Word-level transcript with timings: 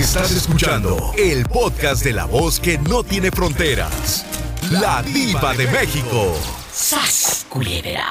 Estás 0.00 0.32
escuchando 0.32 1.12
el 1.18 1.44
podcast 1.44 2.02
de 2.02 2.14
la 2.14 2.24
voz 2.24 2.58
que 2.58 2.78
no 2.78 3.04
tiene 3.04 3.30
fronteras. 3.30 4.24
La 4.70 5.02
diva 5.02 5.52
de 5.52 5.66
México. 5.66 6.34
¡Sas, 6.72 7.44
culebra! 7.50 8.06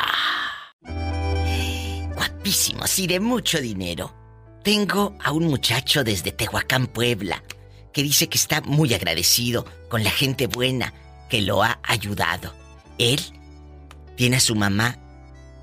Guapísimos 2.13 2.99
y 2.99 3.07
de 3.07 3.19
mucho 3.19 3.59
dinero. 3.59 4.13
Tengo 4.63 5.15
a 5.19 5.31
un 5.31 5.45
muchacho 5.45 6.03
desde 6.03 6.31
Tehuacán, 6.31 6.85
Puebla, 6.85 7.43
que 7.91 8.03
dice 8.03 8.29
que 8.29 8.37
está 8.37 8.61
muy 8.61 8.93
agradecido 8.93 9.65
con 9.89 10.03
la 10.03 10.11
gente 10.11 10.45
buena 10.45 10.93
que 11.27 11.41
lo 11.41 11.63
ha 11.63 11.79
ayudado. 11.81 12.53
Él 12.99 13.19
tiene 14.15 14.37
a 14.37 14.41
su 14.41 14.53
mamá 14.53 14.99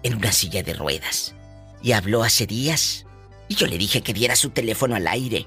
en 0.03 0.17
una 0.17 0.33
silla 0.33 0.65
de 0.65 0.75
ruedas 0.75 1.37
y 1.85 1.93
habló 1.93 2.25
hace 2.25 2.49
días 2.49 3.07
y 3.47 3.55
yo 3.55 3.69
le 3.69 3.79
dije 3.79 4.03
que 4.03 4.13
diera 4.13 4.35
su 4.35 4.51
teléfono 4.51 4.97
al 4.97 5.07
aire 5.07 5.47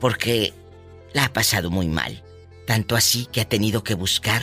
porque 0.00 0.52
la 1.12 1.26
ha 1.26 1.32
pasado 1.32 1.70
muy 1.70 1.86
mal, 1.88 2.22
tanto 2.66 2.96
así 2.96 3.26
que 3.26 3.40
ha 3.40 3.48
tenido 3.48 3.82
que 3.82 3.94
buscar 3.94 4.42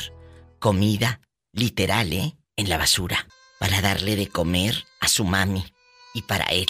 comida 0.60 1.20
literal, 1.52 2.12
¿eh? 2.14 2.34
En 2.56 2.70
la 2.70 2.78
basura 2.78 3.28
para 3.60 3.82
darle 3.82 4.16
de 4.16 4.28
comer 4.28 4.76
a 5.00 5.08
su 5.08 5.24
mami 5.26 5.64
y 6.14 6.22
para 6.24 6.46
él. 6.46 6.68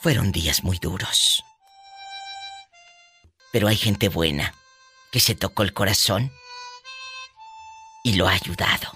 Fueron 0.00 0.32
días 0.32 0.64
muy 0.64 0.78
duros. 0.78 1.42
Pero 3.52 3.68
hay 3.68 3.76
gente 3.76 4.08
buena 4.08 4.54
que 5.12 5.20
se 5.20 5.34
tocó 5.34 5.62
el 5.62 5.74
corazón 5.74 6.30
y 8.04 8.14
lo 8.14 8.28
ha 8.28 8.32
ayudado. 8.32 8.92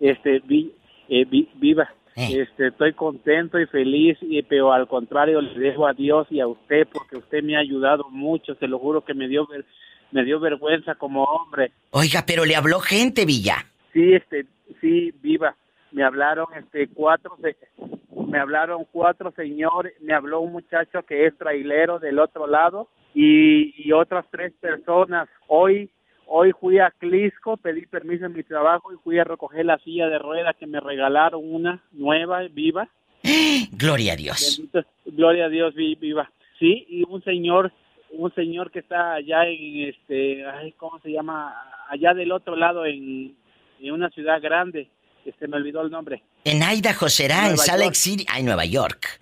Este, 0.00 0.40
vi, 0.40 0.74
eh, 1.08 1.24
vi- 1.24 1.48
viva. 1.54 1.88
Eh. 2.16 2.42
Este, 2.42 2.68
estoy 2.68 2.92
contento 2.92 3.58
y 3.58 3.66
feliz, 3.66 4.18
y, 4.20 4.42
pero 4.42 4.72
al 4.72 4.86
contrario 4.86 5.40
le 5.40 5.58
dejo 5.58 5.86
a 5.86 5.94
Dios 5.94 6.26
y 6.30 6.40
a 6.40 6.46
usted 6.46 6.86
porque 6.92 7.16
usted 7.16 7.42
me 7.42 7.56
ha 7.56 7.60
ayudado 7.60 8.08
mucho. 8.10 8.54
Se 8.56 8.66
lo 8.68 8.78
juro 8.78 9.02
que 9.04 9.14
me 9.14 9.28
dio 9.28 9.46
ver- 9.46 9.64
me 10.10 10.24
dio 10.24 10.38
vergüenza 10.40 10.94
como 10.94 11.24
hombre. 11.24 11.72
Oiga, 11.90 12.24
pero 12.26 12.44
le 12.44 12.54
habló 12.54 12.80
gente, 12.80 13.24
Villa. 13.24 13.64
Sí, 13.94 14.12
este, 14.12 14.44
sí, 14.80 15.12
viva. 15.22 15.56
Me 15.90 16.02
hablaron, 16.04 16.46
este, 16.56 16.88
cuatro, 16.88 17.36
se- 17.40 17.56
me 18.28 18.38
hablaron 18.38 18.84
cuatro 18.92 19.30
señores. 19.32 19.94
Me 20.02 20.12
habló 20.12 20.40
un 20.40 20.52
muchacho 20.52 21.02
que 21.04 21.26
es 21.26 21.36
trailero 21.38 21.98
del 21.98 22.18
otro 22.18 22.46
lado 22.46 22.88
y, 23.14 23.74
y 23.82 23.92
otras 23.92 24.26
tres 24.30 24.52
personas. 24.60 25.28
Hoy, 25.48 25.90
hoy 26.34 26.52
fui 26.58 26.78
a 26.78 26.90
Clisco, 26.98 27.56
pedí 27.58 27.84
permiso 27.86 28.24
en 28.26 28.32
mi 28.32 28.42
trabajo 28.42 28.92
y 28.92 28.96
fui 29.04 29.18
a 29.18 29.24
recoger 29.24 29.66
la 29.66 29.78
silla 29.78 30.06
de 30.08 30.18
ruedas 30.18 30.56
que 30.58 30.66
me 30.66 30.80
regalaron 30.80 31.42
una 31.44 31.82
nueva, 31.92 32.40
viva. 32.50 32.88
Gloria 33.72 34.14
a 34.14 34.16
Dios. 34.16 34.58
Bendito- 34.58 34.86
gloria 35.06 35.44
a 35.46 35.48
Dios, 35.48 35.74
vi- 35.74 35.94
viva. 35.96 36.30
Sí, 36.58 36.86
y 36.88 37.02
un 37.08 37.22
señor, 37.22 37.72
un 38.12 38.32
señor 38.34 38.70
que 38.70 38.78
está 38.80 39.14
allá 39.14 39.46
en, 39.46 39.88
este, 39.90 40.46
ay, 40.46 40.72
¿cómo 40.78 40.98
se 41.00 41.10
llama? 41.12 41.54
Allá 41.90 42.14
del 42.14 42.32
otro 42.32 42.56
lado 42.56 42.86
en, 42.86 43.36
en 43.80 43.92
una 43.92 44.08
ciudad 44.10 44.40
grande. 44.40 44.88
Este, 45.24 45.46
me 45.48 45.56
olvidó 45.56 45.82
el 45.82 45.90
nombre. 45.90 46.22
En 46.44 46.62
Idaho 46.62 47.08
será, 47.08 47.48
en 47.48 47.56
Salt 47.58 47.80
Lake. 47.80 47.94
City. 47.94 48.24
Ay, 48.28 48.42
Nueva 48.42 48.64
York. 48.64 49.20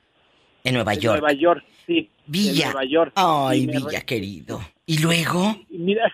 En 0.64 0.74
Nueva 0.74 0.94
En 0.94 1.00
York. 1.00 1.20
Nueva 1.20 1.32
York, 1.34 1.64
sí. 1.86 2.08
Villa. 2.26 2.66
En 2.66 2.72
Nueva 2.72 2.84
York. 2.86 3.12
Ay, 3.16 3.66
Villa, 3.66 3.98
re- 4.00 4.06
querido. 4.06 4.60
¿Y 4.86 4.98
luego? 5.02 5.56
mira, 5.70 6.10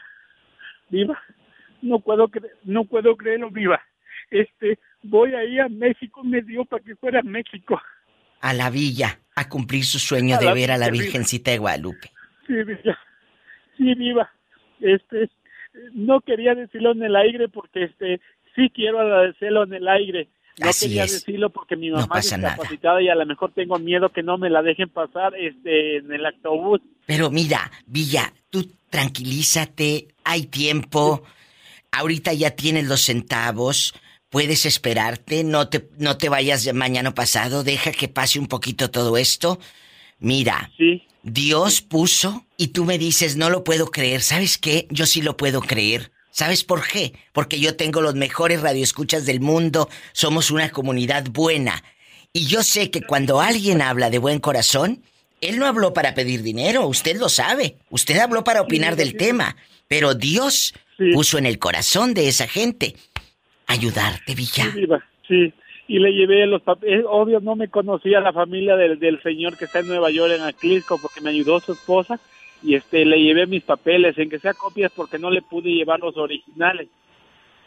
viva, 0.89 1.19
no 1.83 2.01
puedo 2.01 2.29
cre- 2.29 2.51
no 2.65 2.85
puedo 2.85 3.17
creerlo, 3.17 3.51
viva. 3.51 3.81
Este, 4.31 4.79
voy 5.03 5.35
ahí 5.35 5.59
a 5.59 5.69
México, 5.69 6.25
me 6.25 6.43
dio 6.43 6.65
para 6.65 6.83
que 6.83 6.97
fuera 6.97 7.21
a 7.21 7.23
México. 7.23 7.81
A 8.41 8.53
la 8.53 8.71
villa, 8.71 9.19
a 9.35 9.49
cumplir 9.49 9.85
su 9.85 9.99
sueño 9.99 10.37
A 10.37 10.39
de 10.39 10.53
ver 10.53 10.71
a 10.71 10.79
la 10.79 10.91
Virgencita 10.91 11.51
de 11.51 11.59
Guadalupe. 11.59 12.11
Sí, 12.47 12.55
viva. 12.55 12.99
Sí, 13.77 13.95
viva. 13.95 14.31
Este, 14.81 15.31
no 15.93 16.21
quería 16.21 16.55
decirlo 16.55 16.93
en 16.93 17.03
el 17.03 17.17
aire 17.17 17.49
porque 17.49 17.85
este, 17.85 18.21
sí 18.55 18.71
quiero 18.75 19.01
agradecerlo 19.01 19.65
en 19.65 19.75
el 19.75 19.89
aire. 19.89 20.29
No 20.59 20.71
Así 20.71 20.87
quería 20.87 21.05
es. 21.05 21.13
decirlo 21.13 21.51
porque 21.51 21.77
mi 21.77 21.89
No 21.89 21.97
mamá 21.97 22.09
pasa 22.09 22.37
es 22.37 22.41
nada. 22.43 23.03
y 23.03 23.09
a 23.09 23.15
lo 23.15 23.27
mejor 23.27 23.53
tengo 23.53 23.79
miedo 23.79 24.11
que 24.11 24.23
no 24.23 24.39
me 24.39 24.49
la 24.49 24.63
dejen 24.63 24.89
pasar 24.89 25.35
este 25.37 25.99
en 25.99 26.11
el 26.13 26.25
autobús. 26.25 26.81
Pero 27.07 27.31
mira, 27.31 27.71
Villa, 27.87 28.33
tú 28.51 28.67
tranquilízate, 28.91 30.09
hay 30.25 30.47
tiempo. 30.47 31.23
Ahorita 31.93 32.33
ya 32.33 32.51
tienes 32.53 32.87
los 32.89 33.03
centavos, 33.03 33.95
puedes 34.31 34.67
esperarte, 34.67 35.45
no 35.45 35.69
te, 35.69 35.89
no 35.99 36.17
te 36.17 36.29
vayas 36.29 36.65
de 36.65 36.73
mañana 36.73 37.15
pasado, 37.15 37.63
deja 37.63 37.93
que 37.93 38.09
pase 38.09 38.39
un 38.39 38.47
poquito 38.47 38.91
todo 38.91 39.17
esto. 39.17 39.59
Mira, 40.19 40.71
Sí, 40.77 41.03
Dios 41.23 41.83
puso 41.83 42.47
y 42.57 42.69
tú 42.69 42.85
me 42.85 42.99
dices, 42.99 43.37
no 43.37 43.51
lo 43.51 43.63
puedo 43.65 43.87
creer. 43.91 44.23
¿Sabes 44.23 44.59
qué? 44.59 44.87
Yo 44.91 45.05
sí 45.07 45.21
lo 45.23 45.37
puedo 45.37 45.61
creer. 45.61 46.13
¿Sabes 46.37 46.65
por 46.65 46.87
qué? 46.87 47.15
Porque 47.33 47.59
yo 47.59 47.77
tengo 47.77 48.03
los 48.03 48.15
mejores 48.15 48.61
radioescuchas 48.61 49.25
del 49.25 49.41
mundo, 49.41 49.89
somos 50.13 50.51
una 50.51 50.69
comunidad 50.69 51.25
buena. 51.31 51.83
Y 52.31 52.47
yo 52.47 52.63
sé 52.63 52.91
que 52.91 53.01
cuando 53.01 53.41
alguien 53.41 53.81
habla 53.81 54.11
de 54.11 54.19
buen 54.19 54.39
corazón, 54.39 55.03
él 55.41 55.59
no 55.59 55.65
habló 55.65 55.95
para 55.95 56.15
pedir 56.15 56.43
dinero, 56.43 56.87
usted 56.89 57.17
lo 57.17 57.31
sabe. 57.31 57.77
Usted 57.89 58.19
habló 58.19 58.45
para 58.45 58.61
opinar 58.61 58.97
del 58.97 59.17
tema. 59.17 59.57
Pero 59.89 60.13
Dios 60.13 60.75
puso 61.15 61.39
en 61.39 61.47
el 61.47 61.59
corazón 61.59 62.13
de 62.13 62.29
esa 62.29 62.47
gente 62.47 62.97
ayudarte, 63.67 64.35
Villa. 64.35 64.67
sí. 65.27 65.55
Y 65.89 66.01
le 66.01 66.13
llevé 66.13 66.47
los 66.47 66.61
papeles. 66.61 67.07
Obvio, 67.09 67.41
no 67.41 67.57
me 67.57 67.69
conocía 67.69 68.21
la 68.21 68.35
familia 68.35 68.77
del, 68.77 68.99
del 68.99 69.23
señor 69.23 69.57
que 69.57 69.65
está 69.65 69.79
en 69.79 69.87
Nueva 69.87 70.11
York, 70.11 70.35
en 70.37 70.43
Aclisco, 70.43 70.99
porque 71.01 71.23
me 71.23 71.31
ayudó 71.31 71.61
su 71.61 71.73
esposa. 71.73 72.21
Y 72.67 72.75
este, 72.75 73.05
le 73.05 73.17
llevé 73.23 73.47
mis 73.47 73.63
papeles, 73.63 74.19
en 74.19 74.29
que 74.29 74.39
sea 74.41 74.53
copias, 74.55 74.91
porque 74.95 75.19
no 75.19 75.31
le 75.31 75.41
pude 75.41 75.71
llevar 75.71 76.01
los 76.01 76.17
originales. 76.17 76.89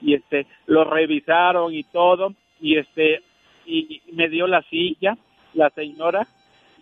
y 0.01 0.13
este 0.13 0.45
lo 0.67 0.83
revisaron 0.85 1.73
y 1.73 1.83
todo 1.83 2.33
y 2.61 2.77
este 2.77 3.21
y 3.65 4.01
me 4.13 4.29
dio 4.29 4.47
la 4.47 4.61
silla 4.69 5.17
la 5.53 5.69
señora 5.71 6.25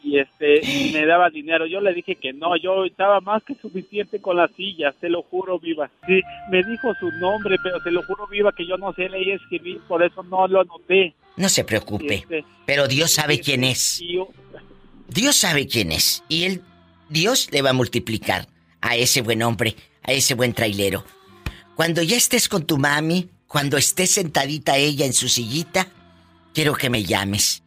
y 0.04 0.20
este 0.20 0.60
y 0.64 0.92
me 0.94 1.04
daba 1.08 1.32
dinero 1.32 1.66
yo 1.66 1.82
le 1.82 1.96
dije 1.96 2.16
que 2.16 2.32
no 2.32 2.56
yo 2.58 2.86
estaba 2.86 3.20
más 3.22 3.42
que 3.44 3.56
suficiente 3.56 4.22
con 4.22 4.38
la 4.38 4.48
silla 4.50 4.92
se 5.02 5.10
lo 5.10 5.24
juro 5.24 5.58
viva 5.58 5.90
sí 6.06 6.22
me 6.52 6.62
dijo 6.64 6.94
su 7.00 7.10
nombre 7.14 7.56
pero 7.64 7.80
se 7.82 7.90
lo 7.90 8.04
juro 8.04 8.28
viva 8.28 8.52
que 8.52 8.68
yo 8.68 8.78
no 8.78 8.94
sé 8.94 9.10
leer 9.10 9.28
y 9.30 9.32
escribir 9.32 9.80
por 9.88 10.04
eso 10.04 10.22
no 10.22 10.48
lo 10.48 10.62
anoté 10.62 11.16
No 11.38 11.50
se 11.50 11.64
preocupe, 11.64 12.14
Este, 12.22 12.44
pero 12.68 12.88
Dios 12.88 13.10
sabe 13.20 13.40
quién 13.40 13.64
es. 13.64 14.00
yo- 14.08 14.28
Dios 15.10 15.36
sabe 15.38 15.66
quién 15.66 15.92
es. 15.92 16.24
Y 16.30 16.44
él, 16.44 16.62
Dios 17.10 17.50
le 17.52 17.62
va 17.62 17.72
a 17.72 17.74
multiplicar 17.74 18.48
a 18.82 18.96
ese 18.96 19.22
buen 19.22 19.42
hombre, 19.44 19.76
a 20.04 20.12
ese 20.12 20.34
buen 20.36 20.54
trailero. 20.54 21.04
Cuando 21.76 22.02
ya 22.02 22.18
estés 22.18 22.50
con 22.50 22.66
tu 22.66 22.78
mami, 22.78 23.30
cuando 23.48 23.78
estés 23.78 24.12
sentadita 24.12 24.78
ella 24.78 25.06
en 25.06 25.14
su 25.14 25.28
sillita, 25.30 25.88
quiero 26.54 26.74
que 26.74 26.90
me 26.90 27.04
llames 27.04 27.64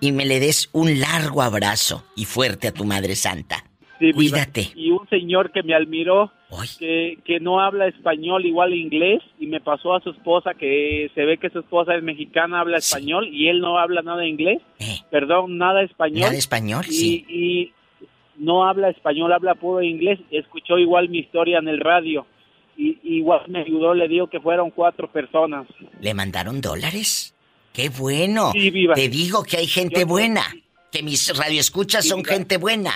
y 0.00 0.12
me 0.12 0.26
le 0.26 0.40
des 0.40 0.68
un 0.72 1.00
largo 1.00 1.42
abrazo 1.42 2.04
y 2.16 2.24
fuerte 2.24 2.68
a 2.68 2.72
tu 2.72 2.84
Madre 2.84 3.16
Santa. 3.16 3.64
sí. 3.98 4.12
Cuídate. 4.12 4.72
y 4.74 4.90
un 4.90 5.08
señor 5.08 5.52
que 5.52 5.62
me 5.62 5.74
admiró 5.74 6.30
que, 6.78 7.18
que 7.24 7.40
no 7.40 7.60
habla 7.60 7.88
español 7.88 8.44
igual 8.46 8.74
inglés 8.74 9.20
y 9.40 9.46
me 9.46 9.60
pasó 9.60 9.94
a 9.94 10.00
su 10.02 10.10
esposa 10.10 10.52
que 10.54 11.10
se 11.14 11.24
ve 11.24 11.38
que 11.38 11.48
su 11.50 11.60
esposa 11.60 11.94
es 11.96 12.02
mexicana, 12.02 12.60
habla 12.60 12.80
Sí. 12.80 12.92
español 12.94 13.28
y 13.32 13.48
él 13.48 13.60
no 13.60 13.78
habla 13.78 14.02
nada 14.02 14.26
inglés, 14.26 14.60
eh, 14.78 14.98
perdón, 15.10 15.56
nada 15.58 15.82
español. 15.82 16.20
¿Nada 16.20 16.34
español? 16.36 16.84
y, 16.88 16.92
Sí. 16.92 17.26
y 17.28 17.72
no 18.38 18.66
habla 18.68 18.90
español, 18.90 19.32
habla 19.32 19.54
puro 19.54 19.82
inglés. 19.82 20.18
Escuchó 20.30 20.78
igual 20.78 21.08
mi 21.08 21.18
historia 21.20 21.58
en 21.58 21.68
el 21.68 21.80
radio 21.80 22.26
y 22.76 22.98
igual 23.04 23.42
me 23.48 23.60
ayudó, 23.60 23.94
le 23.94 24.06
digo 24.08 24.26
que 24.28 24.40
fueron 24.40 24.70
cuatro 24.70 25.10
personas. 25.10 25.66
¿Le 26.00 26.12
mandaron 26.14 26.60
dólares? 26.60 27.34
¡Qué 27.72 27.88
bueno! 27.90 28.52
Sí, 28.52 28.70
viva. 28.70 28.94
Te 28.94 29.08
digo 29.08 29.42
que 29.42 29.56
hay 29.58 29.66
gente 29.66 30.00
Yo- 30.00 30.06
buena, 30.06 30.42
que 30.92 31.02
mis 31.02 31.36
radioescuchas 31.36 32.04
Sí, 32.04 32.10
son 32.10 32.22
viva. 32.22 32.34
gente 32.34 32.56
buena. 32.58 32.90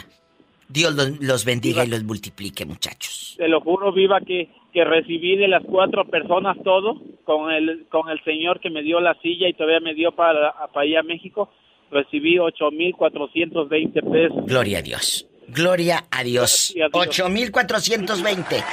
Dios 0.69 0.95
los, 0.95 1.21
los 1.21 1.45
bendiga 1.45 1.83
Viva. 1.83 1.87
y 1.87 1.99
los 1.99 2.05
multiplique, 2.05 2.65
muchachos. 2.65 3.35
Te 3.37 3.49
lo 3.49 3.61
juro, 3.61 3.93
viva, 3.93 4.21
que, 4.21 4.49
que 4.73 4.85
recibí 4.85 5.37
de 5.37 5.49
las 5.49 5.65
cuatro 5.65 6.05
personas 6.05 6.57
todo, 6.63 7.01
con 7.25 7.51
el, 7.51 7.87
con 7.89 8.09
el 8.09 8.23
señor 8.23 8.61
que 8.61 8.71
me 8.71 8.83
dio 8.83 9.01
la 9.01 9.15
silla 9.21 9.49
y 9.49 9.53
todavía 9.55 9.81
me 9.81 9.95
dio 9.95 10.13
para, 10.13 10.53
para 10.73 10.87
ir 10.87 10.97
a 10.99 11.03
México, 11.03 11.51
recibí 11.91 12.39
8,420 12.39 14.03
pesos. 14.03 14.47
Gloria 14.47 14.79
a 14.79 14.83
Dios. 14.83 15.27
Gloria 15.53 16.07
a 16.11 16.23
Dios. 16.23 16.73
Gloria 16.75 16.87
a 16.87 16.89
Dios. 16.91 17.19
8420. 17.19 18.65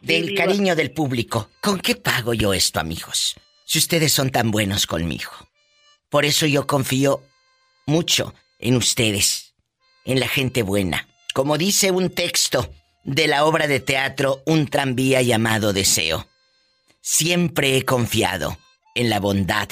Del 0.00 0.34
cariño 0.34 0.76
del 0.76 0.90
público. 0.90 1.50
¿Con 1.60 1.78
qué 1.80 1.96
pago 1.96 2.34
yo 2.34 2.52
esto, 2.52 2.80
amigos? 2.80 3.36
Si 3.64 3.78
ustedes 3.78 4.12
son 4.12 4.30
tan 4.30 4.50
buenos 4.50 4.86
conmigo. 4.86 5.30
Por 6.10 6.24
eso 6.24 6.46
yo 6.46 6.66
confío 6.66 7.22
mucho 7.86 8.34
en 8.58 8.76
ustedes, 8.76 9.54
en 10.04 10.20
la 10.20 10.28
gente 10.28 10.62
buena. 10.62 11.08
Como 11.34 11.58
dice 11.58 11.90
un 11.90 12.10
texto 12.10 12.72
de 13.02 13.26
la 13.26 13.44
obra 13.44 13.66
de 13.66 13.80
teatro 13.80 14.42
Un 14.46 14.68
tranvía 14.68 15.20
llamado 15.22 15.72
Deseo. 15.72 16.26
Siempre 17.00 17.76
he 17.76 17.84
confiado 17.84 18.56
en 18.94 19.10
la 19.10 19.20
bondad 19.20 19.68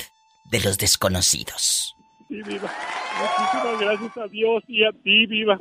de 0.51 0.61
los 0.61 0.77
desconocidos. 0.79 1.95
Sí, 2.29 2.43
viva. 2.43 2.71
Muchísimas 3.23 3.81
gracias 3.81 4.17
a 4.17 4.29
Dios 4.29 4.63
y 4.69 4.85
a 4.85 4.93
ti, 4.93 5.27
viva. 5.27 5.61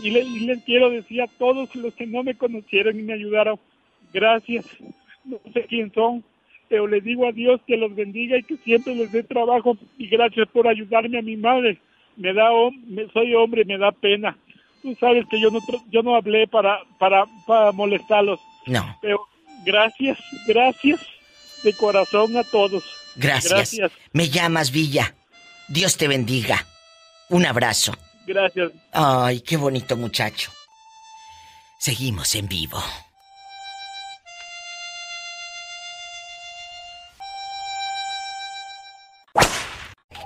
Y, 0.00 0.10
le, 0.10 0.20
y 0.20 0.40
les 0.40 0.62
quiero 0.64 0.90
decir 0.90 1.22
a 1.22 1.26
todos 1.26 1.74
los 1.74 1.94
que 1.94 2.06
no 2.06 2.22
me 2.22 2.34
conocieron 2.34 2.98
y 2.98 3.02
me 3.02 3.12
ayudaron, 3.12 3.58
gracias. 4.12 4.64
No 5.24 5.38
sé 5.52 5.66
quién 5.68 5.92
son, 5.92 6.24
pero 6.68 6.86
les 6.86 7.04
digo 7.04 7.28
a 7.28 7.32
Dios 7.32 7.60
que 7.66 7.76
los 7.76 7.94
bendiga 7.94 8.38
y 8.38 8.42
que 8.42 8.56
siempre 8.58 8.94
les 8.94 9.12
dé 9.12 9.22
trabajo 9.22 9.76
y 9.98 10.08
gracias 10.08 10.48
por 10.48 10.66
ayudarme 10.66 11.18
a 11.18 11.22
mi 11.22 11.36
madre. 11.36 11.78
Me 12.16 12.32
da, 12.32 12.48
me, 12.86 13.06
soy 13.08 13.34
hombre, 13.34 13.64
me 13.64 13.78
da 13.78 13.92
pena. 13.92 14.36
Tú 14.82 14.96
sabes 14.98 15.24
que 15.30 15.40
yo 15.40 15.50
no, 15.50 15.60
yo 15.90 16.02
no 16.02 16.16
hablé 16.16 16.46
para, 16.48 16.80
para, 16.98 17.26
para 17.46 17.72
molestarlos. 17.72 18.40
No. 18.66 18.98
Pero 19.00 19.20
gracias, 19.64 20.18
gracias 20.46 21.00
de 21.62 21.72
corazón 21.74 22.36
a 22.36 22.44
todos. 22.44 22.84
Gracias. 23.16 23.52
gracias. 23.52 23.92
Me 24.12 24.28
llamas, 24.28 24.72
Villa. 24.72 25.14
Dios 25.68 25.96
te 25.96 26.08
bendiga. 26.08 26.66
Un 27.32 27.46
abrazo. 27.46 27.94
Gracias. 28.26 28.72
Ay, 28.92 29.40
qué 29.40 29.56
bonito 29.56 29.96
muchacho. 29.96 30.52
Seguimos 31.78 32.34
en 32.34 32.46
vivo. 32.46 32.78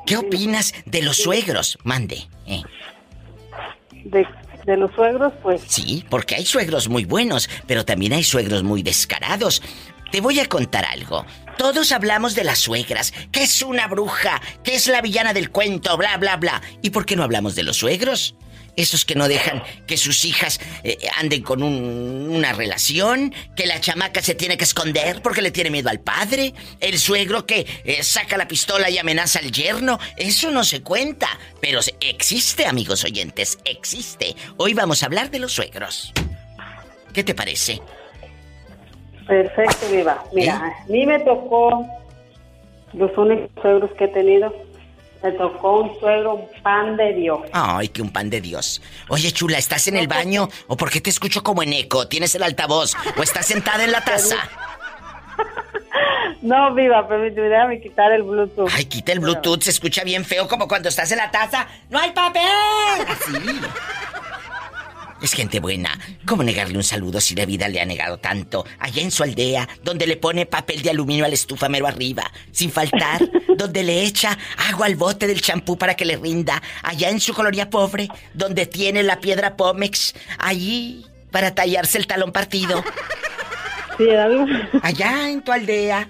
¿Qué 0.04 0.16
opinas 0.16 0.74
de 0.84 1.02
los 1.02 1.18
suegros? 1.18 1.78
Mande. 1.84 2.28
Eh. 2.44 2.62
De, 4.04 4.26
de, 4.64 4.76
los 4.76 4.92
suegros, 4.92 5.32
pues. 5.44 5.62
Sí, 5.68 6.04
porque 6.10 6.34
hay 6.34 6.44
suegros 6.44 6.88
muy 6.88 7.04
buenos, 7.04 7.48
pero 7.68 7.84
también 7.84 8.14
hay 8.14 8.24
suegros 8.24 8.64
muy 8.64 8.82
descarados. 8.82 9.62
Te 10.10 10.20
voy 10.20 10.40
a 10.40 10.46
contar 10.46 10.84
algo. 10.84 11.24
Todos 11.58 11.90
hablamos 11.92 12.34
de 12.34 12.44
las 12.44 12.58
suegras, 12.58 13.12
que 13.32 13.42
es 13.42 13.62
una 13.62 13.86
bruja, 13.88 14.40
que 14.62 14.74
es 14.74 14.86
la 14.88 15.00
villana 15.00 15.32
del 15.32 15.50
cuento, 15.50 15.96
bla, 15.96 16.16
bla, 16.18 16.36
bla. 16.36 16.60
¿Y 16.82 16.90
por 16.90 17.06
qué 17.06 17.16
no 17.16 17.22
hablamos 17.22 17.54
de 17.54 17.62
los 17.62 17.78
suegros? 17.78 18.34
Esos 18.76 19.06
que 19.06 19.14
no 19.14 19.26
dejan 19.26 19.62
que 19.86 19.96
sus 19.96 20.26
hijas 20.26 20.60
eh, 20.84 20.98
anden 21.16 21.42
con 21.42 21.62
una 21.62 22.52
relación, 22.52 23.34
que 23.56 23.64
la 23.64 23.80
chamaca 23.80 24.20
se 24.20 24.34
tiene 24.34 24.58
que 24.58 24.64
esconder 24.64 25.22
porque 25.22 25.40
le 25.40 25.50
tiene 25.50 25.70
miedo 25.70 25.88
al 25.88 26.00
padre, 26.00 26.52
el 26.80 26.98
suegro 26.98 27.46
que 27.46 27.66
eh, 27.84 28.02
saca 28.02 28.36
la 28.36 28.48
pistola 28.48 28.90
y 28.90 28.98
amenaza 28.98 29.38
al 29.38 29.50
yerno, 29.50 29.98
eso 30.18 30.50
no 30.50 30.62
se 30.62 30.82
cuenta, 30.82 31.28
pero 31.62 31.80
existe, 32.00 32.66
amigos 32.66 33.02
oyentes, 33.04 33.58
existe. 33.64 34.36
Hoy 34.58 34.74
vamos 34.74 35.02
a 35.02 35.06
hablar 35.06 35.30
de 35.30 35.38
los 35.38 35.54
suegros. 35.54 36.12
¿Qué 37.14 37.24
te 37.24 37.34
parece? 37.34 37.80
Perfecto, 39.26 39.86
Viva. 39.90 40.22
Mira, 40.32 40.54
¿Eh? 40.54 40.82
a 40.84 40.86
mí 40.86 41.06
me 41.06 41.18
tocó 41.20 41.84
los 42.92 43.16
únicos 43.18 43.50
suegros 43.60 43.90
que 43.92 44.04
he 44.04 44.08
tenido 44.08 44.52
me 45.22 45.32
tocó 45.32 45.80
un 45.80 45.98
suegro, 45.98 46.34
un 46.34 46.62
pan 46.62 46.96
de 46.96 47.12
Dios. 47.14 47.40
Ay, 47.52 47.88
que 47.88 48.02
un 48.02 48.10
pan 48.10 48.30
de 48.30 48.40
Dios. 48.40 48.80
Oye, 49.08 49.32
chula, 49.32 49.58
¿estás 49.58 49.88
en 49.88 49.96
el 49.96 50.06
baño? 50.06 50.48
¿O 50.68 50.76
por 50.76 50.90
qué 50.90 51.00
te 51.00 51.10
escucho 51.10 51.42
como 51.42 51.62
en 51.62 51.72
eco? 51.72 52.06
¿Tienes 52.06 52.34
el 52.34 52.42
altavoz? 52.42 52.94
¿O 53.16 53.22
estás 53.22 53.46
sentada 53.46 53.82
en 53.84 53.92
la 53.92 54.02
taza? 54.02 54.36
No, 56.42 56.72
viva, 56.74 57.08
permíteme, 57.08 57.48
déjame 57.48 57.80
quitar 57.80 58.12
el 58.12 58.22
Bluetooth. 58.22 58.68
Ay, 58.72 58.84
quita 58.84 59.10
el 59.10 59.18
Bluetooth, 59.18 59.62
se 59.62 59.70
escucha 59.70 60.04
bien 60.04 60.24
feo 60.24 60.46
como 60.46 60.68
cuando 60.68 60.88
estás 60.88 61.10
en 61.10 61.18
la 61.18 61.28
taza. 61.30 61.66
¡No 61.90 61.98
hay 61.98 62.12
papel! 62.12 62.42
Así. 63.08 63.32
Es 65.22 65.32
gente 65.32 65.60
buena. 65.60 65.98
¿Cómo 66.26 66.42
negarle 66.42 66.76
un 66.76 66.84
saludo 66.84 67.20
si 67.20 67.34
la 67.34 67.46
vida 67.46 67.68
le 67.68 67.80
ha 67.80 67.86
negado 67.86 68.18
tanto? 68.18 68.66
Allá 68.78 69.02
en 69.02 69.10
su 69.10 69.22
aldea, 69.22 69.68
donde 69.82 70.06
le 70.06 70.16
pone 70.16 70.44
papel 70.46 70.82
de 70.82 70.90
aluminio 70.90 71.24
al 71.24 71.32
estufa 71.32 71.68
mero 71.68 71.86
arriba, 71.86 72.30
sin 72.52 72.70
faltar, 72.70 73.28
donde 73.56 73.82
le 73.82 74.02
echa 74.02 74.36
agua 74.70 74.86
al 74.86 74.96
bote 74.96 75.26
del 75.26 75.40
champú 75.40 75.78
para 75.78 75.94
que 75.94 76.04
le 76.04 76.16
rinda. 76.16 76.62
Allá 76.82 77.08
en 77.08 77.20
su 77.20 77.32
colonia 77.32 77.70
pobre, 77.70 78.08
donde 78.34 78.66
tiene 78.66 79.02
la 79.02 79.20
piedra 79.20 79.56
Pómex, 79.56 80.14
allí 80.38 81.06
para 81.30 81.54
tallarse 81.54 81.98
el 81.98 82.06
talón 82.06 82.32
partido. 82.32 82.84
Sí, 83.98 84.08
Allá 84.82 85.30
en 85.30 85.42
tu 85.42 85.52
aldea. 85.52 86.08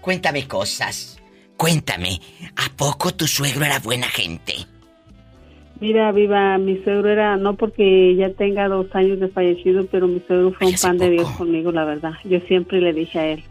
Cuéntame 0.00 0.48
cosas. 0.48 1.20
Cuéntame, 1.56 2.20
¿a 2.56 2.68
poco 2.76 3.14
tu 3.14 3.28
suegro 3.28 3.64
era 3.64 3.78
buena 3.78 4.08
gente? 4.08 4.66
Mira, 5.82 6.12
viva, 6.12 6.58
mi 6.58 6.80
suegro 6.84 7.10
era, 7.10 7.36
no 7.36 7.56
porque 7.56 8.14
ya 8.14 8.30
tenga 8.30 8.68
dos 8.68 8.86
años 8.94 9.18
de 9.18 9.26
fallecido, 9.26 9.84
pero 9.90 10.06
mi 10.06 10.20
suegro 10.28 10.52
fue 10.52 10.68
un 10.68 10.76
pan 10.76 10.96
de 10.96 11.10
Dios 11.10 11.28
conmigo, 11.32 11.72
la 11.72 11.84
verdad. 11.84 12.12
Yo 12.22 12.38
siempre 12.46 12.80
le 12.80 12.92
dije 12.92 13.18
a 13.18 13.26
él 13.26 13.42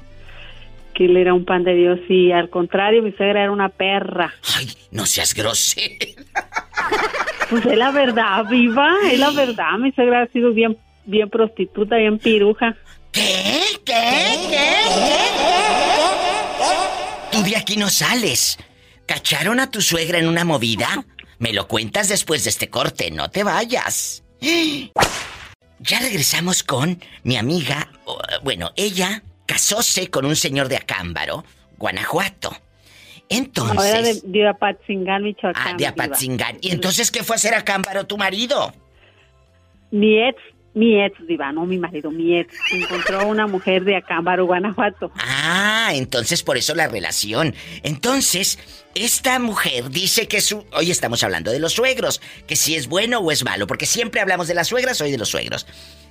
que 0.93 1.07
él 1.07 1.17
era 1.17 1.33
un 1.33 1.43
pan 1.43 1.65
de 1.65 1.73
Dios 1.75 1.99
y 2.07 2.31
al 2.31 2.49
contrario, 2.49 3.01
mi 3.01 3.11
suegra 3.11 3.41
era 3.41 3.51
una 3.51 3.67
perra. 3.67 4.33
Ay, 4.57 4.69
no 4.91 5.05
seas 5.05 5.33
grosera. 5.33 6.05
Pues 7.49 7.65
es 7.65 7.77
la 7.77 7.91
verdad, 7.91 8.45
viva, 8.49 8.93
es 9.11 9.19
la 9.19 9.31
verdad. 9.31 9.77
Mi 9.77 9.91
suegra 9.91 10.21
ha 10.21 10.27
sido 10.27 10.53
bien, 10.53 10.77
bien 11.03 11.29
prostituta, 11.29 11.97
bien 11.97 12.17
piruja. 12.17 12.77
¿Qué? 13.11 13.61
¿Qué? 13.83 14.37
¿Qué? 14.49 14.73
Tú 17.33 17.43
de 17.43 17.57
aquí 17.57 17.75
no 17.75 17.89
sales. 17.89 18.57
¿Cacharon 19.05 19.59
a 19.59 19.69
tu 19.69 19.81
suegra 19.81 20.17
en 20.17 20.29
una 20.29 20.45
movida? 20.45 20.87
Me 21.41 21.53
lo 21.53 21.67
cuentas 21.67 22.07
después 22.07 22.43
de 22.43 22.51
este 22.51 22.69
corte, 22.69 23.09
no 23.09 23.31
te 23.31 23.43
vayas. 23.43 24.23
Ya 25.79 25.99
regresamos 25.99 26.61
con 26.61 27.01
mi 27.23 27.35
amiga, 27.35 27.89
bueno, 28.43 28.73
ella 28.75 29.23
casóse 29.47 30.11
con 30.11 30.25
un 30.25 30.35
señor 30.35 30.67
de 30.67 30.77
Acámbaro, 30.77 31.43
Guanajuato. 31.79 32.55
Entonces... 33.27 33.75
No, 33.75 33.83
era 33.83 34.01
de, 34.03 34.47
Apatzingán, 34.47 35.23
Michoacán. 35.23 35.73
Ah, 35.73 35.75
de 35.75 35.87
Apatzingán. 35.87 36.57
¿Y 36.61 36.69
entonces 36.69 37.09
qué 37.09 37.23
fue 37.23 37.33
a 37.33 37.37
hacer 37.37 37.55
Acámbaro 37.55 38.05
tu 38.05 38.19
marido? 38.19 38.71
Mi 39.89 40.21
ex 40.21 40.37
mi 40.73 41.01
ex, 41.03 41.25
Diva, 41.27 41.51
no 41.51 41.65
mi 41.65 41.77
marido, 41.77 42.11
mi 42.11 42.37
ex. 42.37 42.53
Encontró 42.71 43.27
una 43.27 43.47
mujer 43.47 43.83
de 43.83 43.97
Acámbaro, 43.97 44.45
Guanajuato. 44.45 45.11
Ah, 45.15 45.91
entonces 45.93 46.43
por 46.43 46.57
eso 46.57 46.73
la 46.75 46.87
relación. 46.87 47.53
Entonces, 47.83 48.57
esta 48.95 49.39
mujer 49.39 49.89
dice 49.89 50.27
que 50.27 50.39
su... 50.41 50.65
Hoy 50.73 50.91
estamos 50.91 51.23
hablando 51.23 51.51
de 51.51 51.59
los 51.59 51.73
suegros, 51.73 52.21
que 52.47 52.55
si 52.55 52.75
es 52.75 52.87
bueno 52.87 53.19
o 53.19 53.31
es 53.31 53.43
malo, 53.43 53.67
porque 53.67 53.85
siempre 53.85 54.21
hablamos 54.21 54.47
de 54.47 54.53
las 54.53 54.67
suegras, 54.69 55.01
hoy 55.01 55.11
de 55.11 55.17
los 55.17 55.29
suegros. 55.29 55.67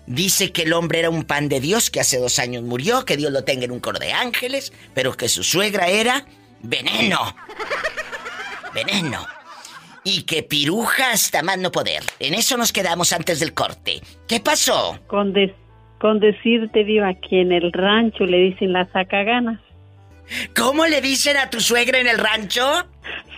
Dice 0.06 0.52
que 0.52 0.62
el 0.62 0.72
hombre 0.72 1.00
era 1.00 1.10
un 1.10 1.24
pan 1.24 1.48
de 1.48 1.60
Dios, 1.60 1.90
que 1.90 2.00
hace 2.00 2.18
dos 2.18 2.38
años 2.38 2.62
murió, 2.62 3.04
que 3.04 3.16
Dios 3.16 3.32
lo 3.32 3.44
tenga 3.44 3.64
en 3.64 3.70
un 3.70 3.80
coro 3.80 3.98
de 3.98 4.12
ángeles, 4.12 4.72
pero 4.94 5.16
que 5.16 5.28
su 5.28 5.42
suegra 5.42 5.88
era 5.88 6.26
veneno. 6.62 7.34
Veneno 8.74 9.39
y 10.04 10.22
que 10.22 10.42
piruja 10.42 11.12
hasta 11.12 11.42
más 11.42 11.58
no 11.58 11.70
poder. 11.70 12.02
En 12.18 12.34
eso 12.34 12.56
nos 12.56 12.72
quedamos 12.72 13.12
antes 13.12 13.40
del 13.40 13.54
corte. 13.54 14.00
¿Qué 14.26 14.40
pasó? 14.40 14.98
Con, 15.06 15.34
con 15.98 16.20
decirte, 16.20 16.84
Diva, 16.84 17.14
que 17.14 17.42
en 17.42 17.52
el 17.52 17.72
rancho 17.72 18.24
le 18.24 18.38
dicen 18.38 18.72
la 18.72 18.86
sacaganas. 18.86 19.60
¿Cómo 20.56 20.86
le 20.86 21.00
dicen 21.00 21.36
a 21.36 21.50
tu 21.50 21.60
suegra 21.60 21.98
en 21.98 22.06
el 22.06 22.18
rancho? 22.18 22.86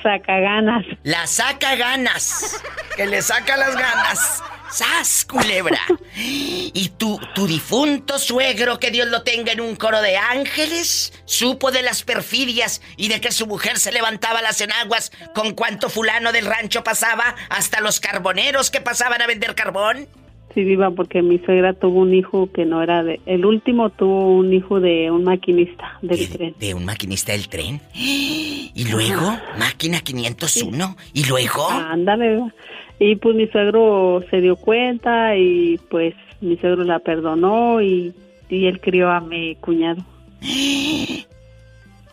Sacaganas. 0.02 0.84
La 1.02 1.26
saca 1.26 1.74
ganas. 1.76 2.62
Que 2.96 3.06
le 3.06 3.22
saca 3.22 3.56
las 3.56 3.74
ganas. 3.74 4.42
¡Sas, 4.72 5.26
culebra! 5.26 5.80
Y 6.16 6.88
tu, 6.96 7.20
tu 7.34 7.46
difunto 7.46 8.18
suegro, 8.18 8.78
que 8.78 8.90
Dios 8.90 9.06
lo 9.08 9.22
tenga 9.22 9.52
en 9.52 9.60
un 9.60 9.76
coro 9.76 10.00
de 10.00 10.16
ángeles, 10.16 11.12
supo 11.26 11.70
de 11.70 11.82
las 11.82 12.02
perfidias 12.04 12.80
y 12.96 13.08
de 13.08 13.20
que 13.20 13.32
su 13.32 13.46
mujer 13.46 13.78
se 13.78 13.92
levantaba 13.92 14.40
las 14.40 14.62
enaguas 14.62 15.12
con 15.34 15.52
cuanto 15.52 15.90
fulano 15.90 16.32
del 16.32 16.46
rancho 16.46 16.82
pasaba, 16.82 17.34
hasta 17.50 17.82
los 17.82 18.00
carboneros 18.00 18.70
que 18.70 18.80
pasaban 18.80 19.20
a 19.20 19.26
vender 19.26 19.54
carbón. 19.54 20.08
Sí, 20.54 20.64
viva, 20.64 20.90
porque 20.90 21.22
mi 21.22 21.38
suegra 21.38 21.72
tuvo 21.74 22.00
un 22.00 22.14
hijo 22.14 22.50
que 22.52 22.64
no 22.64 22.82
era 22.82 23.02
de... 23.02 23.20
El 23.26 23.44
último 23.44 23.90
tuvo 23.90 24.36
un 24.36 24.52
hijo 24.52 24.80
de 24.80 25.10
un 25.10 25.24
maquinista 25.24 25.98
del 26.02 26.28
tren. 26.28 26.54
¿De 26.58 26.74
un 26.74 26.84
maquinista 26.84 27.32
del 27.32 27.48
tren? 27.48 27.80
¿Y 27.94 28.86
luego? 28.90 29.38
Máquina 29.58 30.00
501. 30.00 30.96
¿Y 31.14 31.24
luego? 31.24 31.68
Ándale, 31.70 32.52
y 32.98 33.16
pues 33.16 33.34
mi 33.34 33.46
suegro 33.48 34.22
se 34.30 34.40
dio 34.40 34.56
cuenta 34.56 35.36
y 35.36 35.78
pues 35.90 36.14
mi 36.40 36.56
suegro 36.56 36.84
la 36.84 36.98
perdonó 36.98 37.80
y, 37.80 38.14
y 38.48 38.66
él 38.66 38.80
crió 38.80 39.10
a 39.10 39.20
mi 39.20 39.56
cuñado. 39.56 40.04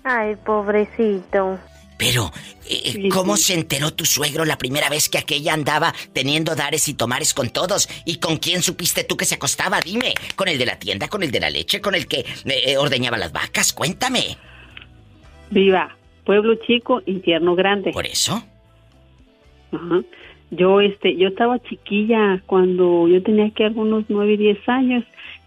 Ay, 0.03 0.35
pobrecito. 0.45 1.59
Pero, 1.99 2.31
eh, 2.69 3.09
¿cómo 3.09 3.35
se 3.35 3.53
enteró 3.55 3.93
tu 3.93 4.05
suegro 4.05 4.45
la 4.45 4.57
primera 4.57 4.87
vez 4.87 5.09
que 5.09 5.17
aquella 5.17 5.53
andaba 5.53 5.93
teniendo 6.13 6.55
dares 6.55 6.87
y 6.87 6.93
tomares 6.93 7.33
con 7.33 7.49
todos? 7.49 7.89
¿Y 8.05 8.19
con 8.19 8.37
quién 8.37 8.61
supiste 8.61 9.03
tú 9.03 9.17
que 9.17 9.25
se 9.25 9.35
acostaba? 9.35 9.81
Dime, 9.81 10.13
¿con 10.37 10.47
el 10.47 10.57
de 10.57 10.65
la 10.65 10.79
tienda, 10.79 11.09
con 11.09 11.23
el 11.23 11.31
de 11.31 11.41
la 11.41 11.49
leche, 11.49 11.81
con 11.81 11.95
el 11.95 12.07
que 12.07 12.25
eh, 12.45 12.77
ordeñaba 12.77 13.17
las 13.17 13.33
vacas? 13.33 13.73
Cuéntame. 13.73 14.37
Viva, 15.49 15.93
pueblo 16.23 16.55
chico, 16.65 17.01
infierno 17.05 17.53
grande. 17.55 17.91
¿Por 17.91 18.05
eso? 18.05 18.41
Ajá. 19.73 20.01
Yo, 20.51 20.81
este, 20.81 21.15
yo 21.15 21.27
estaba 21.27 21.59
chiquilla 21.59 22.41
cuando 22.47 23.07
yo 23.07 23.21
tenía 23.21 23.51
que 23.51 23.65
algunos 23.65 24.05
nueve, 24.09 24.37
diez 24.37 24.57
años. 24.67 25.03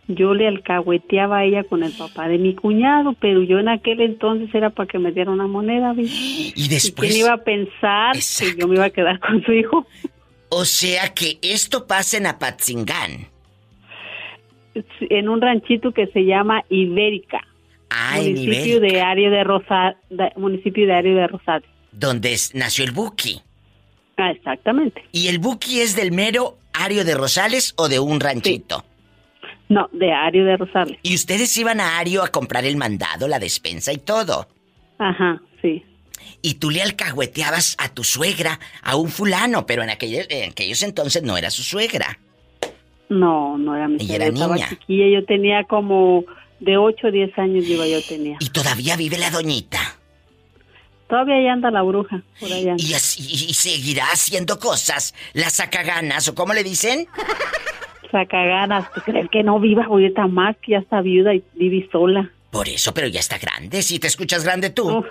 Yo 0.09 0.35
le 0.35 0.49
alcahueteaba 0.49 1.39
a 1.39 1.45
ella 1.45 1.65
con 1.65 1.83
el 1.83 1.93
papá 1.93 2.29
de 2.29 2.39
mi 2.39 2.55
cuñado, 2.55 3.15
pero 3.21 3.43
yo 3.43 3.59
en 3.59 3.69
aquel 3.69 4.01
entonces 4.01 4.53
era 4.55 4.71
para 4.71 4.89
que 4.89 4.99
me 4.99 5.13
diera 5.13 5.31
una 5.31 5.47
moneda. 5.47 5.95
Y 5.97 6.69
después. 6.69 7.11
¿Quién 7.11 7.25
iba 7.25 7.33
a 7.33 7.45
pensar 7.45 8.15
que 8.15 8.61
yo 8.61 8.69
me 8.69 8.77
iba 8.77 8.85
a 8.87 8.91
quedar 8.91 9.19
con 9.21 9.43
su 9.45 9.53
hijo? 9.53 9.87
O 10.49 10.65
sea 10.65 11.15
que 11.15 11.39
esto 11.41 11.87
pasa 11.87 12.19
en 12.19 12.27
Apatzingán. 12.27 13.29
En 15.01 15.29
un 15.29 15.41
ranchito 15.41 15.93
que 15.93 16.07
se 16.09 16.25
llama 16.25 16.63
Ibérica. 16.69 17.41
Ah, 17.91 18.17
municipio 18.17 18.81
de 18.81 19.01
Ario 19.01 19.31
de 19.31 19.45
Rosa, 19.45 19.97
municipio 20.37 20.87
de 20.87 20.95
Ario 20.95 21.17
de 21.17 21.27
Rosales. 21.27 21.69
Donde 21.91 22.37
nació 22.55 22.85
el 22.85 22.93
Buki. 22.93 23.41
Ah, 24.23 24.31
exactamente. 24.31 25.03
¿Y 25.11 25.27
el 25.27 25.41
Buki 25.41 25.81
es 25.81 25.97
del 25.97 26.13
mero 26.13 26.57
Ario 26.73 27.05
de 27.05 27.17
Rosales 27.17 27.75
o 27.77 27.89
de 27.89 27.99
un 27.99 28.21
ranchito? 28.21 28.85
No, 29.69 29.89
de 29.91 30.13
Ario 30.13 30.45
de 30.45 30.57
Rosales. 30.57 30.97
¿Y 31.03 31.17
ustedes 31.17 31.57
iban 31.57 31.81
a 31.81 31.99
Ario 31.99 32.23
a 32.23 32.29
comprar 32.29 32.65
el 32.65 32.77
mandado, 32.77 33.27
la 33.27 33.41
despensa 33.41 33.93
y 33.93 33.99
todo? 33.99 34.47
Ajá, 34.99 35.43
sí. 35.61 35.83
Y 36.41 36.55
tú 36.55 36.71
le 36.71 36.83
alcahueteabas 36.83 37.75
a 37.81 37.89
tu 37.89 38.05
suegra, 38.05 38.61
a 38.85 38.95
un 38.95 39.09
fulano, 39.09 39.67
pero 39.67 39.83
en 39.83 39.91
aquellos, 39.91 40.25
en 40.31 40.51
aquellos 40.51 40.85
entonces 40.85 41.25
no 41.25 41.37
era 41.37 41.51
su 41.51 41.65
suegra. 41.65 42.21
No, 43.09 43.59
no 43.59 43.75
era 43.75 43.89
mi 43.89 43.99
suegra. 43.99 44.27
Era 44.27 44.31
niña. 44.31 44.69
chiquilla, 44.69 45.19
yo 45.19 45.27
tenía 45.27 45.65
como 45.65 46.25
de 46.61 46.77
8 46.77 47.09
o 47.09 47.11
10 47.11 47.39
años 47.41 47.67
digo 47.67 47.85
yo 47.85 48.01
tenía. 48.09 48.37
¿Y 48.39 48.51
todavía 48.51 48.97
vive 48.97 49.19
la 49.19 49.31
doñita? 49.31 49.81
Todavía 51.13 51.35
ahí 51.35 51.47
anda 51.47 51.71
la 51.71 51.83
bruja, 51.83 52.23
por 52.41 52.51
allá. 52.51 52.75
¿Y, 52.79 52.95
así, 52.95 53.21
y 53.23 53.53
seguirá 53.53 54.07
haciendo 54.07 54.59
cosas? 54.59 55.15
¿Las 55.35 55.53
sacaganas 55.53 56.27
o 56.29 56.35
cómo 56.35 56.55
le 56.55 56.65
dicen? 56.65 57.07
Sacaganas, 58.11 58.91
¿tú 58.95 59.03
crees 59.03 59.29
que 59.29 59.43
no 59.43 59.61
viva 59.61 59.85
ahorita 59.85 60.27
más 60.27 60.57
que 60.63 60.73
ya 60.73 60.79
está 60.79 61.03
viuda 61.03 61.35
y 61.35 61.45
vive 61.53 61.87
sola? 61.93 62.31
Por 62.51 62.67
eso, 62.67 62.95
pero 62.95 63.09
ya 63.09 63.21
está 63.21 63.37
grande, 63.37 63.83
si 63.83 63.99
te 63.99 64.07
escuchas 64.07 64.43
grande 64.43 64.71
tú. 64.71 65.05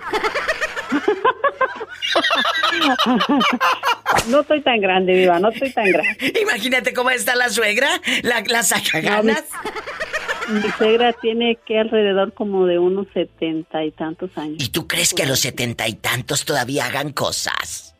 No 4.26 4.40
estoy 4.40 4.60
tan 4.60 4.80
grande, 4.80 5.12
viva, 5.14 5.38
no 5.38 5.50
estoy 5.50 5.72
tan 5.72 5.84
grande. 5.84 6.32
Imagínate 6.42 6.92
cómo 6.92 7.10
está 7.10 7.36
la 7.36 7.48
suegra, 7.48 7.88
la, 8.22 8.42
la 8.44 8.64
sacaganas. 8.64 9.44
mi, 9.44 10.31
suegra 10.76 11.12
tiene 11.12 11.58
que 11.66 11.78
alrededor 11.78 12.32
como 12.34 12.66
de 12.66 12.78
unos 12.78 13.06
setenta 13.12 13.84
y 13.84 13.90
tantos 13.90 14.30
años. 14.36 14.62
¿Y 14.62 14.68
tú 14.68 14.86
crees 14.86 15.14
que 15.14 15.22
a 15.22 15.26
los 15.26 15.40
setenta 15.40 15.88
y 15.88 15.94
tantos 15.94 16.44
todavía 16.44 16.86
hagan 16.86 17.12
cosas? 17.12 17.94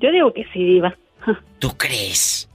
Yo 0.00 0.10
digo 0.10 0.32
que 0.32 0.44
sí, 0.52 0.64
viva. 0.64 0.96
¿Tú 1.58 1.70
crees? 1.76 2.48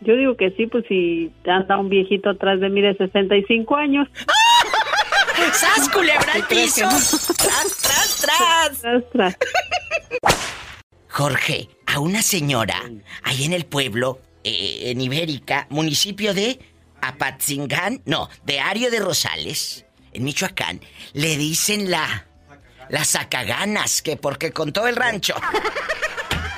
Yo 0.00 0.16
digo 0.16 0.36
que 0.36 0.50
sí, 0.52 0.66
pues 0.66 0.84
si 0.88 1.32
anda 1.46 1.78
un 1.78 1.88
viejito 1.88 2.30
atrás 2.30 2.60
de 2.60 2.68
mí 2.68 2.80
de 2.80 2.94
65 2.96 3.76
años. 3.76 4.08
¡Sas, 5.52 5.88
culebra 5.88 6.34
al 6.34 6.46
piso! 6.46 6.86
¡Tras, 6.88 7.78
tras, 7.82 8.20
tras! 8.20 8.80
Tras, 8.80 9.10
tras. 9.10 9.36
Jorge, 11.08 11.68
a 11.86 12.00
una 12.00 12.22
señora, 12.22 12.80
ahí 13.22 13.44
en 13.44 13.52
el 13.52 13.66
pueblo, 13.66 14.20
eh, 14.44 14.90
en 14.90 15.00
Ibérica, 15.00 15.66
municipio 15.70 16.32
de 16.32 16.58
Apatzingán, 17.02 18.02
no, 18.06 18.30
de 18.44 18.60
Ario 18.60 18.90
de 18.90 19.00
Rosales, 19.00 19.84
en 20.12 20.24
Michoacán, 20.24 20.80
le 21.12 21.36
dicen 21.36 21.90
la... 21.90 22.28
Las 22.88 23.10
sacaganas, 23.10 24.02
que 24.02 24.16
porque 24.16 24.52
con 24.52 24.72
todo 24.72 24.86
el 24.86 24.96
rancho. 24.96 25.34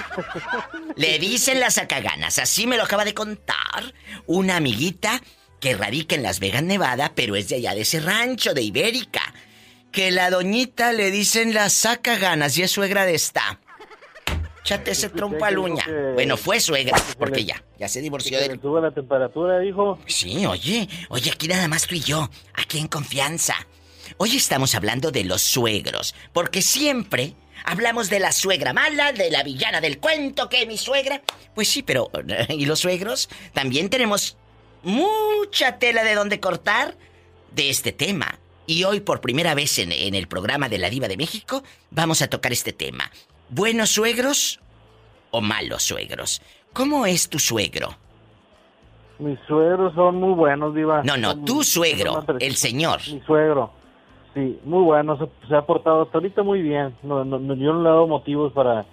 Le 0.97 1.19
dicen 1.19 1.61
las 1.61 1.75
sacaganas, 1.75 2.39
así 2.39 2.67
me 2.67 2.77
lo 2.77 2.85
acaba 2.85 3.05
de 3.05 3.15
contar 3.15 3.95
una 4.27 4.57
amiguita 4.57 5.21
que 5.61 5.77
radica 5.77 6.15
en 6.15 6.23
Las 6.23 6.41
Vegas, 6.41 6.63
Nevada, 6.63 7.13
pero 7.15 7.37
es 7.37 7.49
de 7.49 7.57
allá 7.57 7.75
de 7.75 7.83
ese 7.83 8.01
rancho 8.01 8.55
de 8.55 8.63
Ibérica. 8.63 9.35
Que 9.91 10.11
la 10.11 10.31
doñita 10.31 10.93
le 10.93 11.11
dicen 11.11 11.55
la 11.55 11.71
saca 11.71 12.17
ganas 12.17 12.59
y 12.59 12.63
es 12.63 12.71
suegra 12.71 13.07
de 13.07 13.15
esta. 13.15 13.61
Chate 14.65 14.93
ese 14.93 15.11
trompo 15.11 15.45
al 15.45 15.59
uña. 15.59 15.87
Bueno, 16.15 16.37
fue 16.39 16.59
suegra, 16.59 17.01
porque 17.19 17.45
ya, 17.45 17.63
ya 17.79 17.87
se 17.87 18.01
divorció 18.01 18.39
de 18.39 18.47
él. 18.47 18.61
¿Sube 18.61 18.81
la 18.81 18.91
temperatura, 18.91 19.63
hijo? 19.63 19.99
Sí, 20.07 20.47
oye, 20.47 20.89
oye, 21.11 21.31
aquí 21.31 21.47
nada 21.47 21.69
más 21.69 21.87
tú 21.87 21.95
y 21.95 22.01
yo, 22.01 22.31
aquí 22.55 22.79
en 22.79 22.89
confianza. 22.89 23.55
Hoy 24.17 24.37
estamos 24.37 24.75
hablando 24.75 25.11
de 25.11 25.25
los 25.25 25.43
suegros, 25.43 26.15
porque 26.33 26.63
siempre 26.63 27.35
hablamos 27.65 28.09
de 28.09 28.21
la 28.21 28.33
suegra 28.33 28.73
mala, 28.73 29.13
de 29.13 29.31
la 29.31 29.43
villana 29.43 29.83
del 29.83 29.99
cuento, 29.99 30.49
que 30.49 30.67
mi 30.67 30.79
suegra. 30.79 31.21
Pues 31.55 31.69
sí, 31.69 31.83
pero 31.83 32.11
¿y 32.49 32.65
los 32.65 32.81
suegros? 32.81 33.29
También 33.53 33.91
tenemos 33.91 34.37
mucha 34.83 35.79
tela 35.79 36.05
de 36.05 36.15
donde 36.15 36.41
cortar 36.41 36.97
de 37.53 37.71
este 37.71 37.93
tema. 37.93 38.39
Y 38.67 38.85
hoy 38.85 39.01
por 39.01 39.21
primera 39.21 39.55
vez 39.55 39.79
en, 39.79 39.93
el 39.93 40.27
programa 40.27 40.69
de 40.71 40.79
la 40.79 40.89
Diva 40.89 41.09
de 41.09 41.19
México 41.19 41.63
vamos 41.91 42.23
a 42.23 42.29
tocar 42.29 42.53
este 42.53 42.73
tema. 42.73 43.11
¿Buenos 43.55 43.91
suegros 43.91 44.59
o 45.31 45.41
malos 45.41 45.85
suegros? 45.85 46.43
¿Cómo 46.73 47.07
es 47.07 47.29
tu 47.29 47.39
suegro? 47.39 47.95
Mis 49.21 49.39
suegros 49.47 49.95
son 49.95 50.17
muy 50.17 50.35
buenos, 50.35 50.75
Diva. 50.75 51.05
No, 51.05 51.17
no, 51.17 51.39
tu 51.45 51.63
suegro, 51.63 52.25
el 52.41 52.57
señor. 52.57 53.01
Mi 53.09 53.21
suegro. 53.21 53.71
Sí, 54.35 54.59
muy 54.65 54.83
bueno, 54.83 55.17
se, 55.49 55.55
ha 55.55 55.63
portado 55.63 56.03
hasta 56.03 56.19
ahorita 56.19 56.43
muy 56.43 56.63
bien. 56.63 56.97
No, 57.05 57.23
yo 57.23 57.39
no 57.39 57.55
le 57.55 57.89
he 57.89 57.93
dado 57.93 58.09
motivos 58.09 58.53
para, 58.53 58.87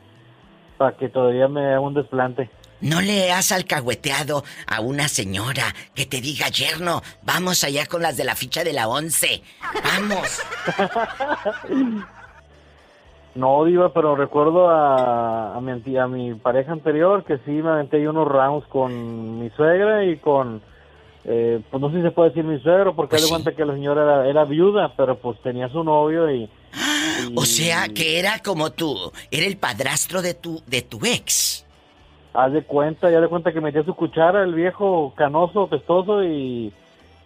para 0.78 0.96
que 0.96 1.10
todavía 1.10 1.48
me 1.48 1.66
haga 1.66 1.80
un 1.80 1.96
desplante. 1.96 2.52
¿No 2.82 3.02
le 3.02 3.32
has 3.32 3.52
alcahueteado 3.52 4.44
a 4.68 4.80
una 4.80 5.08
señora 5.08 5.74
que 5.96 6.06
te 6.06 6.22
diga, 6.22 6.50
yerno, 6.50 7.02
vamos 7.24 7.64
allá 7.64 7.88
con 7.88 8.04
las 8.04 8.16
de 8.16 8.26
la 8.26 8.36
ficha 8.36 8.64
de 8.64 8.74
la 8.74 8.88
once? 8.88 9.42
¡Vamos! 9.84 10.40
No, 13.34 13.64
Diva, 13.64 13.94
pero 13.94 14.16
recuerdo 14.16 14.70
a, 14.70 15.56
a, 15.56 15.62
mi, 15.62 15.98
a 15.98 16.08
mi 16.08 16.34
pareja 16.36 16.74
anterior 16.74 17.24
que 17.24 17.38
sí 17.40 17.52
me 17.52 17.70
aventé 17.70 18.08
unos 18.08 18.28
rounds 18.28 18.68
con 18.68 19.40
mi 19.40 19.50
suegra 19.52 20.04
y 20.04 20.18
con... 20.18 20.62
Eh, 21.24 21.62
pues 21.70 21.80
no 21.80 21.92
sé 21.92 21.98
si 21.98 22.02
se 22.02 22.12
puede 22.12 22.30
decir 22.30 22.44
mi 22.44 22.60
suegro, 22.60 22.96
porque 22.96 23.12
pues 23.12 23.24
de 23.24 23.30
cuenta 23.30 23.52
que 23.54 23.64
la 23.64 23.74
señora 23.74 24.02
era, 24.02 24.28
era, 24.28 24.44
viuda, 24.44 24.94
pero 24.98 25.18
pues 25.20 25.40
tenía 25.42 25.70
su 25.70 25.84
novio 25.84 26.32
y, 26.32 26.50
y... 27.30 27.36
O 27.36 27.46
sea, 27.46 27.88
que 27.90 28.20
era 28.20 28.40
como 28.40 28.72
tú, 28.72 29.12
era 29.30 29.46
el 29.46 29.58
padrastro 29.58 30.22
de 30.24 30.34
tu, 30.34 30.62
de 30.66 30.82
tu 30.82 31.00
ex. 31.06 31.66
Haz 32.34 32.52
de 32.54 32.64
cuenta, 32.64 33.12
ya 33.12 33.22
de 33.22 33.28
cuenta 33.28 33.54
que 33.54 33.62
metía 33.62 33.84
su 33.84 33.94
cuchara 33.94 34.44
el 34.44 34.56
viejo 34.56 35.14
canoso, 35.16 35.68
pestoso 35.68 36.24
y, 36.24 36.74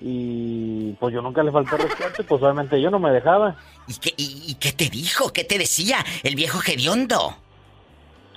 y 0.08 0.92
pues 1.00 1.16
yo 1.16 1.22
nunca 1.24 1.42
le 1.42 1.52
falté 1.52 1.78
respeto, 1.78 2.24
pues 2.28 2.44
obviamente 2.44 2.80
yo 2.80 2.92
no 2.92 3.00
me 3.00 3.10
dejaba. 3.10 3.56
¿Y 3.88 3.96
qué, 3.96 4.14
y, 4.16 4.54
qué 4.60 4.72
te 4.72 4.88
dijo? 4.88 5.34
¿Qué 5.34 5.44
te 5.44 5.58
decía 5.58 5.98
el 6.22 6.36
viejo 6.36 6.60
gediondo? 6.60 7.34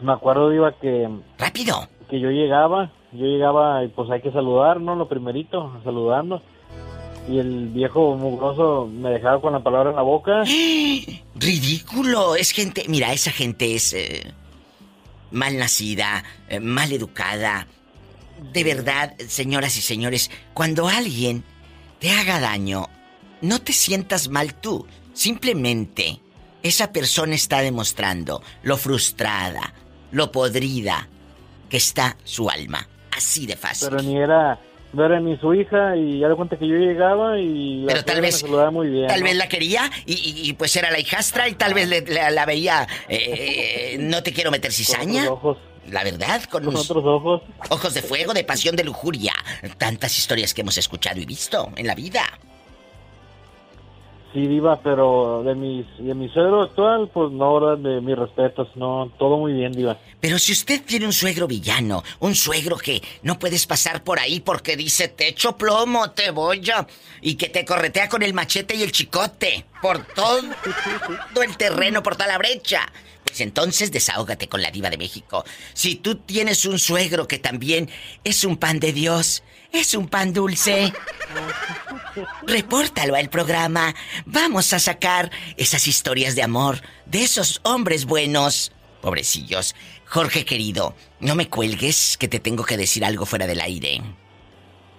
Me 0.00 0.12
acuerdo, 0.12 0.50
iba 0.50 0.72
que... 0.72 1.10
Rápido. 1.36 1.86
Que 2.08 2.20
yo 2.20 2.30
llegaba, 2.30 2.90
yo 3.12 3.26
llegaba 3.26 3.84
y 3.84 3.88
pues 3.88 4.08
hay 4.10 4.22
que 4.22 4.32
saludar, 4.32 4.80
¿no? 4.80 4.94
Lo 4.94 5.10
primerito, 5.10 5.78
saludando. 5.84 6.40
Y 7.28 7.38
el 7.38 7.68
viejo 7.68 8.16
mugroso 8.16 8.88
me 8.90 9.10
dejaba 9.10 9.38
con 9.38 9.52
la 9.52 9.60
palabra 9.60 9.90
en 9.90 9.96
la 9.96 10.02
boca. 10.02 10.44
¡Ridículo! 11.34 12.34
Es 12.34 12.52
gente... 12.52 12.84
Mira, 12.88 13.12
esa 13.12 13.30
gente 13.30 13.74
es... 13.74 13.92
Eh, 13.92 14.32
mal 15.32 15.58
nacida, 15.58 16.24
eh, 16.48 16.60
mal 16.60 16.90
educada. 16.92 17.66
De 18.54 18.64
verdad, 18.64 19.14
señoras 19.26 19.76
y 19.76 19.82
señores, 19.82 20.30
cuando 20.54 20.88
alguien 20.88 21.44
te 21.98 22.10
haga 22.10 22.40
daño, 22.40 22.88
no 23.40 23.60
te 23.60 23.72
sientas 23.72 24.28
mal 24.28 24.54
tú. 24.54 24.86
Simplemente 25.12 26.20
esa 26.62 26.92
persona 26.92 27.34
está 27.34 27.60
demostrando 27.60 28.42
lo 28.62 28.76
frustrada, 28.76 29.72
lo 30.12 30.30
podrida 30.30 31.08
que 31.68 31.76
está 31.76 32.16
su 32.24 32.48
alma. 32.48 32.86
Así 33.16 33.46
de 33.46 33.56
fácil. 33.56 33.88
Pero 33.90 34.02
ni 34.02 34.16
era, 34.16 34.60
no 34.92 35.04
era 35.04 35.20
ni 35.20 35.36
su 35.38 35.52
hija 35.54 35.96
y 35.96 36.20
ya 36.20 36.28
de 36.28 36.36
cuenta 36.36 36.56
que 36.56 36.68
yo 36.68 36.76
llegaba 36.76 37.38
y 37.38 37.84
pero 37.86 38.04
tal 38.04 38.20
vez 38.20 38.44
muy 38.72 38.88
bien, 38.88 39.08
tal 39.08 39.22
vez 39.22 39.36
la 39.36 39.48
quería 39.48 39.90
y, 40.06 40.52
pues 40.54 40.76
era 40.76 40.90
la 40.90 41.00
hijastra 41.00 41.48
y 41.48 41.54
tal 41.54 41.74
vez 41.74 41.88
la, 42.08 42.46
veía 42.46 42.86
eh, 43.08 43.96
no 43.98 44.22
te 44.22 44.32
quiero 44.32 44.50
meter 44.50 44.72
cizaña 44.72 45.30
ojos. 45.30 45.58
La 45.90 46.04
verdad 46.04 46.42
con, 46.44 46.66
otros 46.68 47.04
ojos 47.04 47.42
ojos 47.70 47.94
de 47.94 48.02
fuego 48.02 48.32
de 48.34 48.44
pasión 48.44 48.76
de 48.76 48.84
lujuria 48.84 49.32
tantas 49.76 50.16
historias 50.18 50.54
que 50.54 50.62
hemos 50.62 50.78
escuchado 50.78 51.20
y 51.20 51.26
visto 51.26 51.70
en 51.76 51.86
la 51.86 51.94
vida 51.94 52.22
Sí, 54.32 54.46
Diva, 54.46 54.78
pero 54.82 55.42
de 55.42 55.54
mi, 55.54 55.86
de 55.98 56.14
mi 56.14 56.28
suegro 56.28 56.64
actual, 56.64 57.08
pues 57.12 57.32
no, 57.32 57.76
de 57.76 58.02
mis 58.02 58.16
respetos, 58.16 58.68
no, 58.74 59.10
todo 59.18 59.38
muy 59.38 59.54
bien, 59.54 59.72
Diva. 59.72 59.96
Pero 60.20 60.38
si 60.38 60.52
usted 60.52 60.82
tiene 60.84 61.06
un 61.06 61.14
suegro 61.14 61.46
villano, 61.46 62.04
un 62.20 62.34
suegro 62.34 62.76
que 62.76 63.02
no 63.22 63.38
puedes 63.38 63.66
pasar 63.66 64.04
por 64.04 64.18
ahí 64.18 64.40
porque 64.40 64.76
dice, 64.76 65.08
te 65.08 65.28
echo 65.28 65.56
plomo, 65.56 66.10
te 66.10 66.30
voy 66.30 66.68
a... 66.70 66.86
y 67.22 67.36
que 67.36 67.48
te 67.48 67.64
corretea 67.64 68.10
con 68.10 68.22
el 68.22 68.34
machete 68.34 68.76
y 68.76 68.82
el 68.82 68.92
chicote, 68.92 69.64
por 69.80 70.04
todo 70.04 70.40
el 71.42 71.56
terreno, 71.56 72.02
por 72.02 72.14
toda 72.14 72.28
la 72.28 72.38
brecha. 72.38 72.82
Pues 73.38 73.46
entonces 73.46 73.92
desahógate 73.92 74.48
con 74.48 74.62
la 74.62 74.72
diva 74.72 74.90
de 74.90 74.98
México. 74.98 75.44
Si 75.72 75.94
tú 75.94 76.16
tienes 76.16 76.64
un 76.64 76.80
suegro 76.80 77.28
que 77.28 77.38
también 77.38 77.88
es 78.24 78.42
un 78.42 78.56
pan 78.56 78.80
de 78.80 78.92
Dios, 78.92 79.44
es 79.70 79.94
un 79.94 80.08
pan 80.08 80.32
dulce. 80.32 80.92
Repórtalo 82.48 83.14
al 83.14 83.30
programa. 83.30 83.94
Vamos 84.26 84.72
a 84.72 84.80
sacar 84.80 85.30
esas 85.56 85.86
historias 85.86 86.34
de 86.34 86.42
amor 86.42 86.80
de 87.06 87.22
esos 87.22 87.60
hombres 87.62 88.06
buenos 88.06 88.72
Pobrecillos. 89.02 89.76
Jorge 90.06 90.44
querido, 90.44 90.96
no 91.20 91.36
me 91.36 91.48
cuelgues 91.48 92.16
que 92.18 92.26
te 92.26 92.40
tengo 92.40 92.64
que 92.64 92.76
decir 92.76 93.04
algo 93.04 93.24
fuera 93.24 93.46
del 93.46 93.60
aire. 93.60 94.02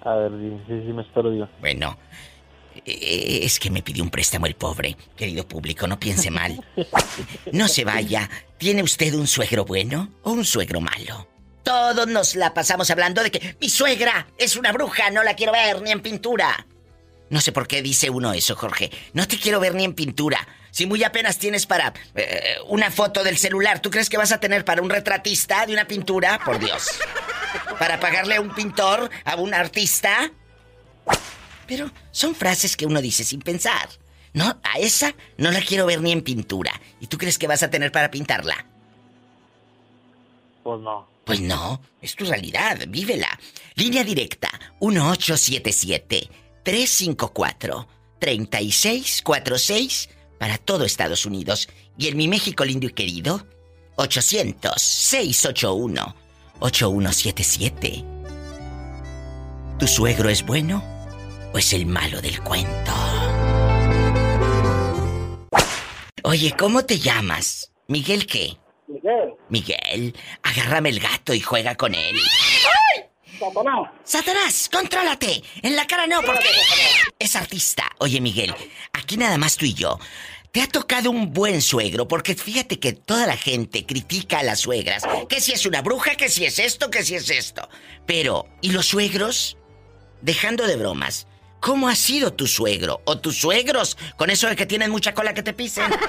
A 0.05 0.15
ver, 0.15 0.31
sí, 0.65 0.81
sí, 0.86 0.93
me 0.93 1.01
espero, 1.01 1.29
digo. 1.29 1.50
Bueno, 1.60 1.98
eh, 2.91 3.46
es 3.46 3.60
que 3.60 3.69
me 3.69 3.81
pidió 3.81 4.03
un 4.03 4.10
préstamo 4.10 4.46
el 4.46 4.55
pobre. 4.55 4.98
Querido 5.17 5.48
público, 5.48 5.88
no 5.88 6.00
piense 6.00 6.31
mal. 6.31 6.63
No 7.51 7.67
se 7.67 7.84
vaya. 7.84 8.29
¿Tiene 8.58 8.84
usted 8.84 9.13
un 9.13 9.27
suegro 9.27 9.65
bueno 9.65 10.10
o 10.24 10.31
un 10.31 10.46
suegro 10.46 10.81
malo? 10.81 11.27
Todos 11.63 12.08
nos 12.08 12.36
la 12.36 12.53
pasamos 12.53 12.89
hablando 12.89 13.22
de 13.24 13.31
que 13.31 13.55
mi 13.60 13.69
suegra 13.69 14.27
es 14.38 14.55
una 14.55 14.72
bruja, 14.72 15.10
no 15.12 15.24
la 15.24 15.36
quiero 15.36 15.51
ver 15.51 15.81
ni 15.81 15.91
en 15.91 16.01
pintura. 16.01 16.65
No 17.29 17.41
sé 17.41 17.51
por 17.51 17.67
qué 17.67 17.81
dice 17.81 18.10
uno 18.10 18.34
eso, 18.34 18.55
Jorge. 18.55 18.89
No 19.13 19.27
te 19.27 19.38
quiero 19.38 19.60
ver 19.60 19.75
ni 19.75 19.84
en 19.84 19.93
pintura. 19.93 20.48
Si 20.72 20.86
muy 20.86 21.03
apenas 21.03 21.38
tienes 21.38 21.65
para 21.65 21.93
eh, 22.15 22.55
una 22.67 22.91
foto 22.91 23.24
del 23.24 23.38
celular, 23.38 23.81
¿tú 23.81 23.89
crees 23.89 24.10
que 24.10 24.17
vas 24.17 24.31
a 24.31 24.39
tener 24.39 24.65
para 24.65 24.81
un 24.81 24.89
retratista 24.89 25.65
de 25.65 25.74
una 25.74 25.86
pintura? 25.86 26.39
Por 26.43 26.60
Dios. 26.60 27.00
¿Para 27.77 28.00
pagarle 28.00 28.36
a 28.36 28.41
un 28.41 28.53
pintor, 28.53 29.10
a 29.25 29.36
un 29.36 29.53
artista? 29.53 30.31
Pero 31.70 31.92
son 32.12 32.34
frases 32.34 32.76
que 32.76 32.88
uno 32.88 33.00
dice 33.00 33.24
sin 33.24 33.42
pensar. 33.42 33.88
No, 34.34 34.60
a 34.64 34.80
esa 34.80 35.14
no 35.38 35.52
la 35.52 35.62
quiero 35.62 35.86
ver 35.86 36.02
ni 36.02 36.12
en 36.12 36.24
pintura. 36.24 36.74
¿Y 37.00 37.06
tú 37.06 37.18
crees 37.20 37.38
que 37.38 37.48
vas 37.48 37.62
a 37.62 37.70
tener 37.70 37.92
para 37.92 38.10
pintarla? 38.10 38.66
Pues 40.64 40.82
no. 40.82 41.08
Pues 41.26 41.40
no, 41.42 41.80
es 42.02 42.16
tu 42.16 42.26
realidad, 42.26 42.80
vívela. 42.88 43.40
Línea 43.76 44.04
directa 44.04 44.50
1877 44.82 46.28
354 46.64 47.88
3646 48.18 50.10
para 50.40 50.58
todo 50.58 50.86
Estados 50.86 51.28
Unidos 51.28 51.70
y 52.00 52.08
en 52.08 52.18
mi 52.18 52.28
México 52.28 52.66
lindo 52.66 52.88
y 52.88 52.94
querido 52.94 53.46
800 53.98 54.82
681 54.82 56.16
8177. 56.62 58.04
¿Tu 59.78 59.88
suegro 59.88 60.30
es 60.30 60.44
bueno 60.44 60.99
o 61.53 61.58
es 61.58 61.74
el 61.74 61.86
malo 61.86 62.22
del 62.22 62.41
cuento? 62.41 62.94
Oye, 66.24 66.53
¿cómo 66.58 66.86
te 66.86 67.00
llamas? 67.00 67.72
¿Miguel 67.88 68.27
qué? 68.27 68.58
Miguel. 68.88 69.34
Miguel, 69.50 70.15
agárrame 70.44 70.89
el 70.89 71.00
gato 71.00 71.34
y 71.34 71.39
juega 71.39 71.75
con 71.75 71.96
él. 71.96 72.20
Satanás. 73.39 73.89
¡Satanás! 74.03 74.70
¡Contrólate! 74.72 75.41
En 75.62 75.75
la 75.75 75.88
cara 75.88 76.06
no, 76.08 76.22
porque 76.22 76.50
es 77.18 77.36
artista. 77.36 77.89
Oye, 78.00 78.20
Miguel, 78.20 78.53
aquí 78.91 79.15
nada 79.15 79.38
más 79.38 79.56
tú 79.56 79.65
y 79.65 79.74
yo. 79.74 79.98
¿Te 80.51 80.62
ha 80.62 80.68
tocado 80.68 81.12
un 81.12 81.32
buen 81.32 81.62
suegro? 81.62 82.08
Porque 82.08 82.36
fíjate 82.36 82.79
que 82.79 82.94
toda 82.94 83.27
la 83.27 83.38
gente 83.38 83.86
critica 83.86 84.39
a 84.39 84.44
las 84.44 84.60
suegras. 84.60 85.03
Que 85.29 85.39
si 85.39 85.53
es 85.53 85.65
una 85.65 85.82
bruja, 85.82 86.15
que 86.15 86.27
si 86.27 86.44
es 86.44 86.60
esto, 86.60 86.89
que 86.89 87.03
si 87.03 87.15
es 87.15 87.29
esto. 87.29 87.70
Pero, 88.06 88.46
¿y 88.62 88.72
los 88.72 88.88
suegros? 88.88 89.58
Dejando 90.22 90.68
de 90.68 90.75
bromas, 90.75 91.27
¿cómo 91.60 91.88
ha 91.88 91.96
sido 91.96 92.34
tu 92.34 92.48
suegro? 92.48 93.01
¿O 93.06 93.18
tus 93.18 93.39
suegros? 93.39 93.98
Con 94.18 94.30
eso 94.30 94.48
de 94.48 94.56
que 94.56 94.66
tienen 94.66 94.92
mucha 94.92 95.13
cola 95.13 95.34
que 95.34 95.44
te 95.44 95.54
pisen. 95.54 95.86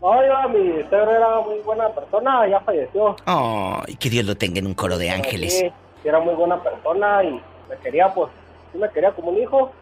No, 0.00 0.14
yo, 0.24 0.48
mi 0.50 0.82
suegro 0.88 1.10
era 1.10 1.40
muy 1.40 1.58
buena 1.58 1.88
persona, 1.88 2.46
ya 2.46 2.60
falleció. 2.60 3.16
Ay, 3.26 3.96
que 3.96 4.08
Dios 4.08 4.24
lo 4.24 4.36
tenga 4.36 4.60
en 4.60 4.66
un 4.66 4.74
coro 4.74 4.96
de 4.96 5.10
ángeles. 5.10 5.58
Sí, 5.58 5.72
era 6.04 6.20
muy 6.20 6.34
buena 6.34 6.62
persona 6.62 7.24
y 7.24 7.32
me 7.68 7.76
quería, 7.82 8.14
pues, 8.14 8.30
sí 8.72 8.78
me 8.78 8.88
quería 8.90 9.10
como 9.10 9.30
un 9.30 9.38
hijo. 9.38 9.72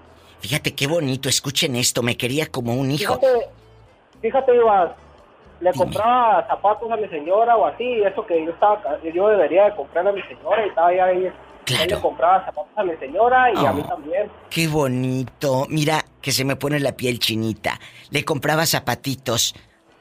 Fíjate 0.41 0.75
qué 0.75 0.87
bonito, 0.87 1.29
escuchen 1.29 1.77
esto, 1.77 2.03
me 2.03 2.17
quería 2.17 2.47
como 2.47 2.75
un 2.75 2.91
hijo. 2.91 3.19
Fíjate, 3.21 3.49
fíjate, 4.23 4.57
Iba, 4.57 4.97
le 5.61 5.73
compraba 5.73 6.47
zapatos 6.47 6.91
a 6.91 6.97
mi 6.97 7.09
señora 7.09 7.57
o 7.57 7.67
así, 7.67 8.03
eso 8.03 8.25
que 8.27 8.45
yo 8.45 8.53
estaba, 8.53 8.99
yo 9.03 9.29
debería 9.29 9.67
de 9.67 9.77
comprar 9.77 10.09
a 10.09 10.13
mi 10.13 10.23
señora 10.23 10.65
y 10.65 10.69
estaba 10.71 10.89
ahí. 10.89 11.31
Claro. 11.67 12.01
Compraba 12.01 12.45
zapatos 12.47 12.73
a 12.77 12.85
mi 12.85 12.97
señora 12.97 13.53
y 13.53 13.67
a 13.67 13.73
mí 13.73 13.83
Oh. 13.85 13.89
también. 13.89 14.31
Qué 14.49 14.69
bonito. 14.69 15.67
Mira 15.69 16.05
que 16.23 16.33
se 16.33 16.45
me 16.45 16.57
pone 16.57 16.81
la 16.81 16.93
piel 16.97 17.19
chinita. 17.19 17.79
Le 18.11 18.25
compraba 18.25 18.65
zapatitos 18.67 19.55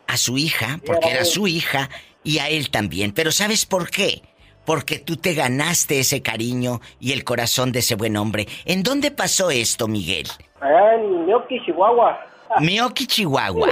a 0.07 0.15
su 0.17 0.37
hija, 0.37 0.79
porque 0.85 1.09
era 1.09 1.25
su 1.25 1.47
hija, 1.47 1.89
y 2.23 2.37
a 2.39 2.47
él 2.49 2.69
también. 2.69 3.11
Pero 3.11 3.31
¿sabes 3.31 3.65
por 3.65 3.89
qué? 3.89 4.21
Porque 4.63 4.99
tú 4.99 5.17
te 5.17 5.33
ganaste 5.33 5.99
ese 5.99 6.21
cariño 6.21 6.79
y 6.99 7.11
el 7.11 7.23
corazón 7.23 7.71
de 7.71 7.79
ese 7.79 7.95
buen 7.95 8.15
hombre. 8.17 8.47
¿En 8.65 8.81
dónde 8.83 9.11
pasó 9.11 9.49
esto, 9.51 9.87
Miguel? 9.87 10.27
En 10.61 11.25
Mioki, 11.25 11.59
Chihuahua. 11.65 12.19
Mioki, 12.61 13.05
Chihuahua. 13.07 13.69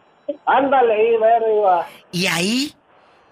Ándale 0.46 0.94
ahí, 0.94 1.16
ver, 1.18 1.42
Iba. 1.56 1.86
Y 2.12 2.26
ahí 2.26 2.74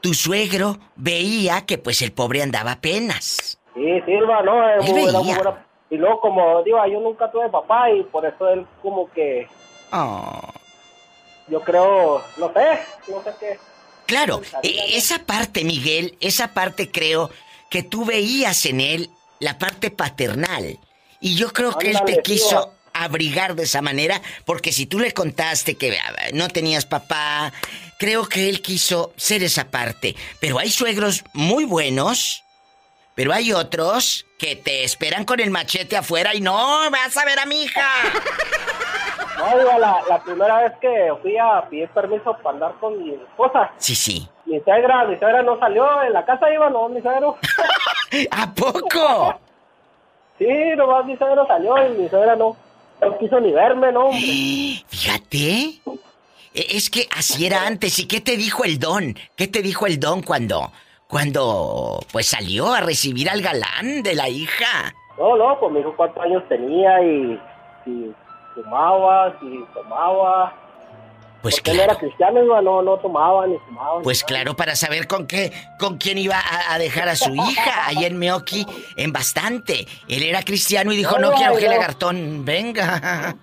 tu 0.00 0.14
suegro 0.14 0.79
veía 0.96 1.62
que 1.66 1.79
pues 1.79 2.03
el 2.03 2.12
pobre 2.12 2.42
andaba 2.42 2.72
apenas. 2.72 3.61
Sí, 3.74 4.00
Silva, 4.06 4.42
no, 4.42 4.68
Él 4.68 4.80
muy, 4.82 5.02
buena. 5.02 5.66
Y 5.90 5.96
luego, 5.96 6.20
como 6.20 6.62
digo, 6.62 6.78
yo 6.87 7.00
nunca 7.00 7.30
tuve 7.30 7.48
papá 7.48 7.90
y 7.90 8.02
por 8.04 8.24
eso 8.24 8.48
él 8.48 8.66
como 8.82 9.10
que, 9.12 9.46
Oh. 9.92 10.40
yo 11.48 11.60
creo, 11.60 12.22
no 12.37 12.52
sé, 12.52 12.80
no 13.08 13.22
sé 13.22 13.30
qué. 13.38 13.58
Claro, 14.06 14.42
e- 14.62 14.96
esa 14.96 15.18
parte, 15.20 15.64
Miguel, 15.64 16.16
esa 16.20 16.48
parte 16.48 16.90
creo 16.90 17.30
que 17.70 17.82
tú 17.82 18.04
veías 18.04 18.64
en 18.66 18.80
él 18.80 19.10
la 19.40 19.58
parte 19.58 19.90
paternal. 19.90 20.78
Y 21.20 21.37
yo 21.37 21.52
creo 21.52 21.76
que 21.78 21.90
él 21.90 21.98
te 22.06 22.22
quiso 22.22 22.48
tío. 22.64 22.72
abrigar 22.92 23.54
de 23.54 23.64
esa 23.64 23.82
manera, 23.82 24.20
porque 24.44 24.72
si 24.72 24.87
tú 24.87 24.98
le 24.98 25.12
contaste 25.12 25.76
que 25.76 25.96
ah, 25.98 26.12
no 26.32 26.48
tenías 26.48 26.87
papá, 26.87 27.52
creo 27.98 28.26
que 28.28 28.48
él 28.48 28.62
quiso 28.62 29.12
ser 29.16 29.42
esa 29.42 29.64
parte. 29.70 30.14
Pero 30.40 30.58
hay 30.58 30.70
suegros 30.70 31.24
muy 31.32 31.64
buenos, 31.64 32.43
pero 33.14 33.33
hay 33.33 33.53
otros 33.53 34.27
que 34.38 34.57
te 34.57 34.85
esperan 34.85 35.24
con 35.24 35.40
el 35.40 35.50
machete 35.50 35.96
afuera 35.96 36.35
y 36.35 36.40
no, 36.40 36.90
vas 36.90 37.16
a 37.16 37.24
ver 37.24 37.38
a 37.38 37.46
mi 37.46 37.62
hija. 37.62 37.87
No, 39.37 39.59
digo, 39.59 39.79
la, 39.81 40.00
la 40.09 40.22
primera 40.22 40.62
vez 40.62 40.72
que 40.81 41.12
fui 41.20 41.37
a 41.37 41.62
pedir 41.68 41.88
permiso 41.88 42.37
para 42.40 42.50
andar 42.55 42.74
con 42.79 43.03
mi 43.03 43.11
esposa, 43.14 43.72
Sí, 43.79 43.94
sí. 43.96 44.29
mi 44.46 44.61
suegra, 44.61 45.05
mi 45.07 45.18
suegra 45.18 45.42
no 45.42 45.59
salió, 45.59 46.03
en 46.05 46.12
la 46.12 46.24
casa 46.24 46.53
iba, 46.55 46.70
no, 46.70 46.88
mi 46.88 47.03
suegro. 47.03 47.37
¿A 48.31 48.55
poco? 48.55 49.40
Sí, 50.38 50.46
nomás 50.77 51.05
mi 51.05 51.16
suegro 51.16 51.46
salió 51.46 51.74
y 51.87 51.90
mi 51.96 52.09
suegra 52.09 52.35
no, 52.37 52.57
no 53.00 53.18
quiso 53.18 53.38
ni 53.40 53.53
verme, 53.53 53.92
no, 53.92 54.07
hombre. 54.07 54.20
Fíjate. 54.88 55.81
E- 56.55 56.77
Es 56.77 56.88
que 56.90 57.09
así 57.16 57.44
era 57.46 57.66
antes. 57.66 57.98
¿Y 57.98 58.07
qué 58.07 58.20
te 58.20 58.37
dijo 58.37 58.64
el 58.64 58.79
don? 58.79 59.16
¿Qué 59.37 59.46
te 59.48 59.62
dijo 59.62 59.87
el 59.87 59.98
don 60.00 60.22
cuando, 60.22 60.72
cuando, 61.08 62.00
pues 62.12 62.26
salió 62.28 62.72
a 62.72 62.80
recibir 62.80 63.28
al 63.30 63.42
galán 63.42 64.02
de 64.02 64.14
la 64.14 64.28
hija? 64.28 64.94
No, 65.18 65.36
no, 65.36 65.58
pues 65.60 65.72
me 65.72 65.78
dijo 65.78 65.94
cuántos 65.96 66.22
años 66.24 66.42
tenía 66.48 67.00
y 67.02 67.40
si 67.84 68.12
fumaba, 68.54 69.34
si 69.40 69.64
tomaba. 69.72 70.54
Pues 71.42 71.56
Porque 71.56 71.72
él 71.72 71.76
era 71.80 71.86
claro. 71.88 71.98
cristiano, 72.00 72.42
iba, 72.42 72.62
no, 72.62 72.80
no 72.82 72.96
tomaba 72.96 73.46
ni 73.46 73.58
fumaba. 73.58 73.98
ni 73.98 74.02
Pues 74.04 74.22
nada. 74.22 74.26
claro, 74.28 74.56
para 74.56 74.74
saber 74.76 75.06
con 75.06 75.26
qué, 75.26 75.52
con 75.78 75.98
quién 75.98 76.16
iba 76.18 76.36
a, 76.38 76.72
a 76.74 76.78
dejar 76.78 77.08
a 77.08 77.16
su 77.16 77.34
hija 77.34 77.86
ahí 77.86 78.04
en 78.06 78.18
Meoki, 78.18 78.66
en 78.96 79.12
bastante. 79.12 79.86
Él 80.08 80.22
era 80.22 80.42
cristiano 80.42 80.90
y 80.92 80.96
dijo, 80.96 81.18
No, 81.18 81.30
no 81.30 81.36
quiero 81.36 81.54
que 81.56 81.68
lagartón 81.68 82.44
venga. 82.46 83.36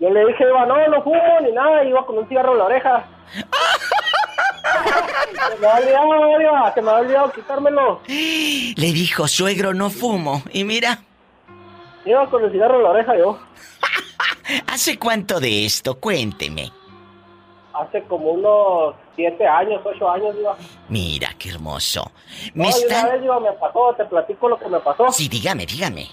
Yo 0.00 0.10
le 0.10 0.26
dije, 0.26 0.44
iba, 0.48 0.66
no, 0.66 0.88
no 0.88 1.02
fumo 1.02 1.40
ni 1.42 1.52
nada, 1.52 1.84
iba 1.84 2.04
con 2.06 2.18
un 2.18 2.28
cigarro 2.28 2.52
en 2.52 2.58
la 2.58 2.64
oreja. 2.64 3.04
se 4.64 5.60
me 5.60 5.66
ha 5.66 5.76
olvidado, 5.76 6.40
iba, 6.40 6.74
se 6.74 6.82
me 6.82 6.90
ha 6.90 6.94
olvidado 6.94 7.32
quitármelo. 7.32 8.00
Le 8.08 8.92
dijo, 8.92 9.28
suegro, 9.28 9.74
no 9.74 9.90
fumo. 9.90 10.42
Y 10.52 10.64
mira, 10.64 11.00
Iba 12.06 12.28
con 12.28 12.44
el 12.44 12.52
cigarro 12.52 12.76
en 12.76 12.82
la 12.82 12.90
oreja 12.90 13.16
yo. 13.16 13.38
¿hace 14.66 14.98
cuánto 14.98 15.40
de 15.40 15.64
esto? 15.64 15.98
Cuénteme. 15.98 16.70
Hace 17.72 18.02
como 18.04 18.32
unos 18.32 18.94
siete 19.16 19.46
años, 19.46 19.80
ocho 19.84 20.08
años, 20.10 20.34
iba. 20.38 20.54
Mira, 20.88 21.30
qué 21.38 21.48
hermoso. 21.50 22.12
No, 22.54 22.64
Me 22.64 22.68
una 22.68 22.76
están... 22.76 23.10
vez, 23.10 23.24
iba, 23.24 23.40
me 23.40 23.52
pasó, 23.52 23.94
te 23.96 24.04
platico 24.04 24.48
lo 24.48 24.58
que 24.58 24.68
me 24.68 24.80
pasó. 24.80 25.10
Sí, 25.10 25.28
dígame, 25.28 25.66
dígame. 25.66 26.08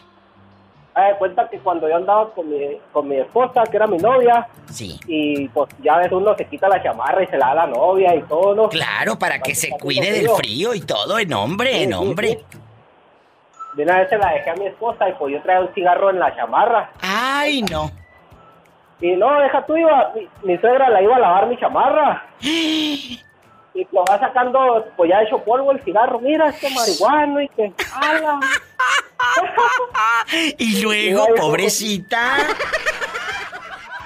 De 0.93 1.15
cuenta 1.17 1.47
que 1.49 1.57
cuando 1.59 1.87
yo 1.87 1.95
andaba 1.95 2.29
con 2.33 2.49
mi, 2.49 2.77
con 2.91 3.07
mi 3.07 3.15
esposa, 3.15 3.63
que 3.63 3.77
era 3.77 3.87
mi 3.87 3.97
novia, 3.97 4.47
Sí. 4.69 4.99
y 5.07 5.47
pues 5.49 5.69
ya 5.81 5.97
ves, 5.97 6.11
uno 6.11 6.35
se 6.35 6.45
quita 6.45 6.67
la 6.67 6.83
chamarra 6.83 7.23
y 7.23 7.27
se 7.27 7.37
la 7.37 7.47
da 7.47 7.51
a 7.51 7.55
la 7.55 7.67
novia 7.67 8.13
y 8.13 8.21
todo, 8.23 8.53
¿no? 8.53 8.67
Claro, 8.69 9.17
para 9.17 9.39
que 9.39 9.55
se 9.55 9.69
cuide 9.79 10.11
del 10.11 10.29
frío. 10.31 10.73
y 10.73 10.81
todo, 10.81 11.17
en 11.17 11.31
hombre, 11.33 11.71
Sí, 11.73 11.83
en 11.83 11.93
hombre. 11.93 12.27
sí. 12.51 12.57
De 13.75 13.83
una 13.83 13.99
vez 13.99 14.09
se 14.09 14.17
la 14.17 14.33
dejé 14.33 14.49
a 14.49 14.55
mi 14.55 14.65
esposa 14.67 15.07
y 15.07 15.13
pues 15.13 15.33
yo 15.33 15.41
traía 15.41 15.61
un 15.61 15.73
cigarro 15.73 16.09
en 16.09 16.19
la 16.19 16.35
chamarra. 16.35 16.91
Ay, 17.01 17.61
no. 17.63 17.89
Y 18.99 19.13
no, 19.15 19.39
deja 19.39 19.65
tú, 19.65 19.77
iba, 19.77 20.11
mi, 20.13 20.27
mi 20.43 20.57
suegra 20.59 20.89
la 20.89 21.01
iba 21.01 21.15
a 21.15 21.19
lavar 21.19 21.47
mi 21.47 21.57
chamarra. 21.57 22.25
Y 23.73 23.87
lo 23.91 24.03
va 24.03 24.19
sacando, 24.19 24.85
pues 24.97 25.09
ya 25.09 25.21
hecho 25.21 25.37
polvo 25.39 25.71
el 25.71 25.81
cigarro. 25.83 26.19
Mira, 26.19 26.49
este 26.49 26.69
marihuano 26.71 27.41
y 27.41 27.47
que... 27.49 27.73
¡Hala! 27.93 28.39
Y 30.57 30.81
luego, 30.81 31.27
pobrecita. 31.35 32.37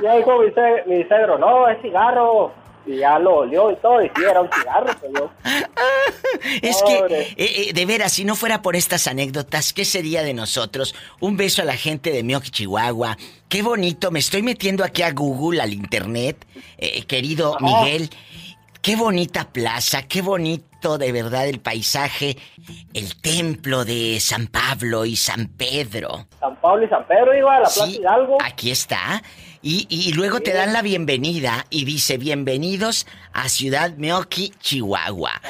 Ya 0.02 0.14
dijo 0.18 0.40
mi, 0.40 0.48
mi 0.94 1.04
suegro, 1.06 1.38
no, 1.38 1.70
es 1.70 1.82
cigarro. 1.82 2.52
Y 2.86 2.98
ya 2.98 3.18
lo 3.18 3.38
olió 3.38 3.72
y 3.72 3.76
todo, 3.78 4.04
y 4.04 4.10
sí, 4.10 4.24
era 4.30 4.42
un 4.42 4.50
cigarro, 4.52 4.94
pero 5.02 5.32
Es 6.62 6.84
que, 6.84 6.98
eh, 7.10 7.36
eh, 7.38 7.74
de 7.74 7.86
veras, 7.86 8.14
si 8.14 8.26
no 8.26 8.36
fuera 8.36 8.62
por 8.62 8.76
estas 8.76 9.08
anécdotas, 9.08 9.74
¿qué 9.74 9.86
sería 9.86 10.22
de 10.22 10.36
nosotros? 10.36 10.94
Un 11.20 11.36
beso 11.36 11.64
a 11.64 11.66
la 11.66 11.78
gente 11.78 12.12
de 12.12 12.22
Mioki, 12.22 12.52
Chihuahua. 12.52 13.18
Qué 13.50 13.64
bonito, 13.64 14.12
me 14.12 14.20
estoy 14.20 14.44
metiendo 14.44 14.84
aquí 14.84 15.02
a 15.02 15.12
Google, 15.12 15.62
al 15.62 15.74
internet, 15.74 16.46
eh, 16.78 17.04
querido 17.06 17.58
Miguel. 17.60 18.12
Qué 18.86 18.96
bonita 18.96 19.46
plaza, 19.46 20.04
qué 20.04 20.22
bonito 20.22 21.00
de 21.00 21.12
verdad 21.12 21.48
el 21.48 21.60
paisaje, 21.60 22.38
el 22.94 23.20
templo 23.20 23.84
de 23.84 24.20
San 24.20 24.46
Pablo 24.46 25.06
y 25.06 25.16
San 25.16 25.48
Pedro. 25.48 26.28
San 26.40 26.56
Pablo 26.58 26.86
y 26.86 26.90
San 26.90 27.08
Pedro 27.08 27.36
iba 27.36 27.56
a 27.56 27.60
la 27.62 27.64
Plaza 27.64 27.88
Hidalgo. 27.88 28.38
Aquí 28.44 28.70
está. 28.70 29.24
Y, 29.64 29.88
y 29.90 30.14
luego 30.14 30.40
te 30.40 30.54
dan 30.54 30.72
la 30.72 30.84
bienvenida 30.84 31.66
y 31.72 31.86
dice, 31.86 32.20
bienvenidos 32.20 33.08
a 33.34 33.50
Ciudad 33.50 33.96
Meoki, 33.98 34.54
Chihuahua. 34.60 35.42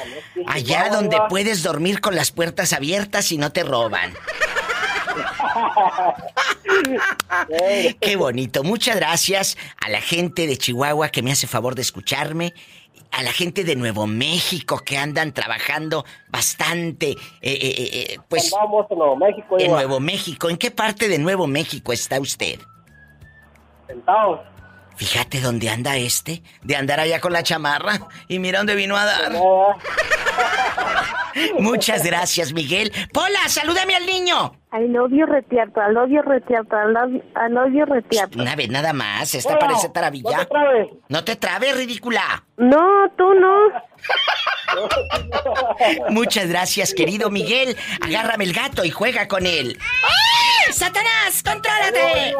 Allá 0.46 0.88
donde 0.88 1.18
puedes 1.28 1.62
dormir 1.62 2.00
con 2.00 2.16
las 2.16 2.30
puertas 2.30 2.72
abiertas 2.72 3.30
y 3.32 3.36
no 3.36 3.52
te 3.52 3.64
roban. 3.64 4.14
Qué 8.00 8.16
bonito. 8.16 8.64
Muchas 8.64 8.96
gracias 8.96 9.58
a 9.84 9.90
la 9.90 10.00
gente 10.00 10.46
de 10.46 10.56
Chihuahua 10.56 11.10
que 11.10 11.22
me 11.22 11.32
hace 11.32 11.46
favor 11.46 11.74
de 11.74 11.82
escucharme. 11.82 12.54
A 13.16 13.22
la 13.22 13.32
gente 13.32 13.64
de 13.64 13.76
Nuevo 13.76 14.06
México 14.06 14.82
que 14.84 14.98
andan 14.98 15.32
trabajando 15.32 16.04
bastante. 16.28 17.12
Eh, 17.12 17.16
eh, 17.40 17.56
eh, 17.62 17.88
eh 17.92 18.18
pues. 18.28 18.50
Vamos 18.50 18.84
a 18.90 18.94
Nuevo 18.94 19.16
México. 19.16 19.56
En 19.58 19.70
Nuevo 19.70 20.00
México. 20.00 20.50
¿En 20.50 20.58
qué 20.58 20.70
parte 20.70 21.08
de 21.08 21.18
Nuevo 21.18 21.46
México 21.46 21.94
está 21.94 22.20
usted? 22.20 22.60
Sentados. 23.86 24.40
Fíjate 24.96 25.40
dónde 25.40 25.70
anda 25.70 25.96
este, 25.96 26.42
de 26.62 26.76
andar 26.76 27.00
allá 27.00 27.18
con 27.18 27.32
la 27.32 27.42
chamarra. 27.42 28.00
Y 28.28 28.38
mira 28.38 28.58
dónde 28.58 28.74
vino 28.74 28.98
a 28.98 29.06
dar. 29.06 29.32
Muchas 31.58 32.04
gracias, 32.04 32.52
Miguel. 32.52 32.92
Pola, 33.12 33.48
salúdame 33.48 33.94
al 33.94 34.06
niño. 34.06 34.52
Love 34.72 35.12
you 35.12 35.26
retiato, 35.26 35.80
love 35.90 36.10
you 36.10 36.20
retiato, 36.22 36.76
love 36.88 37.72
you 37.72 37.84
retiato. 37.86 38.38
Una 38.38 38.54
vez 38.56 38.68
nada 38.68 38.92
más, 38.92 39.34
esta 39.34 39.58
parece 39.58 39.88
taravilla. 39.88 40.30
No 40.30 40.38
te 40.38 40.46
trabes. 40.46 40.88
No 41.08 41.24
te 41.24 41.36
trabes, 41.36 41.76
ridícula. 41.76 42.44
No, 42.58 43.10
tú 43.16 43.32
no. 43.34 43.56
Muchas 46.10 46.48
gracias, 46.48 46.92
querido 46.92 47.30
Miguel. 47.30 47.76
Agárrame 48.02 48.44
el 48.44 48.52
gato 48.52 48.84
y 48.84 48.90
juega 48.90 49.28
con 49.28 49.46
él. 49.46 49.78
¡Ay! 49.80 50.72
¡Satanás, 50.72 51.42
contrólate! 51.42 52.34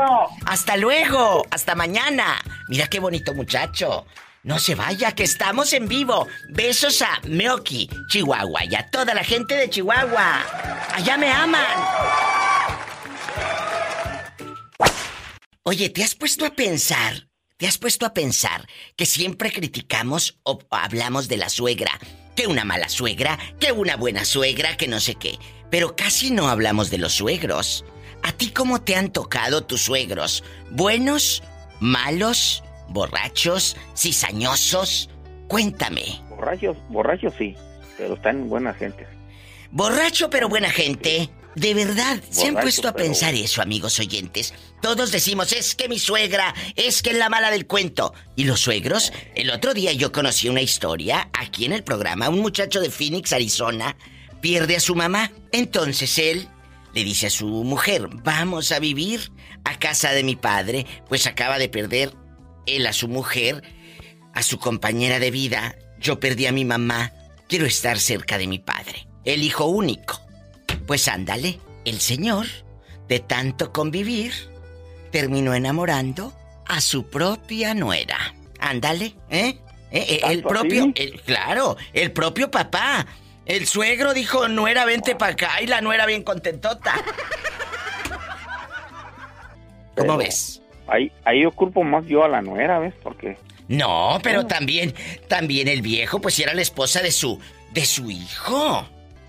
Hasta 0.47 0.77
luego, 0.77 1.47
hasta 1.51 1.75
mañana. 1.75 2.37
Mira 2.69 2.87
qué 2.89 3.01
bonito 3.01 3.33
muchacho. 3.33 4.05
No 4.47 4.61
se 4.61 4.77
vaya, 4.77 5.11
que 5.11 5.25
estamos 5.25 5.73
en 5.73 5.89
vivo. 5.89 6.29
Besos 6.51 7.03
a 7.03 7.21
Meoki, 7.25 7.91
Chihuahua, 8.09 8.65
y 8.65 8.77
a 8.77 8.89
toda 8.91 9.13
la 9.13 9.25
gente 9.25 9.57
de 9.57 9.69
Chihuahua. 9.69 10.45
Allá 10.95 11.17
me 11.17 11.29
aman. 11.33 11.67
Oye, 15.65 15.91
¿te 15.91 16.05
has 16.05 16.15
puesto 16.15 16.47
a 16.47 16.51
pensar? 16.51 17.27
¿Te 17.57 17.67
has 17.67 17.77
puesto 17.77 18.07
a 18.07 18.15
pensar 18.15 18.69
que 18.95 19.05
siempre 19.05 19.51
criticamos 19.51 20.39
o 20.45 20.61
hablamos 20.71 21.27
de 21.27 21.39
la 21.39 21.49
suegra? 21.49 21.99
Que 22.37 22.47
una 22.47 22.65
mala 22.65 22.89
suegra, 22.89 23.41
que 23.59 23.73
una 23.73 23.97
buena 23.97 24.25
suegra, 24.25 24.77
que 24.77 24.87
no 24.87 25.01
sé 25.01 25.17
qué. 25.17 25.41
Pero 25.73 25.97
casi 25.97 26.31
no 26.31 26.49
hablamos 26.49 26.89
de 26.91 26.99
los 26.99 27.15
suegros. 27.15 27.85
¿A 28.23 28.31
ti 28.31 28.51
cómo 28.51 28.81
te 28.81 28.95
han 28.95 29.11
tocado 29.11 29.65
tus 29.65 29.83
suegros? 29.83 30.45
¿Buenos? 30.71 31.43
¿Malos? 31.81 32.63
¿Borrachos? 32.89 33.77
¿Cizañosos? 33.97 35.11
Cuéntame. 35.49 36.21
Borrachos, 36.29 36.77
borrachos 36.89 37.35
sí, 37.39 37.55
pero 37.97 38.15
están 38.15 38.49
buenas 38.49 38.77
gente. 38.77 39.07
Borracho 39.71 40.31
pero 40.31 40.49
buena 40.49 40.71
gente. 40.71 41.31
De 41.55 41.73
verdad, 41.73 42.21
se 42.29 42.49
han 42.49 42.55
puesto 42.55 42.87
a 42.87 42.93
pensar 42.93 43.35
eso, 43.35 43.63
amigos 43.63 43.99
oyentes. 43.99 44.53
Todos 44.83 45.11
decimos, 45.11 45.55
es 45.55 45.75
que 45.75 45.89
mi 45.89 45.99
suegra, 45.99 46.55
es 46.75 47.01
que 47.01 47.11
es 47.11 47.17
la 47.17 47.31
mala 47.31 47.51
del 47.51 47.67
cuento. 47.67 48.13
¿Y 48.37 48.45
los 48.45 48.61
suegros? 48.61 49.11
El 49.35 49.51
otro 49.51 49.73
día 49.73 49.93
yo 49.95 50.13
conocí 50.13 50.51
una 50.51 50.61
historia 50.61 51.31
aquí 51.33 51.65
en 51.65 51.73
el 51.73 51.83
programa. 51.83 52.29
Un 52.29 52.41
muchacho 52.41 52.79
de 52.81 52.91
Phoenix, 52.91 53.33
Arizona, 53.33 53.97
pierde 54.43 54.77
a 54.77 54.81
su 54.81 54.95
mamá. 54.95 55.33
Entonces 55.51 56.19
él 56.19 56.47
le 56.93 57.05
dice 57.05 57.29
a 57.29 57.31
su 57.31 57.47
mujer, 57.47 58.09
vamos 58.23 58.71
a 58.71 58.79
vivir 58.79 59.33
a 59.65 59.79
casa 59.79 60.13
de 60.13 60.25
mi 60.25 60.37
padre, 60.37 60.87
pues 61.09 61.27
acaba 61.27 61.59
de 61.59 61.71
perder 61.71 62.13
él 62.67 62.87
a 62.87 62.93
su 62.93 63.09
mujer, 63.09 63.63
a 64.35 64.43
su 64.43 64.59
compañera 64.59 65.19
de 65.19 65.31
vida, 65.31 65.77
yo 65.99 66.21
perdí 66.21 66.47
a 66.47 66.53
mi 66.53 66.65
mamá, 66.65 67.13
quiero 67.49 67.67
estar 67.67 67.99
cerca 67.99 68.39
de 68.39 68.47
mi 68.47 68.59
padre, 68.59 69.07
el 69.25 69.43
hijo 69.43 69.67
único. 69.67 70.21
Pues 70.87 71.09
ándale, 71.09 71.59
el 71.85 72.01
señor, 72.01 72.47
de 73.09 73.21
tanto 73.21 73.73
convivir, 73.73 74.33
terminó 75.11 75.55
enamorando 75.55 76.33
a 76.67 76.81
su 76.81 77.09
propia 77.09 77.75
nuera. 77.75 78.35
Ándale, 78.59 79.17
¿eh? 79.31 79.59
¿Eh? 79.91 80.07
eh 80.09 80.21
el 80.25 80.43
propio, 80.43 80.93
claro, 81.25 81.77
el 81.93 82.13
propio 82.13 82.51
papá. 82.51 83.07
El 83.47 83.67
suegro 83.69 84.13
dijo, 84.13 84.49
nuera, 84.49 84.85
vente 84.85 85.15
para 85.15 85.33
acá, 85.33 85.63
y 85.63 85.69
la 85.69 85.81
nuera 85.81 86.05
bien 86.05 86.25
contentota. 86.25 86.95
¿Cómo 89.97 90.17
ves? 90.17 90.61
Ahí, 90.87 91.11
ahí 91.25 91.45
ocupo 91.45 91.83
más 91.83 92.07
yo 92.07 92.25
a 92.25 92.29
la 92.29 92.43
nuera, 92.43 92.79
¿ves? 92.79 92.95
Porque... 93.03 93.37
No, 93.69 94.19
pero 94.23 94.47
también, 94.47 94.95
también 95.27 95.67
el 95.67 95.83
viejo, 95.83 96.21
pues 96.21 96.39
era 96.39 96.55
la 96.55 96.63
esposa 96.63 97.03
de 97.03 97.11
su, 97.11 97.41
de 97.73 97.85
su 97.85 98.11
hijo. 98.11 98.87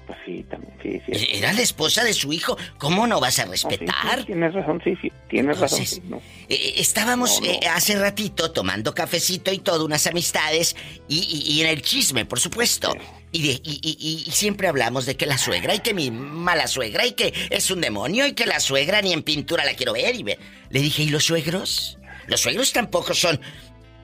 Pues 0.07 0.19
sí, 0.25 0.45
también, 0.49 0.73
sí, 0.81 1.01
sí. 1.05 1.27
Era 1.33 1.51
la 1.51 1.61
esposa 1.61 2.05
de 2.05 2.13
su 2.13 2.31
hijo. 2.31 2.57
¿Cómo 2.77 3.05
no 3.07 3.19
vas 3.19 3.39
a 3.39 3.45
respetar? 3.45 4.23
tienes 4.23 4.53
razón, 4.53 4.81
sí, 4.81 4.97
sí. 5.01 5.11
Tienes 5.29 5.59
razón. 5.59 5.81
Eh, 5.81 6.21
eh, 6.49 6.73
estábamos 6.77 7.41
eh, 7.43 7.59
hace 7.69 7.99
ratito 7.99 8.51
tomando 8.51 8.95
cafecito 8.95 9.51
y 9.51 9.59
todo, 9.59 9.83
unas 9.83 10.07
amistades, 10.07 10.77
y, 11.09 11.59
en 11.61 11.67
el 11.67 11.81
chisme, 11.81 12.25
por 12.25 12.39
supuesto. 12.39 12.95
Y, 13.33 13.49
y, 13.49 14.25
y, 14.25 14.31
siempre 14.31 14.69
hablamos 14.69 15.05
de 15.05 15.17
que 15.17 15.25
la 15.25 15.37
suegra 15.37 15.75
y 15.75 15.79
que 15.79 15.93
mi 15.93 16.09
mala 16.09 16.67
suegra 16.67 17.05
y 17.05 17.11
que 17.11 17.33
es 17.49 17.69
un 17.69 17.81
demonio 17.81 18.25
y 18.25 18.31
que 18.31 18.45
la 18.45 18.61
suegra 18.61 19.01
ni 19.01 19.11
en 19.11 19.23
pintura 19.23 19.65
la 19.65 19.73
quiero 19.73 19.91
ver. 19.91 20.15
Y 20.15 20.23
Le 20.23 20.37
dije, 20.79 21.03
¿y 21.03 21.09
los 21.09 21.25
suegros? 21.25 21.97
Los 22.27 22.41
suegros 22.41 22.71
tampoco 22.71 23.13
son 23.13 23.41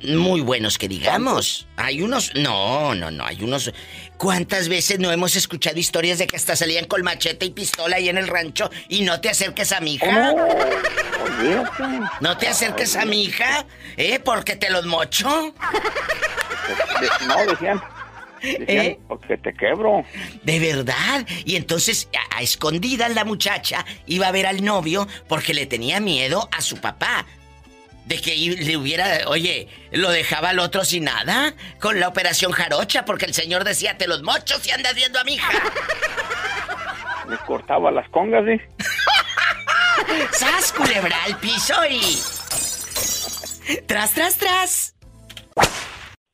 muy 0.04 0.42
buenos 0.42 0.78
que 0.78 0.88
digamos. 0.88 1.68
Hay 1.78 2.02
unos. 2.02 2.34
No, 2.36 2.94
no, 2.96 3.12
no. 3.12 3.26
Hay 3.26 3.42
unos. 3.42 3.72
¿Cuántas 4.18 4.70
veces 4.70 5.00
no 5.00 5.12
hemos 5.12 5.36
escuchado 5.36 5.80
historias 5.80 6.20
de 6.20 6.28
que 6.28 6.36
hasta 6.36 6.56
salían 6.56 6.86
con 6.86 7.02
machete 7.02 7.46
y 7.46 7.52
pistola 7.52 7.98
ahí 7.98 8.10
en 8.10 8.18
el 8.18 8.28
rancho 8.28 8.70
y 8.89 9.02
no 9.02 9.20
te 9.20 9.30
acerques 9.30 9.72
a 9.72 9.80
mi 9.80 9.96
hija? 9.96 10.34
no 12.22 12.38
te 12.38 12.48
acerques 12.48 12.96
a 12.96 13.06
mi 13.06 13.24
hija, 13.24 13.66
¿eh? 13.98 14.20
Porque 14.20 14.56
te 14.56 14.70
los 14.70 14.86
mocho. 14.86 15.54
No, 17.28 17.46
decían. 17.46 17.82
¿Eh? 18.42 19.00
Porque 19.08 19.38
te 19.38 19.54
quebro. 19.54 20.04
De 20.44 20.60
verdad. 20.60 21.26
Y 21.46 21.56
entonces, 21.56 22.10
a, 22.32 22.38
a 22.38 22.42
escondidas, 22.42 23.13
la 23.13 23.26
muchacha 23.26 23.86
iba 24.06 24.28
a 24.28 24.32
ver 24.32 24.46
al 24.46 24.63
novio 24.63 25.08
porque 25.28 25.54
le 25.54 25.66
tenía 25.66 26.00
miedo 26.00 26.50
a 26.52 26.62
su 26.62 26.78
papá 26.78 27.26
de 28.06 28.20
que 28.20 28.36
le 28.36 28.78
hubiera, 28.78 29.28
oye, 29.28 29.68
lo 29.92 30.10
dejaba 30.12 30.50
al 30.50 30.60
otro 30.60 30.84
sin 30.84 31.06
nada, 31.06 31.56
con 31.80 32.00
la 32.00 32.08
operación 32.08 32.52
jarocha, 32.52 33.06
porque 33.06 33.26
el 33.26 33.34
señor 33.34 33.63
decía, 33.63 33.98
te 33.98 34.08
los 34.08 34.24
mochos 34.24 34.66
y 34.68 34.72
andas 34.72 34.96
viendo 34.96 35.20
a 35.20 35.24
mi 35.24 35.36
hija. 35.36 35.52
Me 37.28 37.38
cortaba 37.38 37.92
las 37.92 38.10
congas, 38.10 38.46
¿eh? 38.48 38.62
¡Sas, 40.32 40.74
culebra 40.74 41.16
al 41.24 41.38
piso 41.38 41.74
y... 41.89 42.02
¡Tras, 43.88 44.12
tras, 44.13 44.38
tras! 44.38 44.96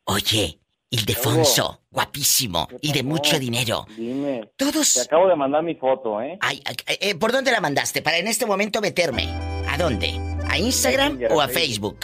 Oye, 0.05 0.59
Ildefonso, 0.89 1.83
guapísimo 1.91 2.67
y 2.81 2.91
de 2.91 3.03
mucho 3.03 3.37
dinero. 3.37 3.85
Dime. 3.95 4.49
Todos... 4.55 4.95
Te 4.95 5.01
acabo 5.01 5.27
de 5.27 5.35
mandar 5.35 5.61
mi 5.61 5.75
foto, 5.75 6.19
¿eh? 6.19 6.39
Ay, 6.41 6.63
eh, 6.87 7.13
¿Por 7.13 7.31
dónde 7.31 7.51
la 7.51 7.61
mandaste? 7.61 8.01
Para 8.01 8.17
en 8.17 8.27
este 8.27 8.47
momento 8.47 8.81
meterme. 8.81 9.27
¿A 9.69 9.77
dónde? 9.77 10.28
¿A 10.49 10.57
Instagram 10.57 11.19
o 11.29 11.41
a 11.41 11.47
Facebook? 11.47 11.99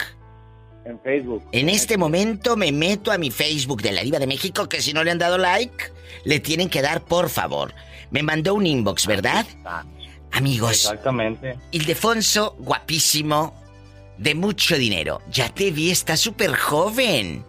En 0.84 1.00
Facebook. 1.00 1.42
En 1.50 1.68
este 1.68 1.98
momento 1.98 2.56
me 2.56 2.70
meto 2.70 3.10
a 3.10 3.18
mi 3.18 3.30
Facebook 3.30 3.82
de 3.82 3.92
la 3.92 4.02
Diva 4.02 4.18
de 4.20 4.26
México, 4.26 4.68
que 4.68 4.80
si 4.80 4.92
no 4.92 5.02
le 5.02 5.10
han 5.10 5.18
dado 5.18 5.36
like, 5.36 5.92
le 6.24 6.38
tienen 6.38 6.68
que 6.68 6.80
dar, 6.80 7.04
por 7.04 7.28
favor. 7.28 7.74
Me 8.10 8.22
mandó 8.22 8.54
un 8.54 8.66
inbox, 8.66 9.06
¿verdad? 9.06 9.44
Amigos. 10.30 10.84
Exactamente. 10.84 11.56
Ildefonso, 11.72 12.54
guapísimo, 12.60 13.52
de 14.16 14.36
mucho 14.36 14.76
dinero. 14.76 15.20
Ya 15.30 15.48
te 15.48 15.72
vi, 15.72 15.90
está 15.90 16.16
súper 16.16 16.54
joven. 16.54 17.44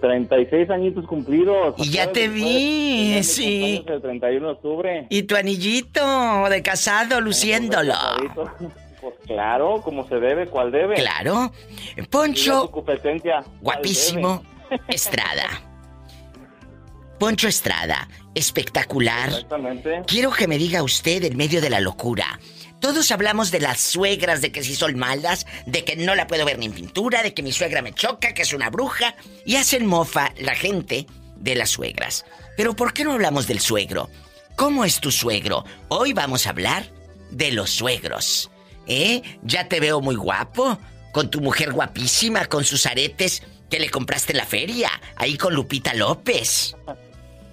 36 0.00 0.70
añitos 0.70 1.06
cumplidos. 1.06 1.74
Y 1.76 1.90
ya 1.90 2.10
te 2.12 2.28
vi, 2.28 3.22
sí. 3.22 3.84
El 3.86 4.00
31 4.00 4.46
de 4.46 4.52
octubre. 4.52 5.06
Y 5.10 5.24
tu 5.24 5.36
anillito 5.36 6.48
de 6.48 6.62
casado 6.62 7.20
luciéndolo. 7.20 7.94
Pues 9.02 9.14
claro, 9.26 9.82
como 9.82 10.06
se 10.08 10.14
debe, 10.14 10.46
¿cuál 10.46 10.70
debe? 10.70 10.94
Claro. 10.94 11.52
Poncho. 12.08 12.70
competencia. 12.70 13.42
Guapísimo. 13.60 14.44
Estrada. 14.88 15.48
Poncho 17.18 17.48
Estrada, 17.48 18.08
espectacular. 18.32 19.28
Exactamente. 19.28 20.02
Quiero 20.06 20.30
que 20.30 20.46
me 20.46 20.56
diga 20.56 20.84
usted 20.84 21.24
en 21.24 21.36
medio 21.36 21.60
de 21.60 21.68
la 21.68 21.80
locura. 21.80 22.38
Todos 22.78 23.10
hablamos 23.10 23.50
de 23.50 23.58
las 23.58 23.80
suegras, 23.80 24.40
de 24.40 24.52
que 24.52 24.62
si 24.62 24.76
son 24.76 24.96
malas, 24.96 25.46
de 25.66 25.84
que 25.84 25.96
no 25.96 26.14
la 26.14 26.28
puedo 26.28 26.44
ver 26.44 26.60
ni 26.60 26.66
en 26.66 26.72
pintura, 26.72 27.24
de 27.24 27.34
que 27.34 27.42
mi 27.42 27.50
suegra 27.50 27.82
me 27.82 27.92
choca, 27.92 28.34
que 28.34 28.42
es 28.42 28.52
una 28.52 28.70
bruja, 28.70 29.16
y 29.44 29.56
hacen 29.56 29.84
mofa 29.84 30.32
la 30.38 30.54
gente 30.54 31.06
de 31.36 31.56
las 31.56 31.70
suegras. 31.70 32.24
Pero 32.56 32.74
¿por 32.74 32.92
qué 32.92 33.02
no 33.02 33.12
hablamos 33.12 33.48
del 33.48 33.58
suegro? 33.58 34.08
¿Cómo 34.54 34.84
es 34.84 35.00
tu 35.00 35.10
suegro? 35.10 35.64
Hoy 35.88 36.12
vamos 36.12 36.46
a 36.46 36.50
hablar 36.50 36.86
de 37.32 37.50
los 37.50 37.70
suegros. 37.70 38.51
¿Eh? 38.86 39.22
Ya 39.42 39.68
te 39.68 39.80
veo 39.80 40.00
muy 40.00 40.16
guapo, 40.16 40.78
con 41.12 41.30
tu 41.30 41.40
mujer 41.40 41.72
guapísima, 41.72 42.46
con 42.46 42.64
sus 42.64 42.86
aretes 42.86 43.42
que 43.70 43.78
le 43.78 43.88
compraste 43.90 44.32
en 44.32 44.38
la 44.38 44.44
feria, 44.46 44.90
ahí 45.16 45.36
con 45.36 45.54
Lupita 45.54 45.94
López. 45.94 46.76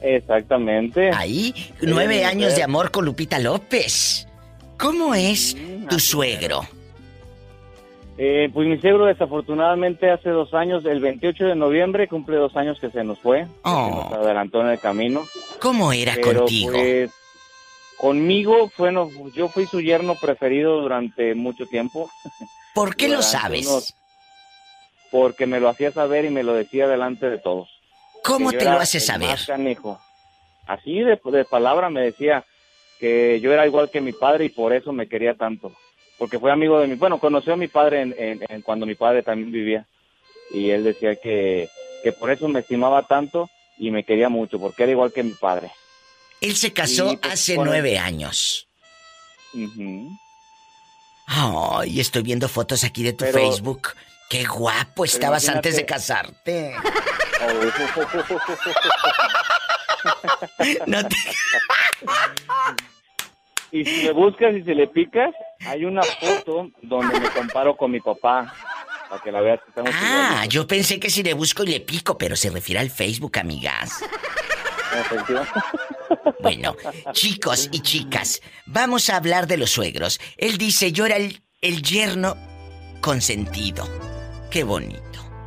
Exactamente. 0.01 1.11
Ahí, 1.13 1.53
nueve 1.81 2.25
años 2.25 2.55
de 2.55 2.63
amor 2.63 2.91
con 2.91 3.05
Lupita 3.05 3.39
López. 3.39 4.27
¿Cómo 4.77 5.13
es 5.13 5.55
tu 5.89 5.99
suegro? 5.99 6.61
Eh, 8.17 8.49
pues 8.53 8.67
mi 8.67 8.77
suegro 8.79 9.05
desafortunadamente 9.05 10.11
hace 10.11 10.29
dos 10.29 10.53
años, 10.53 10.83
el 10.83 10.99
28 10.99 11.45
de 11.45 11.55
noviembre, 11.55 12.09
cumple 12.09 12.35
dos 12.35 12.55
años 12.57 12.77
que 12.79 12.89
se 12.89 13.01
nos 13.05 13.17
fue. 13.19 13.47
Oh. 13.63 13.87
Se 13.87 14.09
nos 14.09 14.25
adelantó 14.25 14.59
en 14.59 14.67
el 14.67 14.79
camino. 14.79 15.25
¿Cómo 15.61 15.93
era 15.93 16.15
Pero, 16.15 16.39
contigo? 16.39 16.73
pues, 16.73 17.11
conmigo, 17.99 18.71
bueno, 18.77 19.11
yo 19.33 19.49
fui 19.49 19.67
su 19.67 19.81
yerno 19.81 20.15
preferido 20.15 20.79
durante 20.81 21.35
mucho 21.35 21.67
tiempo. 21.67 22.09
¿Por 22.73 22.95
qué 22.95 23.09
lo 23.09 23.21
sabes? 23.21 23.67
unos- 23.67 23.95
porque 25.11 25.45
me 25.47 25.59
lo 25.59 25.69
hacía 25.69 25.91
saber 25.91 26.25
y 26.25 26.29
me 26.29 26.43
lo 26.43 26.53
decía 26.53 26.87
delante 26.87 27.29
de 27.29 27.39
todos. 27.39 27.67
¿Cómo 28.23 28.51
te 28.59 28.65
lo 28.65 28.71
hace 28.79 28.99
saber? 28.99 29.29
Así 30.67 30.99
de, 30.99 31.19
de 31.23 31.45
palabra 31.45 31.89
me 31.89 32.01
decía 32.01 32.45
que 32.99 33.39
yo 33.41 33.51
era 33.51 33.65
igual 33.65 33.89
que 33.89 34.01
mi 34.01 34.13
padre 34.13 34.45
y 34.45 34.49
por 34.49 34.71
eso 34.71 34.93
me 34.93 35.07
quería 35.09 35.33
tanto. 35.33 35.73
Porque 36.17 36.37
fue 36.39 36.51
amigo 36.51 36.79
de 36.79 36.87
mi, 36.87 36.95
bueno, 36.95 37.19
conoció 37.19 37.53
a 37.53 37.57
mi 37.57 37.67
padre 37.67 38.01
en, 38.01 38.15
en- 38.17 38.39
en 38.47 38.61
cuando 38.61 38.85
mi 38.85 38.95
padre 38.95 39.23
también 39.23 39.51
vivía. 39.51 39.85
Y 40.53 40.69
él 40.69 40.83
decía 40.83 41.15
que, 41.15 41.69
que 42.03 42.11
por 42.11 42.29
eso 42.31 42.47
me 42.47 42.59
estimaba 42.59 43.03
tanto 43.07 43.49
y 43.77 43.89
me 43.91 44.03
quería 44.03 44.29
mucho, 44.29 44.59
porque 44.59 44.83
era 44.83 44.91
igual 44.91 45.11
que 45.11 45.23
mi 45.23 45.33
padre. 45.33 45.71
Él 46.41 46.55
se 46.55 46.71
casó 46.73 47.17
pues, 47.19 47.33
hace 47.33 47.57
nueve 47.57 47.97
años. 47.99 48.67
Ay, 51.27 51.99
estoy 51.99 52.21
viendo 52.23 52.47
fotos 52.47 52.83
aquí 52.83 53.03
de 53.03 53.13
tu 53.13 53.25
Pero- 53.25 53.39
Facebook. 53.39 53.89
Qué 54.29 54.45
guapo 54.45 55.05
estabas 55.05 55.43
imagínate- 55.45 55.57
antes 55.69 55.75
de 55.75 55.85
casarte. 55.85 56.75
No 60.85 61.07
te- 61.07 61.15
Y 63.71 63.85
si 63.85 64.01
le 64.03 64.11
buscas 64.13 64.55
y 64.55 64.63
si 64.63 64.73
le 64.73 64.87
picas, 64.87 65.29
hay 65.65 65.85
una 65.85 66.01
foto 66.01 66.69
donde 66.81 67.19
me 67.19 67.29
comparo 67.29 67.77
con 67.77 67.91
mi 67.91 67.99
papá. 67.99 68.51
Para 69.09 69.21
que 69.21 69.31
la 69.31 69.41
veas 69.41 69.59
que 69.63 69.69
estamos 69.69 69.91
Ah, 69.95 69.99
igualitos. 70.31 70.49
yo 70.53 70.67
pensé 70.67 70.99
que 70.99 71.09
si 71.11 71.21
le 71.23 71.33
busco 71.33 71.63
y 71.63 71.67
le 71.67 71.79
pico, 71.79 72.17
pero 72.17 72.35
se 72.35 72.49
refiere 72.49 72.79
al 72.79 72.89
Facebook, 72.89 73.37
amigas. 73.39 73.91
Bueno, 76.41 76.75
chicos 77.11 77.69
y 77.71 77.81
chicas, 77.81 78.41
vamos 78.65 79.09
a 79.09 79.17
hablar 79.17 79.45
de 79.47 79.57
los 79.57 79.71
suegros. 79.71 80.19
Él 80.37 80.57
dice, 80.57 80.91
yo 80.91 81.05
era 81.05 81.17
el, 81.17 81.41
el 81.61 81.81
yerno 81.83 82.35
consentido. 83.01 83.87
Qué 84.49 84.63
bonito. 84.63 84.99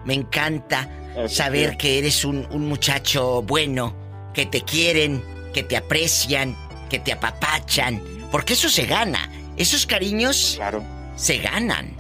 Me 0.05 0.15
encanta 0.15 0.89
saber 1.29 1.77
que 1.77 1.99
eres 1.99 2.25
un, 2.25 2.47
un 2.51 2.67
muchacho 2.69 3.43
bueno, 3.43 3.95
que 4.35 4.47
te 4.47 4.61
quieren, 4.63 5.23
que 5.53 5.63
te 5.63 5.77
aprecian, 5.77 6.57
que 6.89 6.99
te 6.99 7.13
apapachan. 7.13 8.01
Porque 8.31 8.53
eso 8.55 8.69
se 8.69 8.87
gana. 8.87 9.31
Esos 9.57 9.87
cariños 9.87 10.55
Claro. 10.57 10.83
se 11.17 11.39
ganan. 11.39 11.97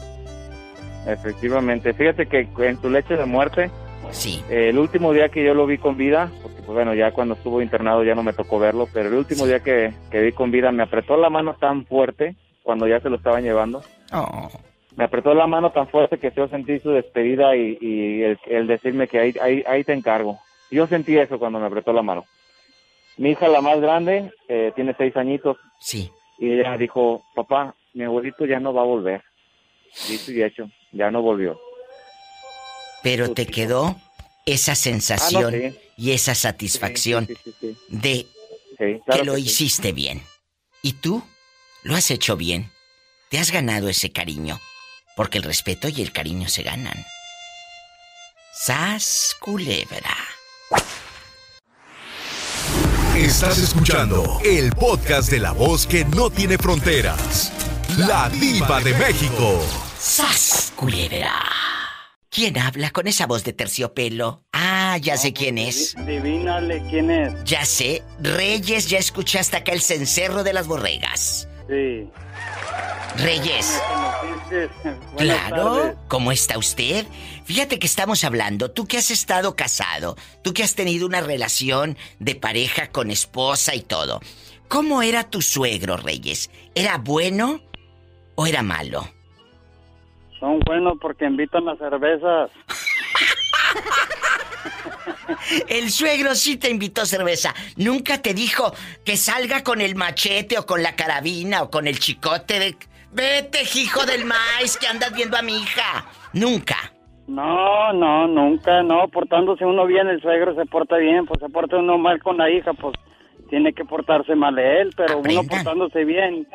Efectivamente. 1.06 1.92
Fíjate 1.94 2.26
que 2.28 2.48
en 2.58 2.80
su 2.80 2.88
leche 2.90 3.14
de 3.16 3.24
muerte, 3.24 3.70
Sí. 4.12 4.42
eh, 4.50 4.68
el 4.68 4.78
último 4.78 5.12
día 5.12 5.28
que 5.30 5.44
yo 5.44 5.54
lo 5.54 5.66
vi 5.66 5.78
con 5.78 5.96
vida, 5.96 6.30
bueno, 6.72 6.94
ya 6.94 7.12
cuando 7.12 7.34
estuvo 7.34 7.62
internado 7.62 8.02
ya 8.04 8.14
no 8.14 8.22
me 8.22 8.32
tocó 8.32 8.58
verlo, 8.58 8.88
pero 8.92 9.08
el 9.08 9.14
último 9.14 9.46
día 9.46 9.60
que, 9.60 9.92
que 10.10 10.20
vi 10.20 10.32
con 10.32 10.50
vida 10.50 10.72
me 10.72 10.82
apretó 10.82 11.16
la 11.16 11.30
mano 11.30 11.54
tan 11.54 11.86
fuerte 11.86 12.36
cuando 12.62 12.86
ya 12.86 13.00
se 13.00 13.10
lo 13.10 13.16
estaban 13.16 13.42
llevando. 13.44 13.82
Oh. 14.12 14.50
Me 14.96 15.04
apretó 15.04 15.32
la 15.34 15.46
mano 15.46 15.70
tan 15.72 15.88
fuerte 15.88 16.18
que 16.18 16.32
yo 16.36 16.48
sentí 16.48 16.78
su 16.78 16.90
despedida 16.90 17.56
y, 17.56 17.78
y 17.80 18.22
el, 18.22 18.38
el 18.46 18.66
decirme 18.66 19.08
que 19.08 19.18
ahí, 19.18 19.34
ahí, 19.40 19.64
ahí 19.66 19.84
te 19.84 19.92
encargo. 19.94 20.38
Yo 20.70 20.86
sentí 20.86 21.16
eso 21.16 21.38
cuando 21.38 21.58
me 21.58 21.66
apretó 21.66 21.92
la 21.92 22.02
mano. 22.02 22.24
Mi 23.16 23.30
hija, 23.30 23.48
la 23.48 23.60
más 23.60 23.80
grande, 23.80 24.32
eh, 24.48 24.72
tiene 24.74 24.94
seis 24.96 25.16
añitos 25.16 25.56
Sí. 25.80 26.10
y 26.38 26.52
ella 26.52 26.76
dijo, 26.78 27.22
papá, 27.34 27.74
mi 27.94 28.04
abuelito 28.04 28.46
ya 28.46 28.58
no 28.60 28.72
va 28.72 28.82
a 28.82 28.86
volver. 28.86 29.22
Dicho 30.08 30.32
y 30.32 30.42
hecho, 30.42 30.68
ya 30.92 31.10
no 31.10 31.20
volvió. 31.22 31.58
Pero 33.02 33.32
te 33.34 33.46
quedó 33.46 33.96
esa 34.46 34.74
sensación 34.74 35.54
Ah, 35.54 35.56
no, 35.56 35.70
sí. 35.70 35.78
y 35.96 36.10
esa 36.12 36.34
satisfacción 36.34 37.26
Sí, 37.26 37.34
sí, 37.44 37.54
sí, 37.60 37.76
sí. 37.76 37.76
de 37.88 38.26
Sí, 38.78 39.00
claro 39.04 39.20
que 39.20 39.24
lo 39.24 39.38
hiciste 39.38 39.92
bien. 39.92 40.22
¿Y 40.82 40.94
tú? 40.94 41.22
Lo 41.84 41.94
has 41.94 42.10
hecho 42.10 42.36
bien. 42.36 42.72
Te 43.30 43.38
has 43.38 43.50
ganado 43.52 43.88
ese 43.88 44.10
cariño. 44.10 44.60
Porque 45.14 45.38
el 45.38 45.44
respeto 45.44 45.88
y 45.88 46.00
el 46.02 46.10
cariño 46.12 46.48
se 46.48 46.62
ganan. 46.62 47.04
Sas 48.54 49.36
culebra. 49.40 50.16
Estás 53.16 53.58
escuchando 53.58 54.40
el 54.44 54.70
podcast 54.72 55.30
de 55.30 55.38
la 55.38 55.52
voz 55.52 55.86
que 55.86 56.04
no 56.06 56.30
tiene 56.30 56.56
fronteras. 56.58 57.52
La 57.98 58.28
diva 58.30 58.80
de 58.80 58.94
México. 58.94 59.60
Sas 60.00 60.72
culebra. 60.74 61.40
¿Quién 62.32 62.56
habla 62.58 62.90
con 62.92 63.06
esa 63.08 63.26
voz 63.26 63.44
de 63.44 63.52
terciopelo? 63.52 64.42
Ah, 64.54 64.96
ya 64.96 65.18
sé 65.18 65.34
quién 65.34 65.58
es. 65.58 65.94
Adivínale 65.98 66.82
quién 66.88 67.10
es. 67.10 67.44
Ya 67.44 67.66
sé. 67.66 68.02
Reyes, 68.20 68.88
ya 68.88 68.96
escuchaste 68.96 69.58
acá 69.58 69.72
el 69.72 69.82
cencerro 69.82 70.42
de 70.42 70.54
las 70.54 70.66
borregas. 70.66 71.46
Sí. 71.68 72.08
Reyes. 73.18 73.78
Claro, 75.16 75.76
tardes. 75.76 75.96
¿cómo 76.08 76.30
está 76.30 76.58
usted? 76.58 77.06
Fíjate 77.46 77.78
que 77.78 77.86
estamos 77.86 78.22
hablando, 78.22 78.70
tú 78.70 78.86
que 78.86 78.98
has 78.98 79.10
estado 79.10 79.56
casado, 79.56 80.14
tú 80.42 80.52
que 80.52 80.62
has 80.62 80.74
tenido 80.74 81.06
una 81.06 81.22
relación 81.22 81.96
de 82.18 82.34
pareja 82.34 82.90
con 82.90 83.10
esposa 83.10 83.74
y 83.74 83.80
todo. 83.80 84.20
¿Cómo 84.68 85.00
era 85.02 85.24
tu 85.24 85.40
suegro, 85.40 85.96
Reyes? 85.96 86.50
¿Era 86.74 86.98
bueno 86.98 87.62
o 88.34 88.46
era 88.46 88.62
malo? 88.62 89.08
Son 90.42 90.58
buenos 90.66 90.98
porque 91.00 91.24
invitan 91.24 91.68
a 91.68 91.76
cervezas. 91.76 92.50
El 95.68 95.88
suegro 95.88 96.34
sí 96.34 96.56
te 96.56 96.68
invitó 96.68 97.06
cerveza. 97.06 97.54
Nunca 97.76 98.20
te 98.20 98.34
dijo 98.34 98.72
que 99.04 99.16
salga 99.16 99.62
con 99.62 99.80
el 99.80 99.94
machete 99.94 100.58
o 100.58 100.66
con 100.66 100.82
la 100.82 100.96
carabina 100.96 101.62
o 101.62 101.70
con 101.70 101.86
el 101.86 102.00
chicote 102.00 102.58
de... 102.58 102.74
Vete, 103.12 103.60
hijo 103.76 104.04
del 104.04 104.24
maíz, 104.24 104.76
que 104.78 104.88
andas 104.88 105.14
viendo 105.14 105.36
a 105.36 105.42
mi 105.42 105.62
hija. 105.62 106.06
Nunca. 106.32 106.74
No, 107.28 107.92
no, 107.92 108.26
nunca, 108.26 108.82
no. 108.82 109.06
Portándose 109.06 109.64
uno 109.64 109.86
bien, 109.86 110.08
el 110.08 110.20
suegro 110.20 110.56
se 110.56 110.66
porta 110.66 110.96
bien. 110.96 111.24
Pues 111.24 111.38
se 111.38 111.50
porta 111.50 111.76
uno 111.76 111.98
mal 111.98 112.20
con 112.20 112.38
la 112.38 112.50
hija, 112.50 112.72
pues 112.72 112.96
tiene 113.48 113.72
que 113.72 113.84
portarse 113.84 114.34
mal 114.34 114.58
él. 114.58 114.90
Pero 114.96 115.18
uno 115.18 115.44
portándose 115.44 116.04
bien 116.04 116.48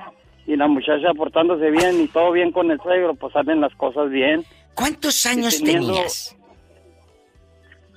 y 0.48 0.56
la 0.56 0.68
muchacha 0.68 1.14
portándose 1.16 1.70
bien 1.70 2.02
y 2.02 2.08
todo 2.08 2.32
bien 2.32 2.52
con 2.52 2.72
el 2.72 2.80
suegro, 2.82 3.14
pues 3.16 3.34
salen 3.34 3.62
las 3.62 3.76
cosas 3.76 4.10
bien. 4.10 4.44
¿Cuántos 4.74 5.26
años 5.26 5.58
teniendo- 5.58 5.94
tenías? 5.94 6.36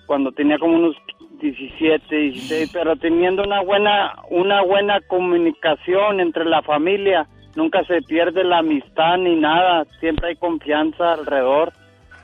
Cuando 0.07 0.33
tenía 0.33 0.59
como 0.59 0.75
unos 0.75 0.97
17, 1.41 2.15
16, 2.17 2.71
pero 2.73 2.97
teniendo 2.97 3.45
una 3.45 3.63
buena, 3.63 4.15
una 4.31 4.63
buena 4.63 5.01
comunicación 5.03 6.21
entre 6.21 6.45
la 6.45 6.63
familia. 6.63 7.27
Nunca 7.55 7.85
se 7.85 8.03
pierde 8.03 8.45
la 8.45 8.59
amistad 8.59 9.17
ni 9.19 9.37
nada. 9.37 9.85
Siempre 10.01 10.29
hay 10.31 10.37
confianza 10.37 11.13
alrededor. 11.15 11.73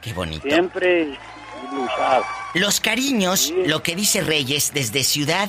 Qué 0.02 0.12
bonito. 0.12 0.42
Siempre 0.48 1.06
luchar. 1.72 2.22
Los 2.54 2.80
cariños, 2.80 3.40
Sí. 3.48 3.54
lo 3.66 3.82
que 3.82 3.94
dice 3.96 4.20
Reyes 4.20 4.72
desde 4.74 5.02
Ciudad 5.04 5.48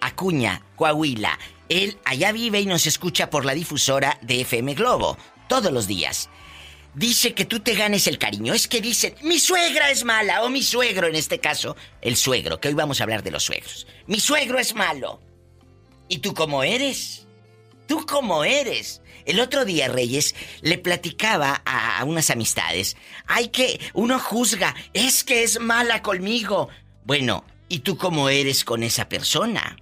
Acuña, 0.00 0.60
Coahuila. 0.76 1.38
Él 1.68 1.98
allá 2.04 2.32
vive 2.32 2.60
y 2.60 2.66
nos 2.66 2.86
escucha 2.86 3.30
por 3.30 3.44
la 3.44 3.54
difusora 3.54 4.18
de 4.22 4.42
FM 4.42 4.74
Globo 4.74 5.16
todos 5.48 5.72
los 5.72 5.86
días. 5.86 6.28
Dice 6.94 7.34
que 7.34 7.44
tú 7.44 7.60
te 7.60 7.74
ganes 7.74 8.06
el 8.06 8.18
cariño. 8.18 8.54
Es 8.54 8.68
que 8.68 8.80
dicen, 8.80 9.14
mi 9.22 9.38
suegra 9.38 9.90
es 9.90 10.04
mala, 10.04 10.42
o 10.44 10.48
mi 10.48 10.62
suegro 10.62 11.06
en 11.06 11.16
este 11.16 11.40
caso, 11.40 11.76
el 12.00 12.16
suegro, 12.16 12.58
que 12.58 12.68
hoy 12.68 12.74
vamos 12.74 13.00
a 13.00 13.04
hablar 13.04 13.22
de 13.22 13.30
los 13.30 13.44
suegros. 13.44 13.86
Mi 14.06 14.18
suegro 14.18 14.58
es 14.58 14.74
malo. 14.74 15.20
¿Y 16.08 16.18
tú 16.18 16.32
cómo 16.32 16.62
eres? 16.62 17.26
tú 17.86 18.04
cómo 18.06 18.44
eres. 18.44 19.00
El 19.24 19.40
otro 19.40 19.64
día, 19.64 19.88
Reyes, 19.88 20.34
le 20.60 20.78
platicaba 20.78 21.62
a, 21.64 22.04
unas 22.04 22.30
amistades. 22.30 22.96
Hay 23.26 23.48
que, 23.48 23.80
uno 23.94 24.18
juzga, 24.18 24.74
es 24.92 25.24
que 25.24 25.42
es 25.42 25.58
mala 25.60 26.02
conmigo. 26.02 26.68
Bueno, 27.04 27.44
¿y 27.68 27.80
tú 27.80 27.96
cómo 27.96 28.28
eres 28.28 28.64
con 28.64 28.82
esa 28.82 29.08
persona? 29.08 29.76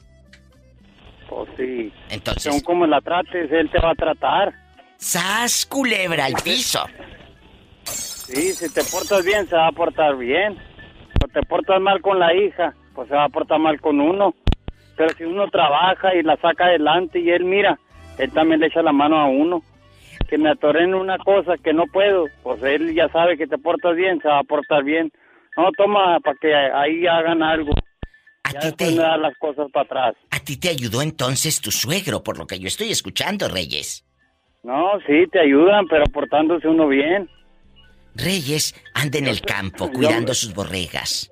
Pues 1.35 1.51
sí. 1.57 1.93
Entonces. 2.11 2.45
Según 2.45 2.61
como 2.61 2.87
la 2.87 3.01
trates, 3.01 3.51
él 3.51 3.69
te 3.71 3.81
va 3.81 3.91
a 3.91 3.95
tratar. 3.95 4.53
¡Sas, 4.97 5.67
culebra 5.67 6.27
al 6.27 6.35
piso! 6.45 6.85
Sí, 7.83 8.53
si 8.53 8.73
te 8.73 8.85
portas 8.85 9.25
bien, 9.25 9.47
se 9.49 9.57
va 9.57 9.67
a 9.67 9.73
portar 9.73 10.17
bien. 10.17 10.57
Si 10.57 11.33
te 11.33 11.43
portas 11.43 11.81
mal 11.81 12.01
con 12.01 12.19
la 12.19 12.33
hija, 12.35 12.75
pues 12.95 13.09
se 13.09 13.15
va 13.15 13.25
a 13.25 13.29
portar 13.29 13.59
mal 13.59 13.81
con 13.81 14.01
uno. 14.01 14.35
Pero 14.97 15.13
si 15.15 15.25
uno 15.25 15.49
trabaja 15.49 16.15
y 16.15 16.23
la 16.23 16.37
saca 16.37 16.67
adelante 16.67 17.19
y 17.19 17.31
él 17.31 17.45
mira, 17.45 17.79
él 18.19 18.31
también 18.31 18.61
le 18.61 18.69
echa 18.69 18.83
la 18.83 18.93
mano 18.93 19.19
a 19.19 19.27
uno. 19.27 19.63
Que 20.29 20.39
me 20.39 20.51
atoré 20.51 20.85
en 20.85 20.95
una 20.95 21.19
cosa 21.19 21.57
que 21.59 21.73
no 21.73 21.85
puedo, 21.87 22.27
pues 22.43 22.63
él 22.63 22.95
ya 22.95 23.09
sabe 23.09 23.37
que 23.37 23.47
te 23.47 23.59
portas 23.59 23.97
bien, 23.97 24.21
se 24.23 24.29
va 24.29 24.39
a 24.39 24.45
portar 24.45 24.85
bien. 24.85 25.11
No, 25.57 25.71
toma, 25.73 26.21
para 26.21 26.37
que 26.41 26.55
ahí 26.55 27.07
hagan 27.07 27.43
algo. 27.43 27.73
A 28.45 28.53
ya 28.53 28.61
ti 28.61 28.73
te... 28.73 28.95
dar 28.95 29.19
las 29.19 29.37
cosas 29.39 29.71
para 29.73 29.85
atrás. 29.85 30.24
Ti 30.45 30.59
te 30.59 30.69
ayudó 30.69 31.01
entonces 31.01 31.61
tu 31.61 31.71
suegro, 31.71 32.23
por 32.23 32.37
lo 32.37 32.47
que 32.47 32.59
yo 32.59 32.69
estoy 32.69 32.91
escuchando, 32.91 33.49
Reyes. 33.49 34.05
No, 34.63 34.99
sí, 35.07 35.27
te 35.31 35.41
ayudan, 35.41 35.87
pero 35.89 36.05
portándose 36.07 36.69
uno 36.69 36.89
bien. 36.89 37.29
Reyes 38.15 38.75
anda 38.95 39.19
en 39.19 39.27
el 39.27 39.41
campo 39.41 39.91
cuidando 39.93 40.35
sus 40.35 40.55
borregas. 40.55 41.31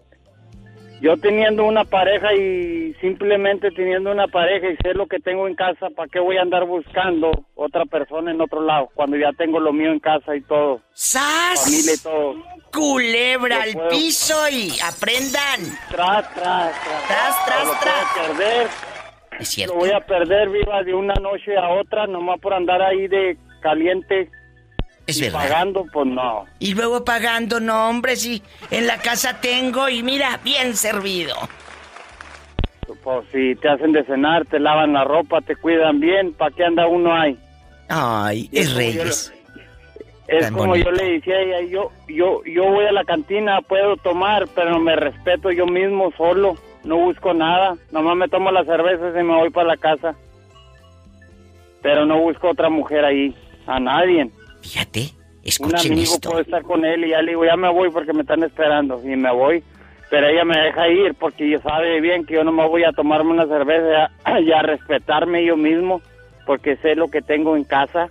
Yo 1.02 1.16
teniendo 1.16 1.64
una 1.64 1.84
pareja 1.84 2.32
y 2.32 2.94
simplemente 3.00 3.72
teniendo 3.72 4.12
una 4.12 4.28
pareja 4.28 4.68
y 4.68 4.76
sé 4.76 4.94
lo 4.94 5.06
que 5.08 5.18
tengo 5.18 5.48
en 5.48 5.56
casa, 5.56 5.88
¿para 5.96 6.08
qué 6.08 6.20
voy 6.20 6.36
a 6.36 6.42
andar 6.42 6.64
buscando 6.64 7.32
otra 7.56 7.84
persona 7.86 8.30
en 8.30 8.40
otro 8.40 8.62
lado 8.62 8.88
cuando 8.94 9.16
ya 9.16 9.32
tengo 9.32 9.58
lo 9.58 9.72
mío 9.72 9.90
en 9.90 9.98
casa 9.98 10.36
y 10.36 10.42
todo? 10.42 10.80
¡Sas! 10.92 11.64
Familia 11.64 11.94
y 11.94 11.98
todo. 11.98 12.34
Culebra 12.72 13.62
al 13.62 13.88
piso 13.88 14.48
y 14.48 14.70
aprendan. 14.80 15.76
Tras, 15.90 16.34
tras, 16.34 16.84
tras. 16.84 17.06
Tras, 17.08 17.44
tras, 17.46 17.80
tras. 17.80 18.28
Perder. 18.28 18.91
Es 19.38 19.48
cierto. 19.48 19.74
Lo 19.74 19.80
voy 19.80 19.90
a 19.90 20.00
perder 20.00 20.48
viva 20.50 20.82
de 20.82 20.94
una 20.94 21.14
noche 21.14 21.56
a 21.56 21.68
otra, 21.70 22.06
nomás 22.06 22.38
por 22.40 22.54
andar 22.54 22.80
ahí 22.82 23.08
de 23.08 23.36
caliente. 23.60 24.30
Es 25.06 25.18
y 25.18 25.22
verdad. 25.22 25.40
Pagando, 25.40 25.84
pues 25.92 26.06
no. 26.06 26.44
Y 26.58 26.74
luego 26.74 27.04
pagando, 27.04 27.58
no, 27.60 27.88
hombre, 27.88 28.16
sí. 28.16 28.42
En 28.70 28.86
la 28.86 28.98
casa 28.98 29.40
tengo 29.40 29.88
y 29.88 30.02
mira, 30.02 30.38
bien 30.44 30.76
servido. 30.76 31.34
Pues 33.02 33.24
si 33.32 33.54
te 33.56 33.68
hacen 33.68 33.92
de 33.92 34.04
cenar, 34.04 34.44
te 34.46 34.60
lavan 34.60 34.92
la 34.92 35.02
ropa, 35.04 35.40
te 35.40 35.56
cuidan 35.56 35.98
bien, 35.98 36.34
¿para 36.34 36.54
qué 36.54 36.64
anda 36.64 36.86
uno 36.86 37.12
ahí? 37.14 37.36
Ay, 37.88 38.48
es 38.52 38.70
yo 38.70 38.76
Reyes. 38.78 39.32
Es 40.28 40.44
Tan 40.44 40.52
como 40.54 40.68
bonito. 40.68 40.90
yo 40.90 40.96
le 40.96 41.12
decía 41.14 41.34
a 41.34 41.40
ella, 41.40 41.60
yo, 41.68 41.90
yo, 42.08 42.42
yo 42.44 42.64
voy 42.64 42.84
a 42.86 42.92
la 42.92 43.04
cantina, 43.04 43.60
puedo 43.62 43.96
tomar, 43.96 44.46
pero 44.54 44.78
me 44.78 44.94
respeto 44.94 45.50
yo 45.50 45.66
mismo 45.66 46.12
solo, 46.16 46.56
no 46.84 46.96
busco 46.98 47.32
nada, 47.34 47.76
nomás 47.90 48.16
me 48.16 48.28
tomo 48.28 48.50
las 48.50 48.66
cervezas 48.66 49.14
y 49.18 49.22
me 49.22 49.34
voy 49.36 49.50
para 49.50 49.68
la 49.68 49.76
casa. 49.76 50.14
Pero 51.82 52.06
no 52.06 52.18
busco 52.20 52.50
otra 52.50 52.68
mujer 52.68 53.04
ahí, 53.04 53.34
a 53.66 53.80
nadie. 53.80 54.30
Fíjate, 54.62 55.00
Un 55.00 55.40
escuchen 55.44 55.92
amigo 55.92 56.14
esto. 56.14 56.30
puedo 56.30 56.42
estar 56.42 56.62
con 56.62 56.84
él 56.84 57.04
y 57.04 57.10
ya 57.10 57.22
le 57.22 57.32
digo, 57.32 57.44
ya 57.44 57.56
me 57.56 57.70
voy 57.72 57.90
porque 57.90 58.12
me 58.12 58.20
están 58.22 58.42
esperando 58.44 59.00
y 59.02 59.16
me 59.16 59.32
voy. 59.32 59.62
Pero 60.10 60.28
ella 60.28 60.44
me 60.44 60.58
deja 60.58 60.88
ir 60.88 61.14
porque 61.14 61.48
ella 61.48 61.60
sabe 61.62 62.00
bien 62.00 62.26
que 62.26 62.34
yo 62.34 62.44
no 62.44 62.52
me 62.52 62.66
voy 62.68 62.84
a 62.84 62.92
tomarme 62.92 63.30
una 63.30 63.46
cerveza 63.46 64.10
y 64.40 64.52
a 64.52 64.62
respetarme 64.62 65.44
yo 65.44 65.56
mismo 65.56 66.00
porque 66.46 66.76
sé 66.76 66.94
lo 66.94 67.08
que 67.08 67.22
tengo 67.22 67.56
en 67.56 67.64
casa. 67.64 68.08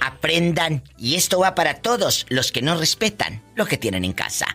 Aprendan. 0.00 0.82
Y 0.98 1.14
esto 1.14 1.38
va 1.40 1.54
para 1.54 1.74
todos 1.80 2.26
los 2.28 2.52
que 2.52 2.60
no 2.60 2.76
respetan 2.76 3.40
lo 3.54 3.66
que 3.66 3.76
tienen 3.78 4.04
en 4.04 4.12
casa. 4.12 4.46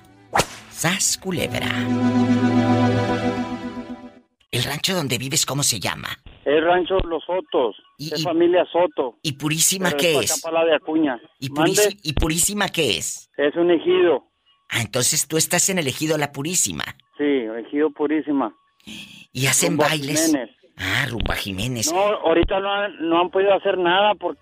Sas 0.71 1.17
culebra. 1.17 1.67
El 4.51 4.63
rancho 4.65 4.93
donde 4.93 5.17
vives, 5.17 5.45
¿cómo 5.45 5.63
se 5.63 5.79
llama? 5.79 6.09
El 6.43 6.63
rancho 6.65 6.97
Los 7.07 7.23
Sotos, 7.23 7.75
Y- 7.97 8.13
es 8.13 8.19
y- 8.19 8.23
familia 8.23 8.65
Soto. 8.71 9.17
¿Y 9.23 9.33
Purísima 9.33 9.93
qué 9.93 10.13
pa' 10.15 10.23
es? 10.23 10.45
acá 10.45 10.65
de 10.65 10.75
Acuña. 10.75 11.19
¿Y, 11.39 11.49
Mande, 11.49 11.71
Purísi- 11.71 11.99
¿Y 12.03 12.13
Purísima 12.13 12.67
qué 12.69 12.97
es? 12.97 13.29
Es 13.37 13.55
un 13.55 13.71
ejido. 13.71 14.25
Ah, 14.69 14.81
entonces 14.81 15.27
tú 15.27 15.37
estás 15.37 15.69
en 15.69 15.79
el 15.79 15.87
ejido 15.87 16.17
La 16.17 16.31
Purísima. 16.33 16.83
Sí, 17.17 17.23
ejido 17.23 17.91
purísima. 17.91 18.53
Y 19.31 19.45
hacen 19.47 19.71
Rumbo 19.71 19.83
a 19.83 19.87
bailes. 19.89 20.25
Jiménez. 20.25 20.49
Ah, 20.77 21.05
rumba 21.09 21.35
Jiménez. 21.35 21.91
No, 21.93 21.99
ahorita 21.99 22.59
no 22.59 22.71
han, 22.73 23.09
no 23.09 23.21
han 23.21 23.29
podido 23.29 23.53
hacer 23.53 23.77
nada 23.77 24.15
por- 24.15 24.37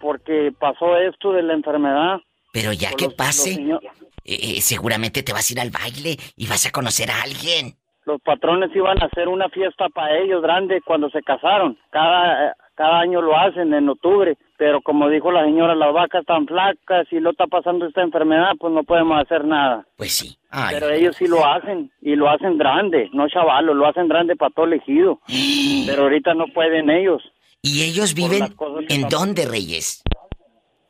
porque 0.00 0.50
pasó 0.58 0.96
esto 0.96 1.32
de 1.32 1.42
la 1.42 1.52
enfermedad. 1.52 2.18
Pero 2.52 2.72
ya 2.72 2.90
Por 2.90 2.98
que 2.98 3.04
los- 3.06 3.14
pase, 3.14 3.52
eh, 3.52 3.78
eh, 4.24 4.60
seguramente 4.60 5.22
te 5.22 5.32
vas 5.32 5.50
a 5.50 5.52
ir 5.52 5.60
al 5.60 5.70
baile 5.70 6.16
y 6.36 6.46
vas 6.46 6.64
a 6.66 6.70
conocer 6.70 7.10
a 7.10 7.22
alguien. 7.22 7.76
Los 8.04 8.20
patrones 8.22 8.70
iban 8.74 9.00
a 9.02 9.06
hacer 9.06 9.28
una 9.28 9.48
fiesta 9.48 9.88
para 9.88 10.18
ellos 10.18 10.42
grande 10.42 10.80
cuando 10.84 11.08
se 11.10 11.22
casaron. 11.22 11.78
Cada, 11.90 12.56
cada 12.74 12.98
año 13.00 13.20
lo 13.22 13.36
hacen 13.38 13.72
en 13.74 13.88
octubre, 13.88 14.36
pero 14.58 14.80
como 14.82 15.08
dijo 15.08 15.30
la 15.30 15.44
señora, 15.44 15.74
las 15.74 15.92
vacas 15.92 16.22
están 16.22 16.46
flacas 16.46 17.06
y 17.12 17.20
lo 17.20 17.30
está 17.30 17.46
pasando 17.46 17.86
esta 17.86 18.02
enfermedad, 18.02 18.52
pues 18.58 18.72
no 18.72 18.82
podemos 18.82 19.20
hacer 19.20 19.44
nada. 19.44 19.86
Pues 19.96 20.12
sí. 20.12 20.36
Ay, 20.50 20.74
Pero 20.78 20.90
ellos 20.90 21.16
sí 21.16 21.26
lo 21.28 21.46
hacen 21.46 21.90
y 22.00 22.16
lo 22.16 22.28
hacen 22.28 22.58
grande, 22.58 23.08
no 23.12 23.28
chavalos, 23.28 23.76
lo 23.76 23.86
hacen 23.86 24.08
grande 24.08 24.34
para 24.36 24.50
todo 24.50 24.66
el 24.66 24.74
ejido. 24.74 25.20
Pero 25.86 26.02
ahorita 26.02 26.34
no 26.34 26.46
pueden 26.48 26.90
ellos. 26.90 27.22
¿Y 27.62 27.84
ellos 27.84 28.14
viven 28.14 28.52
en 28.88 29.08
dónde, 29.08 29.46
Reyes? 29.46 30.02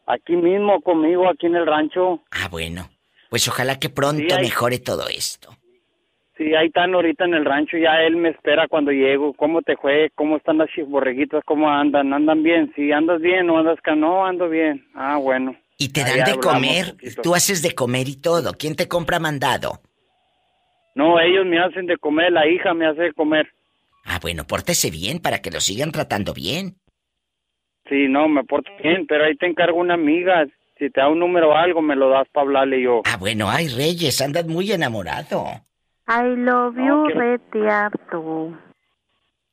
Aquí 0.06 0.34
mismo 0.34 0.80
conmigo, 0.80 1.28
aquí 1.28 1.46
en 1.46 1.56
el 1.56 1.66
rancho. 1.66 2.20
Ah, 2.30 2.48
bueno. 2.50 2.88
Pues 3.30 3.46
ojalá 3.48 3.78
que 3.78 3.88
pronto 3.90 4.22
Sí, 4.22 4.32
hay- 4.32 4.42
mejore 4.44 4.78
todo 4.78 5.06
esto. 5.08 5.50
Sí, 6.42 6.56
ahí 6.56 6.66
están 6.66 6.92
ahorita 6.92 7.24
en 7.24 7.34
el 7.34 7.44
rancho, 7.44 7.76
ya 7.76 8.02
él 8.02 8.16
me 8.16 8.30
espera 8.30 8.66
cuando 8.66 8.90
llego. 8.90 9.32
¿Cómo 9.34 9.62
te 9.62 9.76
fue? 9.76 10.10
¿Cómo 10.16 10.38
están 10.38 10.58
las 10.58 10.68
borreguitas? 10.88 11.44
¿Cómo 11.44 11.70
andan? 11.70 12.12
¿Andan 12.12 12.42
bien? 12.42 12.72
Sí, 12.74 12.90
¿andas 12.90 13.20
bien 13.20 13.48
o 13.48 13.58
andas 13.58 13.78
ca 13.80 13.94
No, 13.94 14.26
ando 14.26 14.48
bien. 14.48 14.84
Ah, 14.92 15.18
bueno. 15.18 15.54
¿Y 15.78 15.92
te 15.92 16.00
dan 16.00 16.24
de 16.24 16.40
comer? 16.40 16.96
Tú 17.22 17.36
haces 17.36 17.62
de 17.62 17.76
comer 17.76 18.08
y 18.08 18.20
todo. 18.20 18.54
¿Quién 18.58 18.74
te 18.74 18.88
compra 18.88 19.20
mandado? 19.20 19.82
No, 20.96 21.20
ellos 21.20 21.46
me 21.46 21.60
hacen 21.60 21.86
de 21.86 21.96
comer, 21.96 22.32
la 22.32 22.48
hija 22.48 22.74
me 22.74 22.86
hace 22.86 23.02
de 23.02 23.12
comer. 23.12 23.48
Ah, 24.04 24.18
bueno, 24.20 24.44
pórtese 24.44 24.90
bien 24.90 25.20
para 25.20 25.38
que 25.42 25.52
lo 25.52 25.60
sigan 25.60 25.92
tratando 25.92 26.34
bien. 26.34 26.74
Sí, 27.88 28.08
no, 28.08 28.26
me 28.26 28.42
porto 28.42 28.70
bien, 28.82 29.06
pero 29.06 29.26
ahí 29.26 29.36
te 29.36 29.46
encargo 29.46 29.78
una 29.78 29.94
amiga. 29.94 30.44
Si 30.76 30.90
te 30.90 31.00
da 31.00 31.08
un 31.08 31.20
número 31.20 31.50
o 31.50 31.54
algo, 31.54 31.80
me 31.82 31.94
lo 31.94 32.08
das 32.08 32.26
para 32.32 32.46
hablarle 32.46 32.82
yo. 32.82 33.02
Ah, 33.04 33.16
bueno, 33.16 33.48
ay, 33.48 33.68
Reyes, 33.68 34.20
andas 34.20 34.46
muy 34.46 34.72
enamorado. 34.72 35.46
I 36.08 36.36
love 36.36 36.74
you, 36.76 36.82
No, 36.84 37.04
quiero- 37.06 37.20
retiarto. 37.20 38.58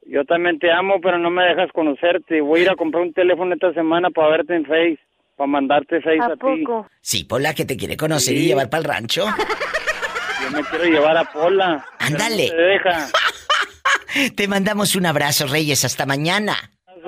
Yo 0.05 0.25
también 0.25 0.57
te 0.59 0.71
amo, 0.71 0.99
pero 1.01 1.19
no 1.19 1.29
me 1.29 1.43
dejas 1.45 1.71
conocerte. 1.71 2.41
Voy 2.41 2.61
a 2.61 2.63
ir 2.63 2.69
a 2.71 2.75
comprar 2.75 3.03
un 3.03 3.13
teléfono 3.13 3.53
esta 3.53 3.73
semana 3.73 4.09
para 4.09 4.29
verte 4.29 4.55
en 4.55 4.65
Face, 4.65 4.99
para 5.37 5.47
mandarte 5.47 6.01
Face 6.01 6.19
a, 6.19 6.25
¿A 6.25 6.29
ti. 6.33 6.39
poco? 6.65 6.87
Sí, 7.01 7.23
Pola, 7.25 7.53
que 7.53 7.65
te 7.65 7.77
quiere 7.77 7.95
conocer 7.95 8.33
y 8.35 8.39
Sí. 8.39 8.47
llevar 8.47 8.69
para 8.69 8.81
el 8.81 8.85
rancho. 8.89 9.25
Yo 9.25 10.51
me 10.57 10.63
quiero 10.63 10.85
llevar 10.85 11.17
a 11.17 11.25
Pola. 11.25 11.85
Ándale. 11.99 12.47
No 12.47 12.55
te 12.55 12.61
deja. 12.61 13.07
Te 14.35 14.47
mandamos 14.47 14.95
un 14.95 15.05
abrazo, 15.05 15.45
Reyes. 15.45 15.85
Hasta 15.85 16.07
mañana. 16.07 16.55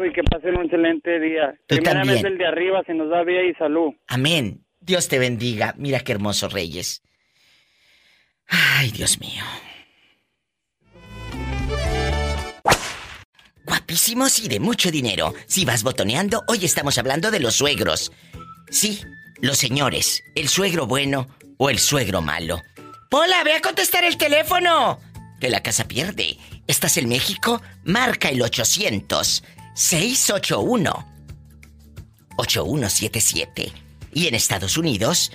Y 0.06 0.12
que 0.14 0.24
pasen 0.24 0.56
un 0.58 0.66
excelente 0.66 1.20
día. 1.20 1.54
Tú 1.68 1.76
Primeramente 1.78 2.14
también. 2.22 2.34
el 2.34 2.38
de 2.38 2.46
arriba, 2.48 2.82
si 2.86 2.94
nos 2.94 3.10
da 3.10 3.24
vida 3.24 3.44
y 3.44 3.54
salud. 3.56 3.94
Amén. 4.08 4.64
Dios 4.80 5.08
te 5.10 5.18
bendiga. 5.20 5.74
Mira 5.78 6.00
qué 6.00 6.12
hermoso, 6.12 6.48
Reyes. 6.50 7.04
Ay, 8.48 8.92
Dios 8.92 9.20
mío. 9.20 9.44
Guapísimos 13.66 14.40
y 14.40 14.48
de 14.48 14.60
mucho 14.60 14.92
dinero. 14.92 15.34
Si 15.48 15.66
vas 15.66 15.84
botoneando, 15.84 16.44
hoy 16.48 16.66
estamos 16.66 16.98
hablando 16.98 17.32
de 17.32 17.40
los 17.40 17.56
suegros. 17.56 18.12
Sí, 18.70 19.02
los 19.40 19.58
señores. 19.58 20.24
El 20.36 20.50
suegro 20.50 20.88
bueno 20.88 21.28
o 21.58 21.70
el 21.70 21.80
suegro 21.80 22.22
malo. 22.22 22.62
Pola, 23.10 23.44
ve 23.44 23.54
a 23.54 23.62
contestar 23.62 24.04
el 24.04 24.18
teléfono. 24.18 25.00
Que 25.40 25.50
la 25.50 25.62
casa 25.62 25.88
pierde. 25.88 26.38
¿Estás 26.68 26.98
en 26.98 27.10
México? 27.10 27.62
Marca 27.84 28.30
el 28.30 28.42
800 28.42 29.44
681 29.76 31.08
8177. 32.38 33.72
Y 34.14 34.28
en 34.28 34.36
Estados 34.36 34.78
Unidos, 34.78 35.32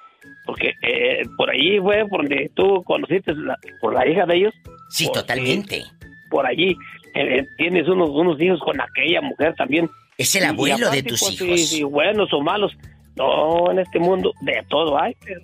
porque 0.46 0.74
eh, 0.82 1.24
por 1.38 1.50
allí 1.50 1.80
fue 1.80 2.08
por 2.08 2.22
donde 2.22 2.50
tú 2.56 2.84
conociste 2.84 3.34
la, 3.36 3.58
por 3.82 3.94
la 3.94 4.08
hija 4.08 4.26
de 4.26 4.38
ellos. 4.38 4.54
Sí, 4.90 5.06
Por- 5.06 5.16
totalmente. 5.22 5.84
Por 6.30 6.46
allí 6.46 6.72
eh, 7.14 7.40
eh, 7.40 7.48
tienes 7.58 7.88
unos, 7.88 8.10
unos 8.12 8.40
hijos 8.42 8.60
con 8.62 8.80
aquella 8.80 9.22
mujer 9.22 9.54
también. 9.58 9.90
Es 10.18 10.34
el 10.36 10.44
Y- 10.44 10.46
y 10.46 10.50
abuelo 10.50 10.90
de 10.90 11.04
tus 11.04 11.20
pues, 11.20 11.42
hijos. 11.42 11.60
sí, 11.60 11.68
sí, 11.78 11.84
buenos 11.84 12.32
o 12.34 12.42
malos. 12.42 12.72
No, 13.18 13.72
en 13.72 13.80
este 13.80 14.00
mundo 14.00 14.34
de 14.42 14.64
todo 14.70 15.00
hay. 15.02 15.16
pero- 15.24 15.42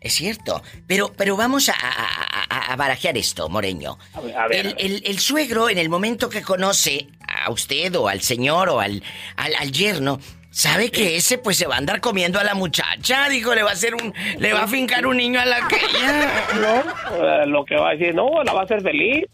Es 0.00 0.14
cierto. 0.14 0.62
Pero, 0.86 1.12
pero 1.16 1.36
vamos 1.36 1.68
a, 1.68 1.72
a- 1.72 2.44
a- 2.48 2.72
a 2.72 2.76
barajear 2.76 3.16
esto, 3.18 3.48
Moreño. 3.48 3.98
A 4.14 4.20
ver, 4.20 4.36
a 4.36 4.46
ver, 4.48 4.56
El, 4.66 4.74
ver. 4.74 4.76
el- 4.78 5.02
el 5.04 5.18
suegro, 5.18 5.68
en 5.68 5.78
el 5.78 5.88
momento 5.88 6.28
que 6.28 6.42
conoce 6.42 7.06
a 7.26 7.50
usted 7.50 7.94
o 7.96 8.06
al 8.08 8.20
señor 8.20 8.68
o 8.68 8.80
al, 8.80 9.02
al, 9.36 9.54
al 9.56 9.72
yerno, 9.72 10.18
sabe 10.56 10.90
que 10.90 11.16
ese 11.16 11.36
pues 11.36 11.58
se 11.58 11.66
va 11.66 11.74
a 11.74 11.78
andar 11.78 12.00
comiendo 12.00 12.40
a 12.40 12.44
la 12.44 12.54
muchacha. 12.54 13.28
Dijo, 13.28 13.54
le 13.54 13.62
va 13.62 13.70
a 13.70 13.72
hacer 13.74 13.94
un. 13.94 14.14
Le 14.38 14.54
va 14.54 14.62
a 14.62 14.66
fincar 14.66 15.06
un 15.06 15.18
niño 15.18 15.38
a 15.38 15.44
la 15.44 15.68
que 15.68 15.76
No, 16.60 16.80
eh, 17.24 17.46
lo 17.46 17.64
que 17.66 17.76
va 17.76 17.90
a 17.90 17.92
decir, 17.92 18.14
no, 18.14 18.42
la 18.42 18.54
va 18.54 18.62
a 18.62 18.64
hacer 18.64 18.80
feliz. 18.80 19.24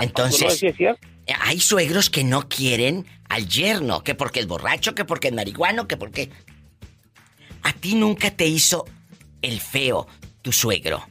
Entonces-. 0.00 0.64
Hay 1.40 1.60
suegros 1.60 2.10
que 2.10 2.24
no 2.24 2.48
quieren 2.48 3.06
al 3.28 3.48
yerno, 3.48 4.02
que 4.02 4.14
porque 4.14 4.40
es 4.40 4.46
borracho, 4.46 4.94
que 4.94 5.04
porque 5.04 5.28
es 5.28 5.34
marihuano, 5.34 5.86
que 5.86 5.96
porque. 5.96 6.30
A 7.62 7.72
ti 7.72 7.94
nunca 7.94 8.30
te 8.30 8.46
hizo 8.46 8.84
el 9.40 9.60
feo 9.60 10.06
tu 10.42 10.52
suegro. 10.52 11.06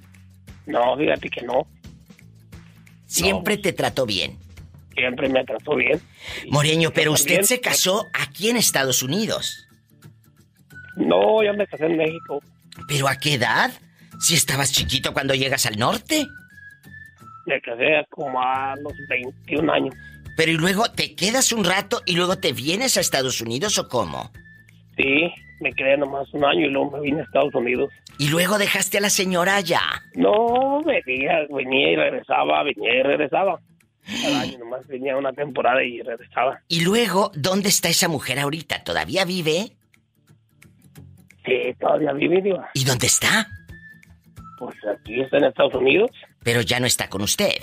No, 0.65 0.95
fíjate 0.97 1.29
que 1.29 1.41
no. 1.41 1.65
Siempre 3.05 3.57
te 3.57 3.73
trató 3.73 4.05
bien. 4.05 4.42
Siempre 4.95 5.29
me 5.29 5.43
trató 5.43 5.75
bien. 5.75 5.99
Moreño, 6.49 6.91
pero 6.93 7.11
usted 7.11 7.41
se 7.41 7.59
casó 7.59 8.07
aquí 8.13 8.49
en 8.49 8.57
Estados 8.57 9.01
Unidos. 9.03 9.67
No, 10.95 11.43
yo 11.43 11.53
me 11.53 11.65
casé 11.67 11.85
en 11.85 11.97
México. 11.97 12.41
¿Pero 12.87 13.07
a 13.07 13.15
qué 13.15 13.35
edad? 13.35 13.71
Si 14.19 14.35
estabas 14.35 14.71
chiquito 14.71 15.13
cuando 15.13 15.33
llegas 15.33 15.65
al 15.65 15.77
norte. 15.77 16.25
Me 17.45 17.59
casé 17.61 18.05
como 18.09 18.41
a 18.41 18.75
los 18.77 18.93
21 19.09 19.71
años. 19.71 19.95
Pero 20.37 20.51
y 20.51 20.55
luego 20.55 20.89
te 20.91 21.15
quedas 21.15 21.51
un 21.51 21.63
rato 21.63 22.01
y 22.05 22.15
luego 22.15 22.37
te 22.37 22.53
vienes 22.53 22.97
a 22.97 23.01
Estados 23.01 23.41
Unidos 23.41 23.77
o 23.77 23.87
cómo? 23.87 24.31
Sí, 24.97 25.31
me 25.59 25.71
quedé 25.73 25.97
nomás 25.97 26.31
un 26.33 26.45
año 26.45 26.67
y 26.67 26.69
luego 26.69 26.91
me 26.91 27.01
vine 27.01 27.21
a 27.21 27.23
Estados 27.23 27.53
Unidos. 27.53 27.91
Y 28.17 28.29
luego 28.29 28.57
dejaste 28.57 28.97
a 28.99 29.01
la 29.01 29.09
señora 29.09 29.55
allá. 29.55 29.81
No, 30.15 30.81
venía, 30.83 31.45
venía 31.49 31.91
y 31.91 31.95
regresaba, 31.95 32.63
venía 32.63 32.95
y 32.99 33.03
regresaba. 33.03 33.59
Cada 34.05 34.41
año 34.41 34.57
nomás 34.59 34.85
venía 34.87 35.15
una 35.17 35.31
temporada 35.33 35.83
y 35.83 36.01
regresaba. 36.01 36.61
Y 36.67 36.81
luego, 36.83 37.31
¿dónde 37.35 37.69
está 37.69 37.89
esa 37.89 38.07
mujer 38.07 38.39
ahorita? 38.39 38.83
¿Todavía 38.83 39.23
vive? 39.25 39.71
Sí, 41.45 41.73
todavía 41.79 42.13
vive, 42.13 42.41
diva. 42.41 42.69
¿Y 42.73 42.85
dónde 42.85 43.07
está? 43.07 43.47
Pues 44.57 44.75
aquí 44.87 45.21
está 45.21 45.37
en 45.37 45.45
Estados 45.45 45.75
Unidos. 45.75 46.11
Pero 46.43 46.61
ya 46.61 46.79
no 46.79 46.85
está 46.85 47.09
con 47.09 47.21
usted. 47.21 47.55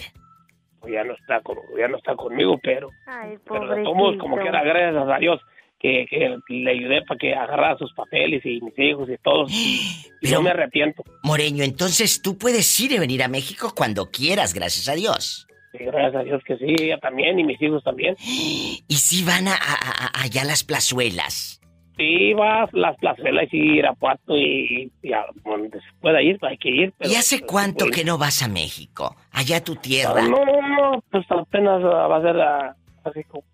Pues 0.80 0.93
ya 0.95 1.05
no 1.05 1.14
está, 1.14 1.41
con, 1.43 1.57
ya 1.78 1.88
no 1.88 1.97
está 1.99 2.14
conmigo, 2.14 2.59
pero... 2.62 2.88
Ay, 3.07 3.36
Pero 3.47 3.68
de 3.74 3.82
todos 3.82 4.16
como 4.18 4.36
que 4.36 4.49
era 4.49 4.62
gracias 4.64 5.09
a 5.09 5.18
Dios 5.18 5.41
que, 5.78 6.07
que 6.09 6.36
le 6.49 6.70
ayudé 6.70 7.03
para 7.07 7.18
que 7.18 7.34
agarrara 7.34 7.76
sus 7.78 7.93
papeles 7.95 8.45
y 8.45 8.61
mis 8.62 8.78
hijos 8.78 9.09
y 9.09 9.16
todos. 9.22 9.51
Y, 9.51 9.76
y 9.76 10.09
Pero- 10.22 10.36
no 10.36 10.43
me 10.43 10.51
arrepiento. 10.51 11.03
Moreño, 11.22 11.64
entonces 11.64 12.20
tú 12.22 12.36
puedes 12.38 12.78
ir 12.80 12.93
y 12.93 12.99
venir 12.99 13.22
a 13.22 13.28
México 13.28 13.72
cuando 13.74 14.11
quieras, 14.11 14.53
gracias 14.55 14.88
a 14.88 14.95
Dios. 14.95 15.47
Y 15.73 15.85
gracias 15.85 16.14
a 16.16 16.25
Dios 16.25 16.43
que 16.45 16.57
sí, 16.57 16.75
ella 16.81 16.99
también 16.99 17.39
y 17.39 17.45
mis 17.45 17.61
hijos 17.62 17.83
también. 17.85 18.16
Y 18.21 18.83
si 18.97 19.25
van 19.25 19.47
a, 19.49 19.55
a- 19.55 20.07
a- 20.07 20.23
allá 20.23 20.43
a 20.43 20.45
las 20.45 20.64
plazuelas. 20.64 21.61
Sí, 21.97 22.33
va 22.33 22.62
a 22.64 22.68
las 22.73 22.97
plazuelas 22.97 23.47
y 23.53 23.79
Irapuato 23.79 24.37
y, 24.37 24.91
y 25.03 25.12
a 25.12 25.23
donde 25.45 25.79
se 25.79 25.87
pueda 26.01 26.23
ir, 26.23 26.39
hay 26.43 26.57
que 26.59 26.71
ir. 26.71 26.93
pero- 26.99 27.11
¿Y 27.11 27.14
hace 27.16 27.37
pero- 27.37 27.47
cuánto 27.49 27.85
pues, 27.85 27.97
que 27.97 28.05
no 28.05 28.16
vas 28.18 28.43
a 28.43 28.49
México? 28.49 29.14
Allá 29.33 29.59
a 29.59 29.61
tu 29.64 29.77
tierra. 29.77 30.23
No, 30.23 30.45
no, 30.45 31.05
pues 31.11 31.25
apenas 31.31 31.83
ah, 31.85 32.07
va 32.09 32.16
a 32.16 32.23
ser 32.23 32.41
ah, 32.41 32.77
así 33.05 33.23
como, 33.25 33.45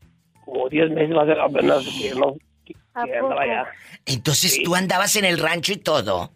como 0.45 0.69
10 0.69 0.91
meses, 0.91 1.15
va 1.17 1.23
a 1.25 1.27
ser 1.27 1.41
apenas 1.41 1.85
que 2.01 2.15
no 2.19 2.35
que, 2.65 2.75
¿A 2.95 3.05
que 3.05 3.17
andaba 3.17 3.43
allá. 3.43 3.65
Entonces 4.07 4.55
Sí. 4.55 4.63
tú 4.63 4.75
andabas 4.75 5.17
en 5.17 5.25
el 5.25 5.39
rancho 5.39 5.73
y 5.73 5.79
todo. 5.79 6.31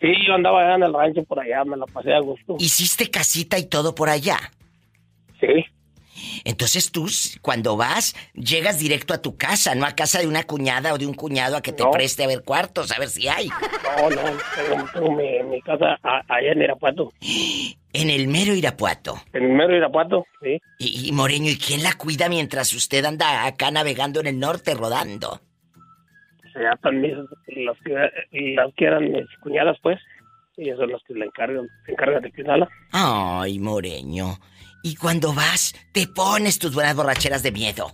Sí, 0.00 0.08
yo 0.26 0.34
andaba 0.34 0.60
allá 0.62 0.74
en 0.74 0.82
el 0.82 0.92
rancho 0.92 1.22
por 1.24 1.40
allá, 1.40 1.64
me 1.64 1.76
la 1.76 1.86
pasé 1.86 2.12
a 2.12 2.18
gusto. 2.20 2.56
Hiciste 2.58 3.10
casita 3.10 3.56
y 3.58 3.66
todo 3.66 3.94
por 3.94 4.08
allá. 4.10 4.36
Sí, 5.46 5.64
Entonces 6.44 6.90
tú, 6.90 7.08
cuando 7.42 7.76
vas, 7.76 8.14
llegas 8.34 8.78
directo 8.78 9.12
a 9.12 9.20
tu 9.20 9.36
casa, 9.36 9.74
no 9.74 9.84
a 9.84 9.92
casa 9.94 10.18
de 10.18 10.26
una 10.26 10.44
cuñada 10.44 10.94
o 10.94 10.98
de 10.98 11.06
un 11.06 11.12
cuñado 11.14 11.56
a 11.56 11.60
que 11.62 11.72
te 11.72 11.82
No. 11.82 11.90
preste 11.90 12.24
a 12.24 12.26
ver 12.26 12.42
cuartos, 12.42 12.90
a 12.90 12.98
ver 12.98 13.08
si 13.10 13.28
hay. 13.28 13.48
no, 13.48 14.10
no, 14.10 14.38
tengo, 14.94 15.12
mi, 15.12 15.42
mi 15.44 15.60
casa 15.60 15.98
a- 16.02 16.22
allá 16.28 16.52
en 16.52 16.62
Irapuato. 16.62 17.12
En 17.92 18.10
el 18.10 18.28
mero 18.28 18.54
Irapuato. 18.54 19.16
En 19.34 19.44
el 19.44 19.52
mero 19.52 19.76
Irapuato, 19.76 20.24
sí. 20.42 20.58
Y, 20.78 21.08
y 21.08 21.12
Moreño, 21.12 21.50
¿y 21.50 21.58
quién 21.58 21.82
la 21.82 21.92
cuida 21.94 22.28
mientras 22.30 22.72
usted 22.72 23.04
anda 23.04 23.44
acá 23.46 23.70
navegando 23.70 24.20
en 24.20 24.26
el 24.28 24.38
norte 24.38 24.74
rodando? 24.74 25.40
Están 26.74 27.00
mis, 27.02 27.12
las, 27.48 27.76
que, 27.84 27.92
las 28.54 28.74
que 28.74 28.84
eran 28.86 29.10
mis 29.12 29.26
cuñadas, 29.42 29.76
pues. 29.82 29.98
Ellas 30.56 30.78
son 30.78 30.90
las 30.90 31.02
que 31.06 31.12
la 31.14 31.26
encargan, 31.26 31.68
se 31.84 31.92
encargan 31.92 32.22
de 32.22 32.32
cuidarla. 32.32 32.68
Ay, 32.92 33.58
Moreño. 33.58 34.38
Y 34.86 34.94
cuando 34.94 35.32
vas, 35.32 35.74
te 35.90 36.06
pones 36.06 36.60
tus 36.60 36.72
buenas 36.72 36.94
borracheras 36.94 37.42
de 37.42 37.50
miedo. 37.50 37.90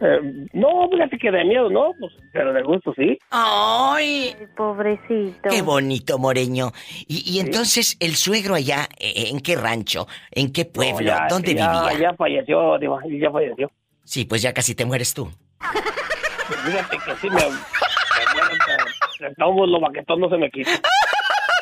Eh, 0.00 0.46
no, 0.52 0.88
fíjate 0.88 1.18
que 1.18 1.28
de 1.28 1.44
miedo, 1.44 1.68
no, 1.68 1.90
pues, 1.98 2.12
pero 2.32 2.52
de 2.52 2.62
gusto 2.62 2.94
sí. 2.96 3.18
Ay, 3.30 4.36
Ay, 4.38 4.46
pobrecito. 4.56 5.48
qué 5.50 5.60
bonito, 5.62 6.20
Moreño. 6.20 6.70
Y, 7.08 7.28
y 7.28 7.40
entonces, 7.40 7.96
el 7.98 8.14
suegro 8.14 8.54
allá, 8.54 8.88
eh, 9.00 9.24
¿en 9.32 9.40
qué 9.40 9.56
rancho? 9.56 10.06
¿En 10.30 10.52
qué 10.52 10.66
pueblo? 10.66 11.00
No, 11.00 11.18
ya- 11.18 11.26
¿Dónde 11.28 11.52
ya, 11.52 11.82
vivía? 11.90 12.10
Ya 12.10 12.14
falleció, 12.16 12.78
digo, 12.78 13.00
ya 13.20 13.30
falleció. 13.32 13.68
Sí, 14.04 14.24
pues 14.24 14.40
ya 14.40 14.52
casi 14.52 14.76
te 14.76 14.84
mueres 14.84 15.12
tú. 15.12 15.28
Pues 15.58 16.60
fíjate 16.60 16.96
que 16.96 17.16
sí 17.20 17.28
me... 17.28 17.34
me 17.34 17.42
muero, 17.42 19.34
pero 19.36 19.66
lo 19.66 19.80
baquetón 19.80 20.20
no 20.20 20.30
se 20.30 20.36
me 20.36 20.48
quita. 20.48 20.70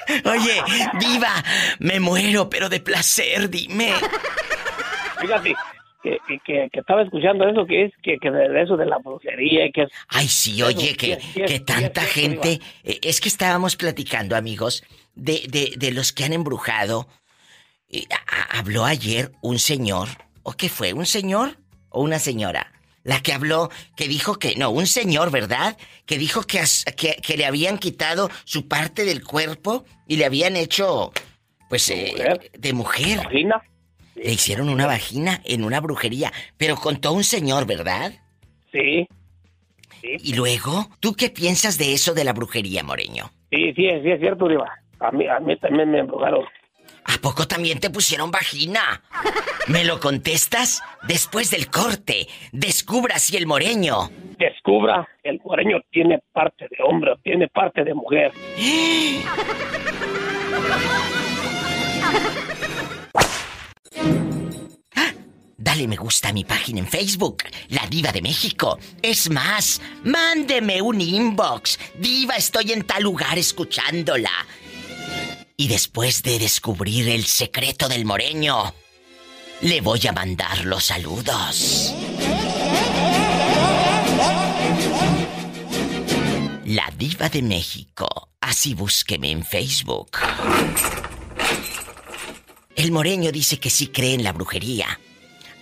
Oye, 0.31 0.63
viva, 1.01 1.43
me 1.79 2.01
muero, 2.01 2.51
pero 2.51 2.69
de 2.69 2.81
placer, 2.81 3.49
dime. 3.49 3.93
Fíjate 5.21 5.55
que, 6.03 6.19
que, 6.29 6.39
que, 6.45 6.69
que 6.73 6.81
estaba 6.81 7.03
escuchando 7.03 7.49
eso, 7.49 7.67
que 7.67 7.85
es 7.87 7.93
que, 8.03 8.19
que 8.19 8.31
de 8.31 8.63
eso 8.63 8.77
de 8.77 8.87
la 8.87 8.99
brujería 8.99 9.69
que. 9.73 9.87
Ay, 10.09 10.29
sí, 10.29 10.63
oye, 10.63 10.97
que, 10.97 11.19
que 11.47 11.61
tanta 11.61 12.03
gente... 12.03 12.61
eh, 12.85 12.99
Es 13.03 13.21
que 13.21 13.29
estábamos 13.29 13.77
platicando, 13.77 14.37
amigos, 14.37 14.85
de, 15.15 15.43
de, 15.49 15.73
de 15.77 15.91
los 15.93 16.13
que 16.13 16.25
han 16.25 16.33
embrujado. 16.33 17.09
Y 17.89 18.07
a- 18.13 18.17
a- 18.57 18.59
habló 18.59 18.85
ayer 18.85 19.33
un 19.41 19.59
señor, 19.59 20.09
¿o 20.43 20.53
qué 20.53 20.69
fue? 20.69 20.93
¿Un 20.93 21.07
señor 21.07 21.57
o 21.89 22.03
una 22.03 22.19
señora? 22.19 22.73
La 23.05 23.21
que 23.23 23.33
habló, 23.33 23.71
que 23.97 24.07
dijo 24.07 24.35
que... 24.39 24.55
No, 24.57 24.69
un 24.71 24.87
señor, 24.87 25.31
¿verdad? 25.31 25.79
Que 26.05 26.19
dijo 26.19 26.43
que, 26.43 26.63
que, 27.23 27.37
le 27.39 27.47
habían 27.47 27.79
quitado 27.79 28.29
su 28.45 28.69
parte 28.69 29.07
del 29.07 29.25
cuerpo 29.25 29.87
y 30.07 30.17
le 30.17 30.27
habían 30.27 30.57
hecho, 30.57 31.13
pues, 31.71 31.89
eh, 31.89 32.13
mujer. 32.19 32.51
de 32.59 32.73
mujer. 32.75 33.17
Vagina. 33.25 33.63
Le 34.23 34.33
hicieron 34.33 34.69
una 34.69 34.87
vagina 34.87 35.41
en 35.45 35.65
una 35.65 35.81
brujería, 35.81 36.33
pero 36.57 36.77
contó 36.77 37.13
un 37.13 37.25
señor, 37.25 37.67
¿verdad? 37.67 38.13
Sí, 38.73 39.07
Y 40.03 40.35
luego, 40.35 40.89
¿tú 41.01 41.15
qué 41.15 41.31
piensas 41.31 41.79
de 41.79 41.93
eso 41.93 42.15
de 42.15 42.25
la 42.25 42.33
brujería, 42.33 42.83
Moreño? 42.83 43.31
sí, 43.51 43.73
sí, 43.75 43.89
sí, 44.03 44.11
es 44.11 44.21
cierto, 44.21 44.49
Diva. 44.49 44.71
A 45.01 45.11
mí, 45.13 45.27
a 45.27 45.39
mí 45.41 45.57
también 45.59 45.91
me 45.91 46.01
embrujaron. 46.01 46.45
¿A 47.05 47.19
poco 47.23 47.47
también 47.47 47.81
te 47.81 47.91
pusieron 47.91 48.31
vagina? 48.31 49.03
¿Me 49.69 49.85
lo 49.85 49.99
contestas? 50.01 50.83
Después 51.07 51.51
del 51.51 51.71
corte, 51.71 52.27
descubra 52.53 53.19
si 53.19 53.37
el 53.37 53.47
moreño. 53.47 54.11
Descubra, 54.39 55.09
el 55.23 55.41
moreño 55.45 55.79
tiene 55.91 56.19
parte 56.33 56.67
de 56.71 56.77
hombre, 56.85 57.15
tiene 57.23 57.49
parte 57.49 57.85
de 57.85 57.95
mujer. 57.95 58.33
Dale 65.61 65.89
me 65.89 65.97
gusta 65.97 66.29
a 66.29 66.33
mi 66.33 66.45
página 66.45 66.79
en 66.79 66.87
Facebook, 66.87 67.43
La 67.69 67.87
Diva 67.89 68.13
de 68.13 68.23
México. 68.23 68.79
Es 69.03 69.29
más, 69.29 69.81
mándeme 70.05 70.81
un 70.81 71.01
inbox. 71.01 71.79
Diva, 71.99 72.37
estoy 72.37 72.73
en 72.73 72.85
tal 72.85 73.03
lugar 73.03 73.39
escuchándola. 73.39 74.31
Y 75.57 75.69
después 75.69 76.23
de 76.23 76.39
descubrir 76.39 77.09
el 77.09 77.27
secreto 77.27 77.89
del 77.89 78.05
moreño, 78.05 78.73
le 79.61 79.81
voy 79.81 80.07
a 80.07 80.13
mandar 80.13 80.65
los 80.65 80.85
saludos. 80.85 81.93
La 86.65 86.93
Diva 86.97 87.29
de 87.29 87.43
México. 87.43 88.31
Así 88.41 88.75
búsqueme 88.75 89.33
en 89.33 89.45
Facebook. 89.45 90.19
El 92.79 92.93
moreño 92.93 93.33
dice 93.33 93.59
que 93.59 93.71
sí 93.71 93.89
cree 93.89 94.15
en 94.15 94.23
la 94.23 94.33
brujería. 94.33 94.87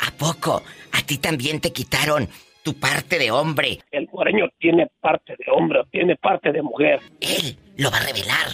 ¿A 0.01 0.11
poco? 0.11 0.63
¿A 0.93 1.01
ti 1.01 1.17
también 1.17 1.63
te 1.63 1.73
quitaron 1.73 2.29
tu 2.63 2.75
parte 2.79 3.19
de 3.19 3.31
hombre? 3.31 3.79
El 3.91 4.07
moreño 4.13 4.45
tiene 4.59 4.89
parte 5.01 5.33
de 5.39 5.51
hombre, 5.51 5.81
tiene 5.91 6.17
parte 6.17 6.53
de 6.53 6.61
mujer. 6.61 7.01
Él 7.23 7.57
lo 7.79 7.91
va 7.91 7.97
a 7.97 8.05
revelar 8.05 8.49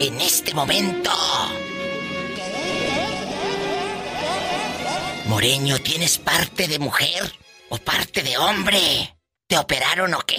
en 0.00 0.18
este 0.18 0.54
momento. 0.54 1.10
Moreño, 5.28 5.76
¿tienes 5.80 6.16
parte 6.16 6.68
de 6.68 6.78
mujer 6.78 7.22
o 7.68 7.76
parte 7.76 8.22
de 8.22 8.38
hombre? 8.38 8.78
¿Te 9.46 9.58
operaron 9.58 10.14
o 10.14 10.20
qué? 10.20 10.38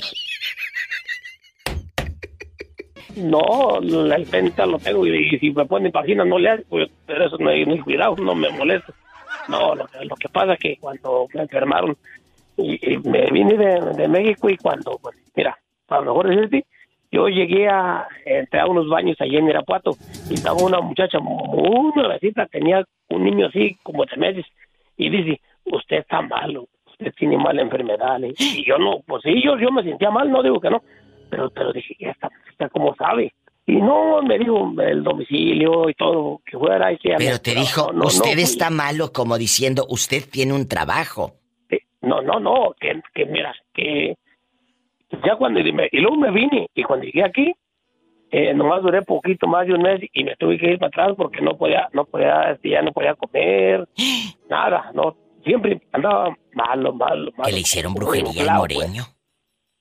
No, 3.18 3.80
el 3.80 4.26
venta 4.26 4.66
lo 4.66 4.78
tengo 4.80 5.06
y, 5.08 5.40
si 5.40 5.52
me 5.52 5.66
pone 5.66 5.90
página 5.90 6.24
no 6.24 6.38
le 6.38 6.50
hace, 6.50 6.64
pues, 6.70 6.90
pero 7.06 7.26
eso 7.26 7.38
no 7.40 7.50
hay, 7.50 7.66
no 7.66 7.84
cuidado, 7.84 8.16
no 8.18 8.36
me 8.36 8.50
molesta. 8.50 8.94
No, 9.50 9.76
lo, 9.76 9.88
lo 10.04 10.16
que 10.16 10.30
pasa 10.30 10.54
es 10.54 10.60
que 10.60 10.78
cuando 10.78 11.28
me 11.34 11.42
enfermaron 11.42 11.98
y, 12.58 12.98
me 13.04 13.30
vine 13.32 13.56
de, 13.56 13.94
de 13.96 14.08
México 14.08 14.50
y 14.50 14.58
cuando, 14.58 15.00
pues, 15.02 15.16
mira, 15.36 15.58
para 15.88 16.02
mejor 16.02 16.30
decirte, 16.30 16.66
yo 17.12 17.28
llegué 17.28 17.68
a, 17.68 18.08
entré 18.26 18.60
a 18.60 18.68
unos 18.68 18.88
baños 18.90 19.16
allí 19.20 19.38
en 19.38 19.48
Irapuato 19.48 19.92
y 20.30 20.36
estaba 20.36 20.62
una 20.62 20.82
muchacha 20.82 21.20
muy 21.20 21.92
nuevecita, 21.96 22.46
tenía 22.48 22.84
un 23.10 23.24
niño 23.24 23.48
así 23.48 23.78
como 23.82 24.06
de 24.06 24.18
meses 24.18 24.46
y 24.98 25.10
dice, 25.10 25.42
usted 25.66 25.98
está 25.98 26.22
malo, 26.22 26.68
usted 26.86 27.14
tiene 27.18 27.38
mala 27.38 27.62
enfermedad. 27.62 28.20
Y, 28.20 28.60
y 28.60 28.66
yo 28.66 28.78
no, 28.78 29.00
pues 29.06 29.24
sí, 29.24 29.42
yo, 29.44 29.58
yo 29.58 29.72
me 29.72 29.84
sentía 29.84 30.12
mal, 30.12 30.30
no 30.30 30.44
digo 30.44 30.60
que 30.60 30.70
no, 30.70 30.82
pero, 31.30 31.50
pero 31.50 31.72
dije, 31.74 31.96
esta, 32.00 32.30
esta 32.50 32.70
cómo 32.70 32.96
sabe. 32.96 33.34
Y 33.66 33.76
no, 33.76 34.22
me 34.22 34.40
dijo 34.40 34.74
el 34.82 35.04
domicilio 35.04 35.90
y 35.90 35.94
todo, 35.96 36.40
que 36.46 36.58
fuera 36.58 36.92
y 36.94 36.98
que... 36.98 37.16
Pero 37.18 37.40
te 37.40 37.54
dijo, 37.54 37.92
no, 37.92 38.00
no, 38.00 38.06
usted 38.08 38.40
está 38.40 38.70
malo 38.70 39.12
como 39.12 39.38
diciendo, 39.38 39.86
usted 39.90 40.24
tiene 40.32 40.54
un 40.54 40.68
trabajo. 40.70 41.34
No, 42.02 42.22
no, 42.22 42.40
no, 42.40 42.74
que, 42.80 43.02
que 43.14 43.26
mira, 43.26 43.54
que 43.74 44.16
ya 45.26 45.36
cuando 45.36 45.60
y 45.60 45.72
me- 45.74 45.90
y 45.92 45.98
luego 46.00 46.16
me 46.16 46.32
vine 46.32 46.68
y 46.74 46.84
cuando 46.84 47.06
llegué 47.06 47.24
aquí 47.26 47.54
eh, 48.32 48.54
nomás 48.54 48.82
duré 48.84 49.02
poquito 49.02 49.48
más 49.48 49.66
de 49.68 49.74
un 49.74 49.82
mes 49.82 50.02
y 50.14 50.24
me 50.24 50.36
tuve 50.36 50.58
que 50.58 50.72
ir 50.72 50.80
para 50.80 50.88
atrás 50.90 51.16
porque 51.18 51.42
no 51.42 51.58
podía, 51.58 51.88
no 51.94 52.06
podía, 52.06 52.52
este, 52.52 52.70
ya 52.70 52.82
no 52.82 52.92
podía 52.92 53.16
comer, 53.16 53.88
nada, 54.50 54.92
no, 54.94 55.16
siempre 55.44 55.82
andaba 55.92 56.36
malo, 56.54 56.94
malo, 56.94 57.32
malo. 57.38 57.44
Que 57.46 57.52
le 57.52 57.60
hicieron 57.62 57.94
brujería 57.94 58.54
al 58.54 58.60
pues. 58.68 59.17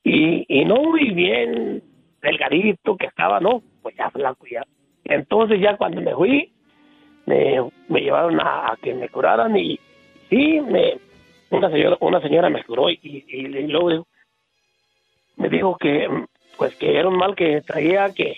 Y, 0.09 0.44
y 0.48 0.64
no 0.64 0.76
muy 0.76 1.11
bien, 1.11 1.82
delgadito 2.22 2.96
que 2.96 3.07
estaba, 3.07 3.40
no, 3.40 3.61
pues 3.82 3.96
ya 3.96 4.09
flaco 4.11 4.46
ya. 4.46 4.62
Entonces 5.04 5.61
ya 5.61 5.76
cuando 5.76 6.00
me 6.00 6.14
fui, 6.14 6.52
me, 7.26 7.57
me 7.88 8.00
llevaron 8.02 8.38
a, 8.40 8.70
a 8.72 8.76
que 8.80 8.94
me 8.94 9.09
curaran 9.09 9.57
y 9.57 9.80
sí, 10.30 10.61
me, 10.61 10.98
una 11.50 11.68
señora, 11.70 11.96
una 12.00 12.20
señora 12.20 12.48
me 12.50 12.62
curó 12.62 12.88
y, 12.88 13.00
y, 13.02 13.24
y 13.28 13.48
luego 13.66 13.90
dijo- 13.90 14.07
me 15.38 15.48
dijo 15.48 15.76
que 15.76 16.09
pues 16.57 16.74
que 16.76 16.96
era 16.96 17.09
un 17.09 17.18
mal 17.18 17.34
que 17.34 17.61
traía, 17.62 18.12
que, 18.14 18.32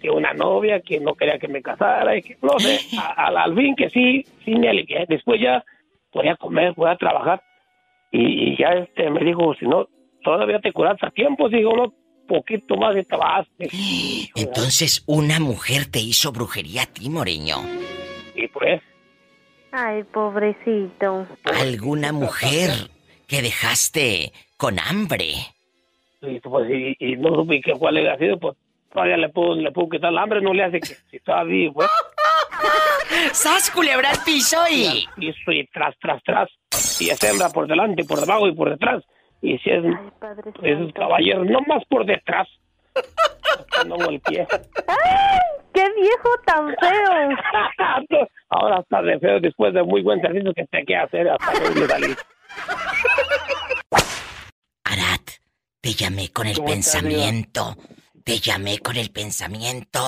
que, 0.00 0.10
una 0.10 0.32
novia, 0.34 0.80
que 0.80 1.00
no 1.00 1.14
quería 1.14 1.38
que 1.38 1.48
me 1.48 1.62
casara 1.62 2.16
y 2.16 2.22
que 2.22 2.36
no 2.42 2.60
sé, 2.60 2.78
a- 2.96 3.26
al, 3.28 3.36
al 3.38 3.56
fin 3.56 3.74
que 3.74 3.88
sí, 3.90 4.24
sí 4.44 4.54
me 4.56 4.68
alivié. 4.68 5.06
Después 5.08 5.40
ya 5.40 5.64
podía 6.12 6.36
comer, 6.36 6.74
podía 6.74 6.96
trabajar 6.96 7.40
y, 8.12 8.50
y 8.52 8.56
ya 8.58 8.68
este 8.74 9.08
me 9.10 9.20
dijo, 9.24 9.54
si 9.54 9.66
no, 9.66 9.88
todavía 10.24 10.58
te 10.58 10.72
curas 10.72 10.96
a 11.02 11.10
tiempo, 11.10 11.48
digo, 11.48 11.70
uno 11.72 11.94
poquito 12.26 12.76
más 12.76 12.96
y 12.96 13.04
te 13.04 13.16
vas. 13.16 13.46
Entonces 14.34 15.04
una 15.06 15.38
mujer 15.38 15.86
te 15.86 16.00
hizo 16.00 16.32
brujería 16.32 16.82
a 16.82 16.86
ti, 16.86 17.08
moreño. 17.08 17.56
Y 18.34 18.48
pues, 18.48 18.82
Ay, 19.70 20.04
pobrecito. 20.04 21.26
¿Alguna 21.44 22.12
mujer 22.12 22.70
que 23.26 23.42
dejaste 23.42 24.32
con 24.56 24.78
hambre? 24.78 25.34
y, 26.22 26.40
pues, 26.40 26.70
y, 26.70 26.96
y 26.98 27.16
no 27.16 27.34
supe 27.34 27.60
qué 27.60 27.72
cuál 27.72 27.96
era 27.96 28.16
sido, 28.16 28.38
pues 28.38 28.56
todavía 28.92 29.16
le 29.16 29.28
puedo, 29.28 29.56
le 29.56 29.72
puedo 29.72 29.88
quitar 29.88 30.10
el 30.10 30.18
hambre, 30.18 30.40
no 30.40 30.54
le 30.54 30.64
hace 30.64 30.80
que 30.80 30.86
si 30.86 31.16
estaba 31.16 31.44
vivo, 31.44 31.74
pues. 31.74 31.90
¡Sas, 33.32 33.70
culebra 33.70 34.10
al 34.10 34.18
piso 34.24 34.56
y... 34.70 35.06
Y 35.16 35.32
soy 35.44 35.68
tras, 35.72 35.94
tras, 35.98 36.22
tras. 36.22 36.48
Y 37.00 37.10
es 37.10 37.22
hembra 37.24 37.48
por 37.50 37.66
delante, 37.66 38.04
por 38.04 38.20
debajo 38.20 38.46
y 38.46 38.54
por 38.54 38.70
detrás. 38.70 39.02
Y 39.44 39.58
si 39.58 39.70
es, 39.70 39.84
esos 40.62 40.92
caballeros, 40.94 41.46
no 41.46 41.60
más 41.66 41.84
por 41.90 42.06
detrás. 42.06 42.48
No 43.86 43.96
el 44.08 44.18
pie. 44.20 44.46
¡Qué 45.74 45.84
viejo 46.00 46.30
tan 46.46 46.74
feo! 46.80 48.26
Ahora 48.48 48.80
está 48.80 49.02
de 49.02 49.18
feo 49.18 49.40
después 49.40 49.74
de 49.74 49.82
muy 49.82 50.00
buen 50.00 50.22
servicio 50.22 50.54
que 50.54 50.64
te 50.64 50.82
queda 50.86 51.02
hacer 51.02 51.28
hasta 51.28 51.52
que 51.74 51.78
le 51.78 51.86
salí. 51.86 52.14
Arat, 54.84 55.30
te 55.82 55.90
llamé 55.90 56.30
con 56.32 56.46
el 56.46 56.56
¿Cómo 56.56 56.68
estás, 56.68 57.02
pensamiento. 57.02 57.76
Te 58.24 58.38
llamé 58.38 58.78
con 58.78 58.96
el 58.96 59.10
pensamiento. 59.10 60.00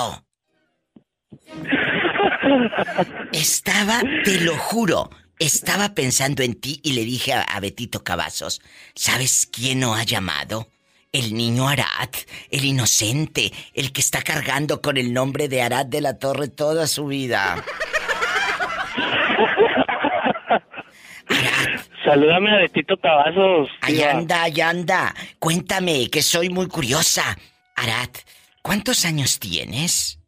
Estaba, 3.32 4.00
te 4.24 4.40
lo 4.40 4.56
juro, 4.56 5.10
estaba 5.38 5.94
pensando 5.94 6.42
en 6.42 6.54
ti 6.54 6.80
y 6.82 6.92
le 6.92 7.04
dije 7.04 7.32
a, 7.32 7.42
a 7.42 7.60
Betito 7.60 8.02
Cavazos, 8.02 8.62
¿sabes 8.94 9.48
quién 9.50 9.80
no 9.80 9.94
ha 9.94 10.04
llamado? 10.04 10.68
El 11.12 11.34
niño 11.34 11.68
Arat, 11.68 12.16
el 12.50 12.64
inocente, 12.64 13.52
el 13.74 13.92
que 13.92 14.00
está 14.00 14.22
cargando 14.22 14.82
con 14.82 14.96
el 14.96 15.12
nombre 15.12 15.48
de 15.48 15.62
Arat 15.62 15.88
de 15.88 16.00
la 16.00 16.18
Torre 16.18 16.48
toda 16.48 16.86
su 16.86 17.06
vida. 17.06 17.64
Salúdame 22.04 22.52
a 22.52 22.56
Betito 22.58 22.96
Cavazos. 22.98 23.68
Ahí 23.80 24.02
anda, 24.02 24.42
ahí 24.44 24.60
anda. 24.60 25.14
Cuéntame, 25.38 26.08
que 26.08 26.22
soy 26.22 26.50
muy 26.50 26.68
curiosa. 26.68 27.36
Arat, 27.74 28.18
¿cuántos 28.62 29.04
años 29.04 29.38
tienes? 29.38 30.20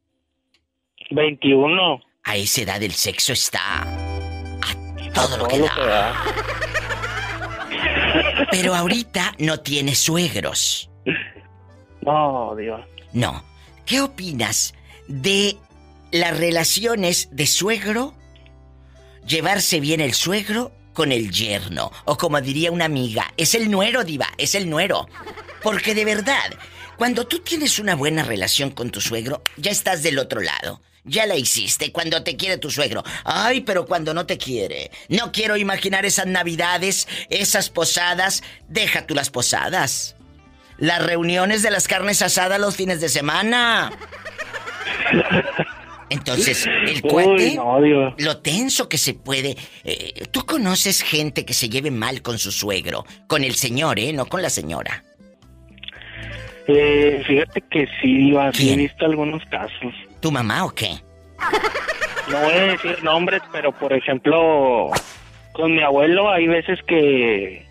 21. 1.10 2.00
A 2.24 2.36
esa 2.36 2.62
edad 2.62 2.82
el 2.82 2.92
sexo 2.92 3.32
está 3.32 3.86
todo 5.26 5.38
lo 5.38 5.48
que 5.48 5.60
da. 5.60 6.24
Pero 8.50 8.74
ahorita 8.74 9.34
no 9.38 9.60
tienes 9.60 9.98
suegros. 9.98 10.90
No, 12.02 12.54
Dios. 12.56 12.80
No. 13.12 13.44
¿Qué 13.84 14.00
opinas 14.00 14.74
de 15.06 15.56
las 16.10 16.36
relaciones 16.36 17.28
de 17.32 17.46
suegro? 17.46 18.14
Llevarse 19.26 19.80
bien 19.80 20.00
el 20.00 20.14
suegro 20.14 20.72
con 20.94 21.12
el 21.12 21.30
yerno. 21.30 21.92
O 22.04 22.16
como 22.16 22.40
diría 22.40 22.72
una 22.72 22.86
amiga, 22.86 23.32
es 23.36 23.54
el 23.54 23.70
nuero, 23.70 24.04
diva, 24.04 24.28
es 24.38 24.54
el 24.54 24.70
nuero. 24.70 25.08
Porque 25.62 25.94
de 25.94 26.04
verdad, 26.04 26.54
cuando 26.96 27.26
tú 27.26 27.40
tienes 27.40 27.78
una 27.78 27.94
buena 27.94 28.22
relación 28.22 28.70
con 28.70 28.90
tu 28.90 29.00
suegro, 29.00 29.42
ya 29.56 29.70
estás 29.70 30.02
del 30.02 30.18
otro 30.18 30.40
lado. 30.40 30.80
Ya 31.04 31.26
la 31.26 31.36
hiciste 31.36 31.90
cuando 31.92 32.22
te 32.22 32.36
quiere 32.36 32.58
tu 32.58 32.70
suegro. 32.70 33.02
Ay, 33.24 33.62
pero 33.62 33.86
cuando 33.86 34.12
no 34.14 34.26
te 34.26 34.36
quiere. 34.36 34.90
No 35.08 35.32
quiero 35.32 35.56
imaginar 35.56 36.04
esas 36.04 36.26
navidades, 36.26 37.08
esas 37.30 37.70
posadas. 37.70 38.42
Deja 38.68 39.06
tú 39.06 39.14
las 39.14 39.30
posadas. 39.30 40.16
Las 40.76 41.04
reuniones 41.04 41.62
de 41.62 41.70
las 41.70 41.88
carnes 41.88 42.22
asadas 42.22 42.60
los 42.60 42.76
fines 42.76 43.00
de 43.00 43.08
semana. 43.08 43.90
Entonces, 46.10 46.66
el 46.66 47.00
Uy, 47.02 47.10
cuate, 47.10 47.54
no, 47.54 48.14
lo 48.16 48.38
tenso 48.38 48.88
que 48.88 48.96
se 48.96 49.12
puede. 49.14 49.56
eh, 49.84 50.24
Tú 50.30 50.46
conoces 50.46 51.02
gente 51.02 51.44
que 51.44 51.52
se 51.52 51.68
lleve 51.68 51.90
mal 51.90 52.22
con 52.22 52.38
su 52.38 52.50
suegro, 52.50 53.04
con 53.26 53.44
el 53.44 53.54
señor, 53.54 53.98
¿eh? 53.98 54.12
No 54.12 54.26
con 54.26 54.40
la 54.40 54.48
señora. 54.48 55.04
Eh, 56.66 57.22
fíjate 57.26 57.60
que 57.70 57.86
sí, 58.00 58.14
Diva, 58.16 58.52
sí 58.52 58.70
he 58.72 58.76
visto 58.76 59.04
algunos 59.04 59.42
casos. 59.46 59.92
¿Tu 60.20 60.30
mamá 60.30 60.64
o 60.64 60.70
qué? 60.70 60.96
no 62.30 62.40
voy 62.40 62.52
a 62.52 62.64
decir 62.72 63.02
nombres, 63.02 63.42
pero 63.52 63.72
por 63.72 63.92
ejemplo, 63.92 64.90
con 65.52 65.74
mi 65.74 65.82
abuelo 65.82 66.30
hay 66.30 66.46
veces 66.46 66.78
que 66.86 67.66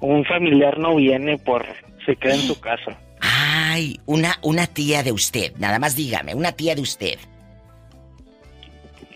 un 0.00 0.24
familiar 0.24 0.78
no 0.78 0.96
viene 0.96 1.38
por 1.38 1.64
se 2.04 2.16
queda 2.16 2.34
en 2.34 2.40
su 2.40 2.60
casa. 2.60 2.98
Ay, 3.20 4.00
una, 4.06 4.38
una 4.42 4.66
tía 4.66 5.02
de 5.02 5.12
usted, 5.12 5.52
nada 5.56 5.78
más 5.78 5.94
dígame, 5.94 6.34
una 6.34 6.52
tía 6.52 6.74
de 6.74 6.82
usted. 6.82 7.18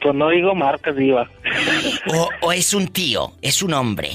Pues 0.00 0.14
no 0.14 0.28
digo 0.28 0.54
marcas, 0.54 0.94
diva. 0.94 1.28
O, 2.14 2.28
o 2.42 2.52
es 2.52 2.72
un 2.74 2.88
tío, 2.88 3.32
es 3.42 3.62
un 3.62 3.74
hombre. 3.74 4.10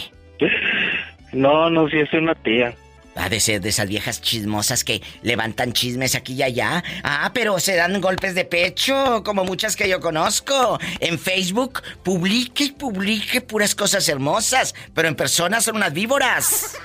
No, 1.34 1.70
no, 1.70 1.90
sí 1.90 1.98
es 2.00 2.14
una 2.14 2.36
tía. 2.36 2.74
Ha 3.16 3.30
de 3.30 3.40
ser 3.40 3.62
de 3.62 3.70
esas 3.70 3.90
viejas 3.90 4.22
chismosas 4.22 4.84
que 4.84 5.02
levantan 5.22 5.74
chismes 5.74 6.16
aquí 6.16 6.34
y 6.34 6.44
allá. 6.44 6.84
Ah, 7.04 7.32
pero 7.34 7.60
se 7.60 7.76
dan 7.76 8.00
golpes 8.00 8.36
de 8.36 8.46
pecho, 8.46 9.22
como 9.24 9.44
muchas 9.44 9.76
que 9.76 9.90
yo 9.90 10.00
conozco. 10.00 10.80
En 11.00 11.20
Facebook, 11.20 11.82
publique 12.04 12.66
y 12.66 12.72
publique 12.72 13.42
puras 13.42 13.76
cosas 13.76 14.08
hermosas, 14.08 14.74
pero 14.94 15.08
en 15.08 15.16
persona 15.16 15.62
son 15.62 15.78
unas 15.78 15.94
víboras. 15.94 16.78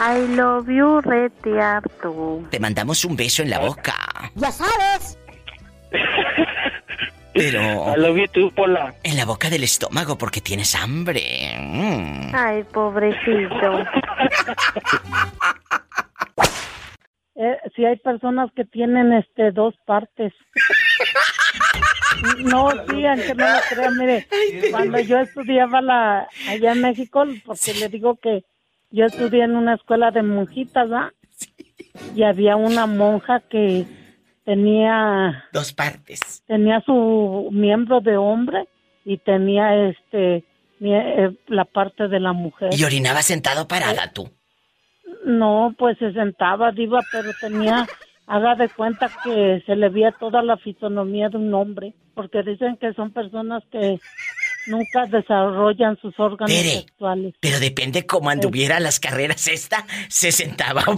I 0.00 0.26
love 0.34 0.68
you, 0.68 1.00
retiarto. 1.00 2.42
Te 2.50 2.58
mandamos 2.58 3.04
un 3.04 3.16
beso 3.16 3.42
en 3.42 3.50
la 3.50 3.60
boca. 3.60 3.94
Ya 4.34 4.50
sabes. 4.50 5.18
Pero. 7.32 7.60
I 7.96 8.00
love 8.00 8.16
you 8.16 8.28
too, 8.28 8.50
Pola. 8.54 8.94
En 9.04 9.16
la 9.16 9.24
boca 9.24 9.48
del 9.50 9.62
estómago 9.62 10.18
porque 10.18 10.40
tienes 10.40 10.74
hambre. 10.74 11.56
Mm. 11.60 12.34
Ay, 12.34 12.64
pobrecito. 12.64 13.84
Eh, 17.36 17.58
si 17.74 17.84
hay 17.84 17.96
personas 17.96 18.50
que 18.54 18.64
tienen 18.64 19.12
este 19.12 19.50
dos 19.52 19.74
partes. 19.86 20.32
No, 22.44 22.70
sí, 22.88 23.04
aunque 23.04 23.34
no 23.34 23.44
lo 23.44 23.58
crean, 23.68 23.98
mire, 23.98 24.26
cuando 24.70 24.98
yo 25.00 25.18
estudiaba 25.18 25.82
la, 25.82 26.28
allá 26.48 26.72
en 26.72 26.80
México, 26.80 27.24
porque 27.44 27.74
le 27.74 27.88
digo 27.88 28.16
que 28.16 28.44
yo 28.90 29.04
estudié 29.06 29.44
en 29.44 29.56
una 29.56 29.74
escuela 29.74 30.10
de 30.10 30.22
monjitas, 30.22 30.90
¿va? 30.90 31.12
Y 32.14 32.22
había 32.22 32.56
una 32.56 32.86
monja 32.86 33.40
que 33.40 33.84
tenía, 34.44 35.44
Dos 35.52 35.72
partes. 35.72 36.42
tenía 36.46 36.80
su 36.86 37.48
miembro 37.52 38.00
de 38.00 38.16
hombre 38.16 38.68
y 39.04 39.18
tenía 39.18 39.88
este, 39.88 40.44
eh, 40.80 41.30
la 41.48 41.64
parte 41.64 42.08
de 42.08 42.20
la 42.20 42.32
mujer. 42.32 42.70
Y 42.72 42.84
orinaba 42.84 43.22
sentado 43.22 43.66
parada 43.68 44.12
tú. 44.12 44.30
No, 45.24 45.74
pues 45.78 45.98
se 45.98 46.12
sentaba, 46.12 46.70
diva, 46.72 47.00
pero 47.10 47.30
tenía, 47.40 47.86
haga 48.26 48.54
de 48.54 48.68
cuenta 48.68 49.10
que 49.24 49.62
se 49.66 49.74
le 49.76 49.88
veía 49.88 50.12
toda 50.12 50.42
la 50.42 50.56
fisonomía 50.56 51.28
de 51.28 51.38
un 51.38 51.52
hombre, 51.54 51.94
porque 52.14 52.42
dicen 52.42 52.76
que 52.76 52.92
son 52.92 53.10
personas 53.10 53.62
que 53.72 53.98
nunca 54.66 55.06
desarrollan 55.06 55.98
sus 56.00 56.18
órganos 56.18 56.54
sexuales. 56.54 57.34
Pero 57.40 57.58
depende 57.58 58.06
cómo 58.06 58.30
anduviera 58.30 58.80
las 58.80 59.00
carreras 59.00 59.48
esta, 59.48 59.86
se 60.08 60.30
sentaba 60.32 60.82
o 60.86 60.94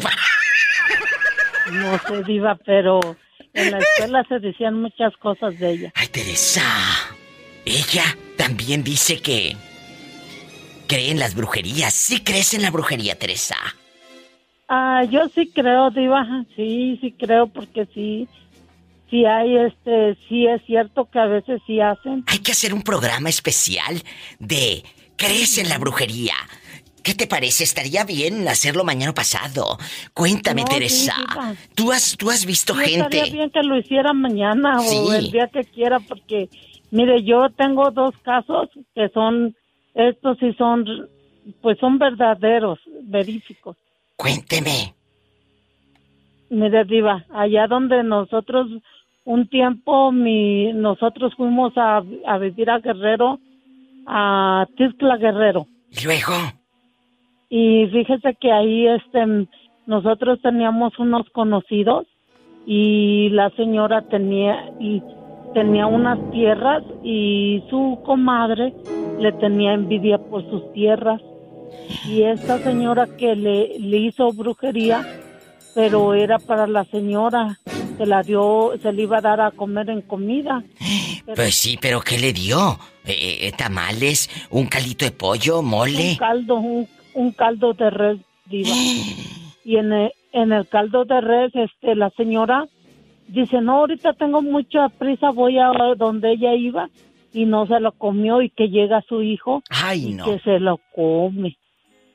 No 1.73 1.99
sé, 1.99 2.23
diva, 2.25 2.59
pero 2.65 3.01
en 3.55 3.71
la 3.71 3.79
escuela 3.79 4.25
se 4.29 4.41
decían 4.41 4.75
muchas 4.75 5.17
cosas 5.17 5.59
de 5.59 5.71
ella. 5.71 5.93
Ay, 5.95 6.09
Teresa. 6.09 6.63
Ella 7.65 8.05
también 8.37 8.85
dice 8.85 9.21
que 9.21 9.57
cree 10.87 11.11
en 11.11 11.19
las 11.19 11.35
brujerías. 11.35 11.93
¿Sí 11.93 12.23
crees 12.23 12.55
en 12.55 12.63
la 12.63 12.71
brujería, 12.71 13.19
Teresa? 13.19 13.57
Ah, 14.69 15.05
yo 15.05 15.29
sí 15.29 15.51
creo, 15.55 15.91
diva, 15.91 16.45
sí, 16.57 16.99
sí 17.01 17.13
creo, 17.13 17.47
porque 17.47 17.87
sí, 17.95 18.29
sí 19.11 19.25
hay, 19.25 19.57
este, 19.57 20.17
sí 20.29 20.47
es 20.47 20.61
cierto 20.67 21.09
que 21.11 21.19
a 21.21 21.27
veces 21.27 21.61
sí 21.67 21.81
hacen. 21.81 22.25
Hay 22.27 22.39
que 22.41 22.53
hacer 22.53 22.75
un 22.75 22.83
programa 22.83 23.29
especial 23.29 24.03
de 24.41 24.83
¿crees 25.17 25.59
en 25.59 25.69
la 25.69 25.79
brujería? 25.79 26.35
¿Qué 27.05 27.15
te 27.15 27.29
parece? 27.29 27.63
Estaría 27.63 28.05
bien 28.05 28.49
hacerlo 28.49 28.83
mañana 28.83 29.15
pasado. 29.15 29.79
Cuéntame, 30.13 30.63
No, 30.63 30.69
Teresa. 30.69 31.15
¿Tú 31.77 31.93
has, 31.93 32.17
tú 32.17 32.31
has 32.33 32.45
visto 32.45 32.75
Sí, 32.75 32.95
estaría 32.95 33.23
gente? 33.23 33.37
bien 33.37 33.51
que 33.51 33.63
lo 33.63 33.79
hiciera 33.79 34.13
mañana 34.13 34.81
o 34.81 35.13
el 35.13 35.31
día 35.31 35.47
que 35.47 35.63
quiera, 35.63 36.01
porque, 36.01 36.49
mire, 36.91 37.23
yo 37.23 37.49
tengo 37.51 37.93
dos 37.93 38.13
casos 38.25 38.69
que 38.97 39.09
son, 39.11 39.55
estos 39.95 40.37
sí 40.41 40.53
son, 40.59 40.85
pues 41.63 41.79
son 41.79 42.01
verdaderos, 42.01 42.81
veríficos. 43.05 43.77
Cuénteme. 44.17 44.95
Mire, 46.51 46.85
Diva, 46.85 47.25
allá 47.33 47.67
donde 47.67 48.03
nosotros, 48.03 48.69
un 49.25 49.49
tiempo, 49.49 50.13
mi, 50.13 50.73
nosotros 50.73 51.35
fuimos 51.37 51.77
a, 51.77 52.03
a 52.27 52.39
vivir 52.39 52.71
a 52.71 52.79
Guerrero, 52.79 53.39
a 54.07 54.67
Tizcla 54.77 55.17
Guerrero. 55.17 55.67
¿Y 55.91 56.05
luego? 56.05 56.33
Y 57.49 57.87
fíjese 57.89 58.35
que 58.41 58.53
ahí 58.53 58.87
este 58.87 59.47
nosotros 59.87 60.41
teníamos 60.43 60.99
unos 60.99 61.29
conocidos 61.31 62.07
y 62.67 63.29
la 63.31 63.51
señora 63.51 64.03
tenía 64.03 64.73
y 64.81 65.01
tenía 65.55 65.87
unas 65.87 66.19
tierras 66.33 66.83
y 67.05 67.63
su 67.71 68.01
comadre 68.05 68.75
le 69.21 69.33
tenía 69.33 69.75
envidia 69.75 70.19
por 70.19 70.43
sus 70.51 70.73
tierras 70.73 71.23
y 72.07 72.23
esta 72.23 72.59
señora 72.59 73.07
que 73.17 73.35
le, 73.37 73.79
le 73.79 73.97
hizo 73.99 74.33
brujería 74.33 75.07
pero 75.75 76.15
era 76.15 76.39
para 76.39 76.67
la 76.67 76.85
señora 76.85 77.59
se 77.99 78.07
la 78.07 78.23
dio 78.23 78.73
se 78.83 78.93
le 78.93 79.03
iba 79.03 79.19
a 79.19 79.21
dar 79.23 79.41
a 79.41 79.51
comer 79.51 79.91
en 79.91 80.03
comida 80.03 80.63
Pues 81.35 81.57
sí, 81.57 81.77
pero 81.81 82.01
¿qué 82.03 82.19
le 82.21 82.33
dio? 82.33 82.79
Eh, 83.05 83.39
eh, 83.49 83.53
¿Tamales? 83.59 84.31
¿Un 84.51 84.67
caldito 84.67 85.05
de 85.05 85.11
pollo? 85.11 85.59
un 85.59 85.67
¿Mole? 85.67 86.17
caldo, 86.17 86.55
un, 86.55 86.87
un 87.15 87.33
caldo 87.33 87.73
de 87.73 87.91
res, 87.91 88.19
diva. 88.45 88.71
y 89.65 89.77
en 89.77 89.93
el, 89.93 90.13
en 90.33 90.53
el 90.53 90.69
caldo 90.69 91.05
de 91.05 91.21
res, 91.21 91.53
este, 91.55 91.97
la 91.97 92.11
señora 92.11 92.69
dice, 93.27 93.61
no, 93.61 93.79
ahorita 93.79 94.13
tengo 94.13 94.41
mucha 94.41 94.89
prisa, 94.89 95.31
voy 95.31 95.59
a 95.59 95.73
donde 95.97 96.31
ella 96.33 96.55
iba, 96.55 96.89
y 97.33 97.45
no 97.45 97.67
se 97.67 97.81
lo 97.81 97.93
comió, 97.93 98.43
y 98.43 98.51
que 98.51 98.69
llega 98.69 99.03
su 99.09 99.23
hijo, 99.23 99.63
Ay, 99.71 100.07
y 100.11 100.13
no. 100.15 100.25
que 100.25 100.39
se 100.41 100.59
lo 100.61 100.79
come. 100.95 101.57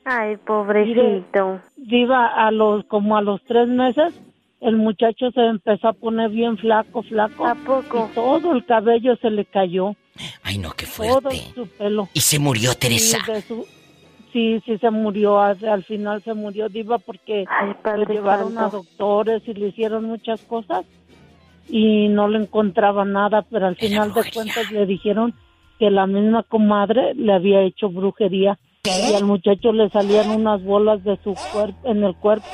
Ay, 0.04 0.36
pobrecito. 0.36 1.60
Diva, 1.76 2.26
a 2.26 2.50
los, 2.50 2.84
como 2.86 3.16
a 3.16 3.22
los 3.22 3.40
tres 3.44 3.68
meses, 3.68 4.12
el 4.60 4.76
muchacho 4.76 5.30
se 5.32 5.40
empezó 5.46 5.88
a 5.88 5.92
poner 5.92 6.30
bien 6.30 6.56
flaco, 6.58 7.02
flaco. 7.02 7.46
¿A 7.46 7.54
poco? 7.54 8.08
Y 8.10 8.14
todo 8.14 8.52
el 8.52 8.64
cabello 8.64 9.16
se 9.16 9.30
le 9.30 9.44
cayó, 9.44 9.94
Ay, 10.42 10.58
no, 10.58 10.70
qué 10.72 10.86
todo 10.86 11.20
fuerte. 11.20 11.36
su 11.54 11.66
pelo. 11.68 12.08
Y 12.14 12.20
se 12.20 12.38
murió 12.38 12.74
Teresa. 12.74 13.18
Su- 13.46 13.66
sí, 14.32 14.60
sí 14.64 14.76
se 14.78 14.90
murió, 14.90 15.40
al, 15.40 15.62
al 15.68 15.84
final 15.84 16.22
se 16.22 16.34
murió 16.34 16.68
Diva 16.68 16.98
porque 16.98 17.44
Ay, 17.48 17.74
lo 17.96 18.04
llevaron 18.04 18.56
a 18.58 18.68
doctores 18.68 19.42
y 19.46 19.54
le 19.54 19.68
hicieron 19.68 20.04
muchas 20.04 20.40
cosas 20.42 20.84
y 21.68 22.08
no 22.08 22.28
le 22.28 22.38
encontraban 22.38 23.12
nada, 23.12 23.42
pero 23.50 23.66
al 23.66 23.76
final 23.76 24.12
de 24.12 24.30
cuentas 24.32 24.70
le 24.70 24.86
dijeron 24.86 25.34
que 25.78 25.90
la 25.90 26.06
misma 26.06 26.42
comadre 26.42 27.14
le 27.14 27.32
había 27.32 27.62
hecho 27.62 27.88
brujería 27.88 28.58
y 28.84 29.14
al 29.14 29.24
muchacho 29.24 29.72
le 29.72 29.88
salían 29.90 30.30
unas 30.30 30.62
bolas 30.64 31.02
de 31.04 31.16
su 31.22 31.34
cuerpo 31.52 31.88
en 31.88 32.04
el 32.04 32.14
cuerpo 32.16 32.46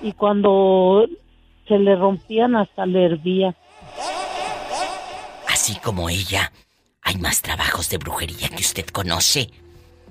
y 0.00 0.12
cuando 0.12 1.06
se 1.68 1.78
le 1.78 1.96
rompían 1.96 2.56
hasta 2.56 2.86
le 2.86 3.04
hervía. 3.04 3.56
Así 5.48 5.76
como 5.80 6.08
ella, 6.08 6.52
hay 7.02 7.16
más 7.16 7.42
trabajos 7.42 7.88
de 7.90 7.98
brujería 7.98 8.48
que 8.48 8.62
usted 8.62 8.86
conoce. 8.86 9.50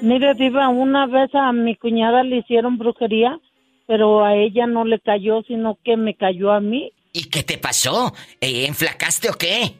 Mire, 0.02 0.34
Diva, 0.34 0.68
una 0.70 1.06
vez 1.06 1.34
a 1.36 1.52
mi 1.52 1.76
cuñada 1.76 2.24
le 2.24 2.38
hicieron 2.38 2.78
brujería, 2.78 3.40
pero 3.86 4.26
a 4.26 4.36
ella 4.36 4.66
no 4.66 4.84
le 4.84 5.00
cayó, 5.00 5.44
sino 5.44 5.78
que 5.84 5.96
me 5.96 6.16
cayó 6.16 6.52
a 6.52 6.60
mí. 6.60 6.92
¿Y 7.14 7.26
qué 7.26 7.44
te 7.44 7.58
pasó? 7.58 8.14
¿Eh, 8.40 8.66
¿Enflacaste 8.66 9.30
o 9.30 9.34
qué? 9.34 9.76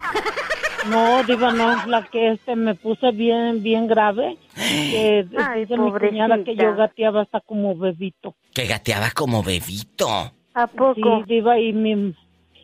No, 0.90 1.24
Diva, 1.24 1.52
no 1.52 1.72
enflaqué, 1.72 2.32
este, 2.32 2.56
me 2.56 2.76
puse 2.76 3.12
bien, 3.12 3.64
bien 3.64 3.88
grave. 3.88 4.38
Que 4.56 5.26
Ay, 5.38 5.62
dice 5.62 5.78
mi 5.78 5.92
cuñada 5.92 6.44
que 6.44 6.56
yo 6.56 6.76
gateaba 6.76 7.22
hasta 7.22 7.40
como 7.40 7.76
bebito. 7.76 8.36
Que 8.54 8.66
gateaba 8.66 9.12
como 9.12 9.42
bebito. 9.42 10.08
¿A 10.54 10.68
poco? 10.68 10.96
Sí, 10.96 11.24
Diva, 11.28 11.60
y 11.60 11.74
mi, 11.74 12.14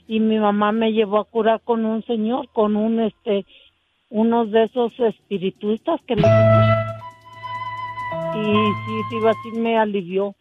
y 0.08 0.20
mi 0.20 0.38
mamá 0.38 0.72
me 0.72 0.92
llevó 0.92 1.20
a 1.20 1.26
curar 1.26 1.62
con 1.62 1.86
un 1.86 2.04
señor, 2.06 2.50
con 2.54 2.76
un, 2.76 3.00
este, 3.00 3.46
unos 4.10 4.52
de 4.52 4.64
esos 4.64 5.00
espiritistas 5.00 6.02
que 6.06 6.16
le 6.16 6.28
Y 8.38 8.72
sí, 8.86 9.20
sí 9.44 9.60
me 9.60 9.78
alivió. 9.78 10.36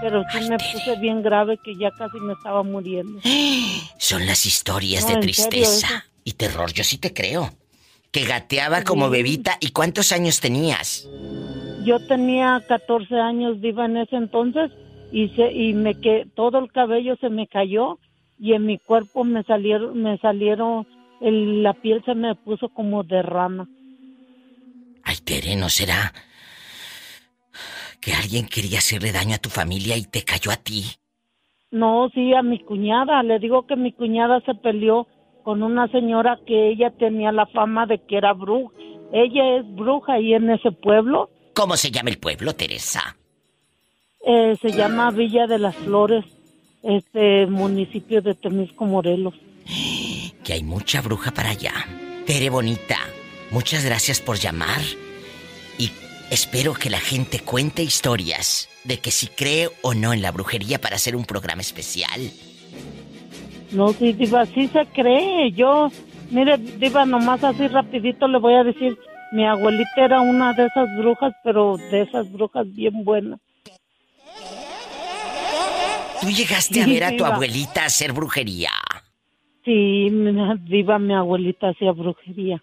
Pero 0.00 0.22
sí 0.30 0.38
me 0.48 0.56
puse 0.58 0.96
bien 1.00 1.22
grave 1.22 1.58
que 1.64 1.74
ya 1.76 1.90
casi 1.92 2.18
me 2.20 2.32
estaba 2.34 2.62
muriendo. 2.62 3.20
Son 3.98 4.26
las 4.26 4.44
historias 4.46 5.02
No, 5.02 5.08
de 5.20 5.32
serio, 5.32 5.50
tristeza 5.50 6.04
y 6.24 6.32
terror, 6.32 6.72
yo 6.72 6.84
sí 6.84 6.98
te 6.98 7.12
creo. 7.14 7.50
Que 8.10 8.24
gateaba 8.24 8.82
como 8.82 9.10
bebita. 9.10 9.56
¿Y 9.60 9.70
cuántos 9.70 10.12
años 10.12 10.40
tenías? 10.40 11.08
Yo 11.84 11.98
tenía 12.08 12.62
14 12.68 13.14
años, 13.16 13.60
Diva, 13.60 13.86
en 13.86 13.98
ese 13.98 14.16
entonces, 14.16 14.70
y, 15.12 15.28
se, 15.30 15.52
y 15.52 15.72
me 15.72 15.94
que 15.94 16.24
todo 16.34 16.58
el 16.58 16.70
cabello 16.72 17.16
se 17.20 17.28
me 17.30 17.46
cayó 17.46 17.98
y 18.38 18.54
en 18.54 18.66
mi 18.66 18.78
cuerpo 18.78 19.24
me 19.24 19.42
salieron, 19.44 20.02
me 20.02 20.18
salieron, 20.18 20.86
el- 21.20 21.62
la 21.62 21.74
piel 21.74 22.02
se 22.04 22.14
me 22.14 22.34
puso 22.34 22.68
como 22.70 23.02
de 23.04 23.22
rana. 23.22 23.68
Ay, 25.04 25.16
Tere, 25.24 25.54
¿no 25.56 25.68
será 25.68 26.12
que 28.00 28.12
alguien 28.12 28.46
quería 28.46 28.78
hacerle 28.78 29.12
daño 29.12 29.34
a 29.34 29.38
tu 29.38 29.48
familia 29.48 29.96
y 29.96 30.04
te 30.04 30.24
cayó 30.24 30.50
a 30.50 30.56
ti? 30.56 30.84
No, 31.70 32.08
sí, 32.14 32.32
a 32.34 32.42
mi 32.42 32.58
cuñada. 32.60 33.22
Le 33.22 33.38
digo 33.38 33.66
que 33.66 33.76
mi 33.76 33.92
cuñada 33.92 34.40
se 34.46 34.54
peleó 34.54 35.06
con 35.44 35.62
una 35.62 35.88
señora 35.88 36.38
que 36.46 36.70
ella 36.70 36.90
tenía 36.90 37.32
la 37.32 37.46
fama 37.46 37.86
de 37.86 37.98
que 37.98 38.16
era 38.16 38.32
bruja. 38.32 38.72
Ella 39.12 39.58
es 39.58 39.74
bruja 39.74 40.14
ahí 40.14 40.34
en 40.34 40.50
ese 40.50 40.72
pueblo. 40.72 41.30
¿Cómo 41.54 41.76
se 41.76 41.90
llama 41.90 42.10
el 42.10 42.18
pueblo, 42.18 42.54
Teresa? 42.54 43.16
Eh, 44.26 44.56
se 44.60 44.72
llama 44.72 45.10
Villa 45.12 45.46
de 45.46 45.58
las 45.58 45.76
Flores, 45.76 46.24
este 46.82 47.46
municipio 47.46 48.20
de 48.22 48.34
Temisco, 48.34 48.84
Morelos. 48.84 49.34
Que 50.44 50.52
hay 50.52 50.62
mucha 50.64 51.00
bruja 51.00 51.30
para 51.30 51.50
allá. 51.50 51.72
Tere 52.26 52.50
bonita, 52.50 52.98
muchas 53.52 53.84
gracias 53.84 54.20
por 54.20 54.36
llamar. 54.36 54.80
Y 55.78 55.90
espero 56.30 56.74
que 56.74 56.90
la 56.90 57.00
gente 57.00 57.40
cuente 57.40 57.82
historias 57.82 58.68
de 58.84 58.98
que 58.98 59.10
si 59.10 59.26
cree 59.28 59.68
o 59.82 59.94
no 59.94 60.12
en 60.12 60.22
la 60.22 60.32
brujería 60.32 60.80
para 60.80 60.96
hacer 60.96 61.16
un 61.16 61.24
programa 61.24 61.62
especial. 61.62 62.30
No, 63.72 63.92
sí, 63.92 64.12
Diva, 64.12 64.46
sí 64.46 64.68
se 64.68 64.86
cree. 64.86 65.52
Yo, 65.52 65.90
mire, 66.30 66.56
Diva, 66.58 67.04
nomás 67.04 67.42
así 67.44 67.66
rapidito 67.68 68.28
le 68.28 68.38
voy 68.38 68.54
a 68.54 68.64
decir, 68.64 68.96
mi 69.32 69.44
abuelita 69.44 70.04
era 70.04 70.20
una 70.20 70.52
de 70.52 70.66
esas 70.66 70.88
brujas, 70.96 71.32
pero 71.42 71.76
de 71.76 72.02
esas 72.02 72.30
brujas 72.30 72.66
bien 72.74 73.04
buenas. 73.04 73.40
¿Tú 76.20 76.30
llegaste 76.30 76.82
a 76.82 76.86
ver 76.86 77.04
a 77.04 77.16
tu 77.16 77.24
abuelita 77.24 77.84
hacer 77.84 78.12
brujería? 78.12 78.70
Sí, 79.64 80.08
Diva, 80.62 80.98
mi 80.98 81.14
abuelita 81.14 81.70
hacía 81.70 81.92
brujería. 81.92 82.62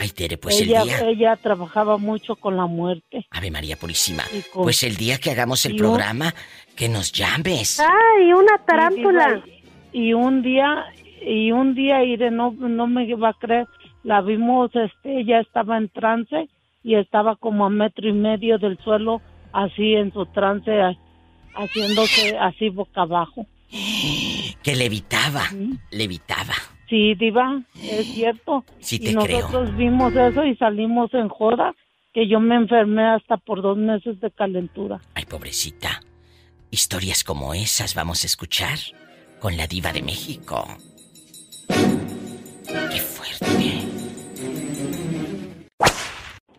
Ay, 0.00 0.10
Tere, 0.10 0.38
pues 0.38 0.60
ella, 0.60 0.82
el 0.82 0.88
día... 0.88 1.00
ella 1.08 1.36
trabajaba 1.36 1.96
mucho 1.98 2.36
con 2.36 2.56
la 2.56 2.66
muerte. 2.66 3.26
Ave 3.30 3.50
María 3.50 3.76
Purísima. 3.76 4.22
Con- 4.52 4.62
Pues 4.64 4.82
el 4.82 4.96
día 4.96 5.18
que 5.18 5.30
hagamos 5.30 5.64
el 5.66 5.76
programa, 5.76 6.34
que 6.76 6.88
nos 6.88 7.12
llames. 7.12 7.80
Ay, 7.80 8.32
una 8.32 8.56
Sí, 8.56 8.62
tarántula. 8.66 9.42
Y 9.92 10.12
un 10.12 10.42
día, 10.42 10.84
y 11.26 11.50
un 11.50 11.74
día, 11.74 12.04
Ire, 12.04 12.30
no, 12.30 12.52
no 12.52 12.86
me 12.86 13.12
va 13.14 13.30
a 13.30 13.34
creer, 13.34 13.66
la 14.04 14.20
vimos, 14.20 14.70
este, 14.74 15.20
ella 15.20 15.40
estaba 15.40 15.76
en 15.78 15.88
trance 15.88 16.48
y 16.84 16.94
estaba 16.94 17.36
como 17.36 17.66
a 17.66 17.70
metro 17.70 18.08
y 18.08 18.12
medio 18.12 18.58
del 18.58 18.78
suelo, 18.78 19.20
así 19.52 19.94
en 19.94 20.12
su 20.12 20.26
trance, 20.26 20.70
haciéndose 21.54 22.36
así 22.38 22.68
boca 22.68 23.02
abajo. 23.02 23.46
Que 24.62 24.74
levitaba, 24.76 25.44
levitaba. 25.90 26.52
Sí, 26.88 27.14
Diva, 27.14 27.62
es 27.82 28.06
cierto. 28.14 28.64
Sí 28.80 28.98
te 28.98 29.10
y 29.10 29.14
creo. 29.14 29.40
nosotros 29.40 29.76
vimos 29.76 30.14
eso 30.14 30.44
y 30.44 30.56
salimos 30.56 31.12
en 31.12 31.28
joda, 31.28 31.74
que 32.14 32.26
yo 32.28 32.40
me 32.40 32.54
enfermé 32.56 33.06
hasta 33.06 33.36
por 33.36 33.60
dos 33.62 33.76
meses 33.76 34.18
de 34.20 34.30
calentura. 34.30 35.00
Ay, 35.14 35.24
pobrecita. 35.26 36.00
Historias 36.70 37.24
como 37.24 37.52
esas 37.54 37.94
vamos 37.94 38.22
a 38.24 38.26
escuchar 38.26 38.78
con 39.40 39.56
la 39.56 39.66
diva 39.66 39.92
de 39.92 40.02
México. 40.02 40.66
Qué 41.68 43.00
fuerte. 43.00 43.84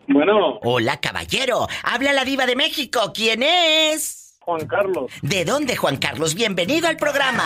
Bueno. 0.08 0.58
Hola, 0.62 0.96
caballero. 1.00 1.66
Habla 1.84 2.12
la 2.12 2.24
diva 2.24 2.46
de 2.46 2.56
México. 2.56 3.12
¿Quién 3.14 3.42
es? 3.42 4.36
Juan 4.40 4.66
Carlos, 4.66 5.12
¿De 5.22 5.44
dónde, 5.44 5.76
Juan 5.76 5.98
Carlos? 5.98 6.34
Bienvenido 6.34 6.88
al 6.88 6.96
programa. 6.96 7.44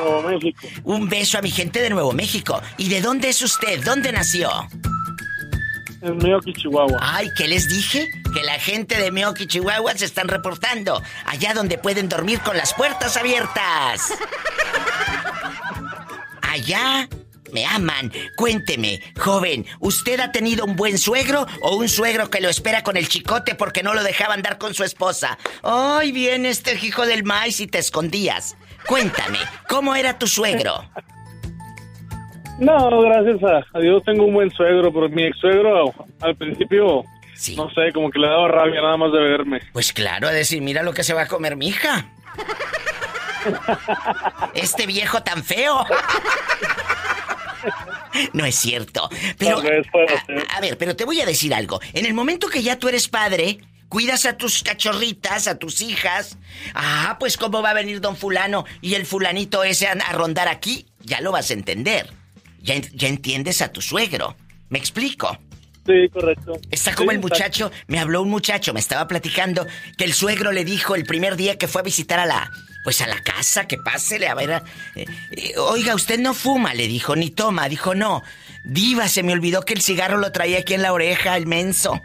De 0.00 0.10
Nuevo 0.10 0.28
México. 0.28 0.66
Un 0.84 1.08
beso 1.08 1.38
a 1.38 1.42
mi 1.42 1.50
gente 1.50 1.80
de 1.80 1.90
Nuevo 1.90 2.12
México. 2.12 2.60
¿Y 2.78 2.88
de 2.88 3.00
dónde 3.00 3.28
es 3.28 3.42
usted? 3.42 3.82
¿Dónde 3.84 4.12
nació? 4.12 4.50
En 6.02 6.16
Meoki, 6.16 6.52
Chihuahua. 6.54 6.98
Ay, 7.00 7.28
¿qué 7.36 7.46
les 7.46 7.68
dije? 7.68 8.10
Que 8.32 8.42
la 8.42 8.58
gente 8.58 8.98
de 8.98 9.10
Meoki, 9.10 9.46
Chihuahua 9.46 9.94
se 9.96 10.06
están 10.06 10.28
reportando. 10.28 11.02
Allá 11.26 11.52
donde 11.52 11.76
pueden 11.76 12.08
dormir 12.08 12.40
con 12.40 12.56
las 12.56 12.72
puertas 12.72 13.16
abiertas. 13.16 14.12
Allá 16.42 17.08
me 17.52 17.66
aman. 17.66 18.12
Cuénteme, 18.36 19.00
joven, 19.18 19.66
¿usted 19.80 20.20
ha 20.20 20.32
tenido 20.32 20.64
un 20.64 20.76
buen 20.76 20.98
suegro 20.98 21.46
o 21.60 21.76
un 21.76 21.88
suegro 21.88 22.30
que 22.30 22.40
lo 22.40 22.48
espera 22.48 22.82
con 22.82 22.96
el 22.96 23.08
chicote 23.08 23.54
porque 23.54 23.82
no 23.82 23.94
lo 23.94 24.02
dejaba 24.02 24.34
andar 24.34 24.58
con 24.58 24.74
su 24.74 24.84
esposa? 24.84 25.38
Ay, 25.62 26.12
viene 26.12 26.48
este 26.48 26.74
hijo 26.74 27.06
del 27.06 27.24
maíz 27.24 27.60
y 27.60 27.66
te 27.66 27.78
escondías. 27.78 28.56
Cuéntame, 28.86 29.38
¿cómo 29.68 29.94
era 29.94 30.18
tu 30.18 30.26
suegro? 30.26 30.84
No, 32.58 33.00
gracias 33.00 33.38
a, 33.74 33.78
Dios 33.78 34.02
tengo 34.04 34.24
un 34.24 34.34
buen 34.34 34.50
suegro, 34.50 34.92
pero 34.92 35.08
mi 35.08 35.24
ex 35.24 35.38
suegro 35.38 35.94
al 36.20 36.36
principio, 36.36 37.04
no 37.56 37.70
sé, 37.70 37.92
como 37.94 38.10
que 38.10 38.18
le 38.18 38.28
daba 38.28 38.48
rabia 38.48 38.82
nada 38.82 38.96
más 38.98 39.12
de 39.12 39.18
verme. 39.18 39.60
Pues 39.72 39.92
claro, 39.92 40.28
a 40.28 40.32
decir, 40.32 40.60
mira 40.60 40.82
lo 40.82 40.92
que 40.92 41.02
se 41.02 41.14
va 41.14 41.22
a 41.22 41.26
comer 41.26 41.56
mi 41.56 41.68
hija. 41.68 42.10
Este 44.54 44.86
viejo 44.86 45.22
tan 45.22 45.42
feo. 45.42 45.86
No 48.32 48.44
es 48.44 48.56
cierto. 48.56 49.08
Pero. 49.38 49.58
A, 49.58 50.56
a 50.56 50.60
ver, 50.60 50.76
pero 50.76 50.96
te 50.96 51.04
voy 51.04 51.20
a 51.20 51.26
decir 51.26 51.54
algo. 51.54 51.80
En 51.92 52.04
el 52.04 52.12
momento 52.12 52.48
que 52.48 52.62
ya 52.62 52.78
tú 52.78 52.88
eres 52.88 53.08
padre, 53.08 53.60
cuidas 53.90 54.24
a 54.24 54.38
tus 54.38 54.62
cachorritas, 54.62 55.46
a 55.48 55.58
tus 55.58 55.82
hijas. 55.82 56.38
Ah, 56.74 57.16
pues 57.20 57.36
cómo 57.36 57.60
va 57.60 57.70
a 57.70 57.74
venir 57.74 58.00
don 58.00 58.16
fulano 58.16 58.64
y 58.80 58.94
el 58.94 59.04
fulanito 59.04 59.62
ese 59.64 59.86
a, 59.86 59.92
a 59.92 60.12
rondar 60.12 60.48
aquí. 60.48 60.86
Ya 61.00 61.20
lo 61.20 61.32
vas 61.32 61.50
a 61.50 61.52
entender. 61.54 62.10
Ya, 62.62 62.74
en- 62.76 62.90
ya 62.96 63.08
entiendes 63.08 63.60
a 63.60 63.70
tu 63.72 63.82
suegro. 63.82 64.34
¿Me 64.70 64.78
explico? 64.78 65.36
Sí, 65.86 66.08
correcto. 66.12 66.52
Está 66.70 66.94
como 66.94 67.10
Sí, 67.10 67.16
el 67.16 67.20
muchacho, 67.22 67.70
me 67.88 67.98
habló 67.98 68.22
un 68.22 68.28
muchacho, 68.30 68.72
me 68.72 68.80
estaba 68.80 69.08
platicando 69.08 69.66
que 69.98 70.04
el 70.04 70.12
suegro 70.12 70.52
le 70.52 70.64
dijo 70.64 70.94
el 70.94 71.04
primer 71.04 71.36
día 71.36 71.56
que 71.58 71.68
fue 71.68 71.80
a 71.80 71.84
visitar 71.84 72.18
a 72.20 72.26
la 72.26 72.50
pues 72.84 73.00
a 73.02 73.06
la 73.06 73.20
casa, 73.22 73.66
que 73.66 73.76
pásele, 73.76 74.26
a 74.28 74.34
ver. 74.34 74.62
eh, 74.94 75.04
eh, 75.32 75.54
oiga, 75.58 75.94
usted 75.94 76.18
no 76.18 76.32
fuma, 76.32 76.72
le 76.72 76.86
dijo, 76.86 77.14
ni 77.14 77.28
toma. 77.30 77.68
Dijo, 77.68 77.94
no. 77.94 78.22
Diva, 78.64 79.06
se 79.08 79.22
me 79.22 79.32
olvidó 79.34 79.66
que 79.66 79.74
el 79.74 79.82
cigarro 79.82 80.16
lo 80.16 80.32
traía 80.32 80.60
aquí 80.60 80.72
en 80.74 80.80
la 80.82 80.92
oreja, 80.94 81.36
el 81.36 81.46
menso. 81.46 82.00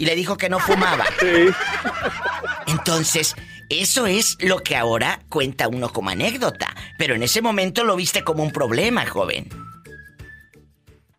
Y 0.00 0.06
le 0.06 0.16
dijo 0.16 0.38
que 0.38 0.48
no 0.48 0.58
fumaba. 0.58 1.04
Entonces, 2.66 3.36
eso 3.68 4.06
es 4.06 4.38
lo 4.42 4.60
que 4.60 4.74
ahora 4.74 5.20
cuenta 5.28 5.68
uno 5.68 5.90
como 5.90 6.08
anécdota. 6.08 6.68
Pero 6.96 7.14
en 7.14 7.22
ese 7.22 7.42
momento 7.42 7.84
lo 7.84 7.96
viste 7.96 8.24
como 8.24 8.42
un 8.42 8.50
problema, 8.50 9.04
joven. 9.04 9.50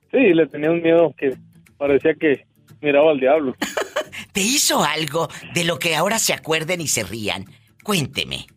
Sí, 0.09 0.33
le 0.33 0.47
tenía 0.47 0.71
un 0.71 0.81
miedo 0.81 1.13
que 1.15 1.37
parecía 1.77 2.15
que 2.15 2.43
miraba 2.81 3.11
al 3.11 3.19
diablo. 3.19 3.55
¿Te 4.33 4.41
hizo 4.41 4.83
algo 4.83 5.29
de 5.53 5.63
lo 5.63 5.77
que 5.77 5.95
ahora 5.95 6.17
se 6.17 6.33
acuerden 6.33 6.81
y 6.81 6.87
se 6.87 7.03
rían? 7.03 7.45
Cuénteme. 7.83 8.47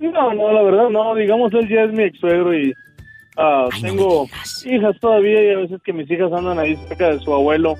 No, 0.00 0.32
no, 0.32 0.50
la 0.50 0.62
verdad 0.62 0.88
no. 0.88 1.14
Digamos, 1.14 1.52
él 1.52 1.68
ya 1.68 1.82
es 1.82 1.92
mi 1.92 2.04
ex 2.04 2.18
suegro 2.18 2.58
y 2.58 2.72
ah, 3.36 3.68
tengo 3.82 4.26
hijas 4.64 4.98
todavía 4.98 5.44
y 5.44 5.50
a 5.52 5.58
veces 5.58 5.78
que 5.84 5.92
mis 5.92 6.10
hijas 6.10 6.32
andan 6.32 6.58
ahí 6.58 6.74
cerca 6.88 7.10
de 7.10 7.20
su 7.20 7.34
abuelo. 7.34 7.76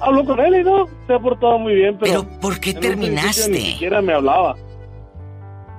Hablo 0.00 0.24
con 0.24 0.40
él 0.40 0.56
y 0.60 0.64
no, 0.64 0.88
se 1.06 1.14
ha 1.14 1.18
portado 1.18 1.58
muy 1.58 1.74
bien, 1.74 1.96
pero... 1.98 2.26
¿por 2.40 2.60
qué 2.60 2.74
terminaste? 2.74 3.50
Ni 3.50 3.60
siquiera 3.60 4.02
me 4.02 4.12
hablaba. 4.12 4.56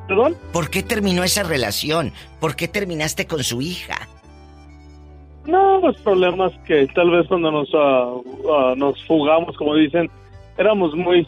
¿Perdón? 0.07 0.35
¿Por 0.51 0.69
qué 0.69 0.83
terminó 0.83 1.23
esa 1.23 1.43
relación? 1.43 2.13
¿Por 2.39 2.55
qué 2.55 2.67
terminaste 2.67 3.27
con 3.27 3.43
su 3.43 3.61
hija? 3.61 4.07
No, 5.45 5.79
pues 5.81 5.97
problemas 5.97 6.51
que 6.65 6.87
tal 6.87 7.11
vez 7.11 7.27
cuando 7.27 7.51
nos 7.51 7.69
ah, 7.75 8.13
ah, 8.51 8.73
nos 8.75 9.03
fugamos, 9.05 9.55
como 9.57 9.75
dicen, 9.75 10.09
éramos 10.57 10.95
muy 10.95 11.27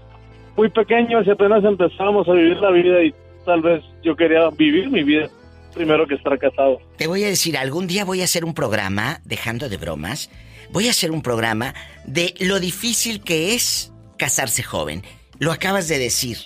muy 0.56 0.70
pequeños 0.70 1.26
y 1.28 1.30
apenas 1.30 1.64
empezamos 1.64 2.28
a 2.28 2.34
vivir 2.34 2.58
la 2.58 2.72
vida 2.72 3.04
y 3.04 3.14
tal 3.46 3.62
vez 3.62 3.84
yo 4.04 4.16
quería 4.16 4.50
vivir 4.50 4.90
mi 4.90 5.04
vida 5.04 5.30
primero 5.74 6.08
que 6.08 6.16
estar 6.16 6.38
casado. 6.40 6.80
Te 6.98 7.06
voy 7.06 7.24
a 7.24 7.28
decir, 7.28 7.56
algún 7.58 7.86
día 7.86 8.04
voy 8.04 8.22
a 8.22 8.24
hacer 8.24 8.44
un 8.44 8.56
programa, 8.56 9.20
dejando 9.24 9.70
de 9.70 9.78
bromas, 9.78 10.32
voy 10.72 10.88
a 10.88 10.92
hacer 10.92 11.12
un 11.12 11.22
programa 11.22 11.74
de 12.06 12.34
lo 12.40 12.60
difícil 12.60 13.22
que 13.22 13.54
es 13.54 13.94
casarse 14.18 14.64
joven. 14.64 15.04
Lo 15.40 15.52
acabas 15.52 15.88
de 15.88 16.00
decir. 16.00 16.38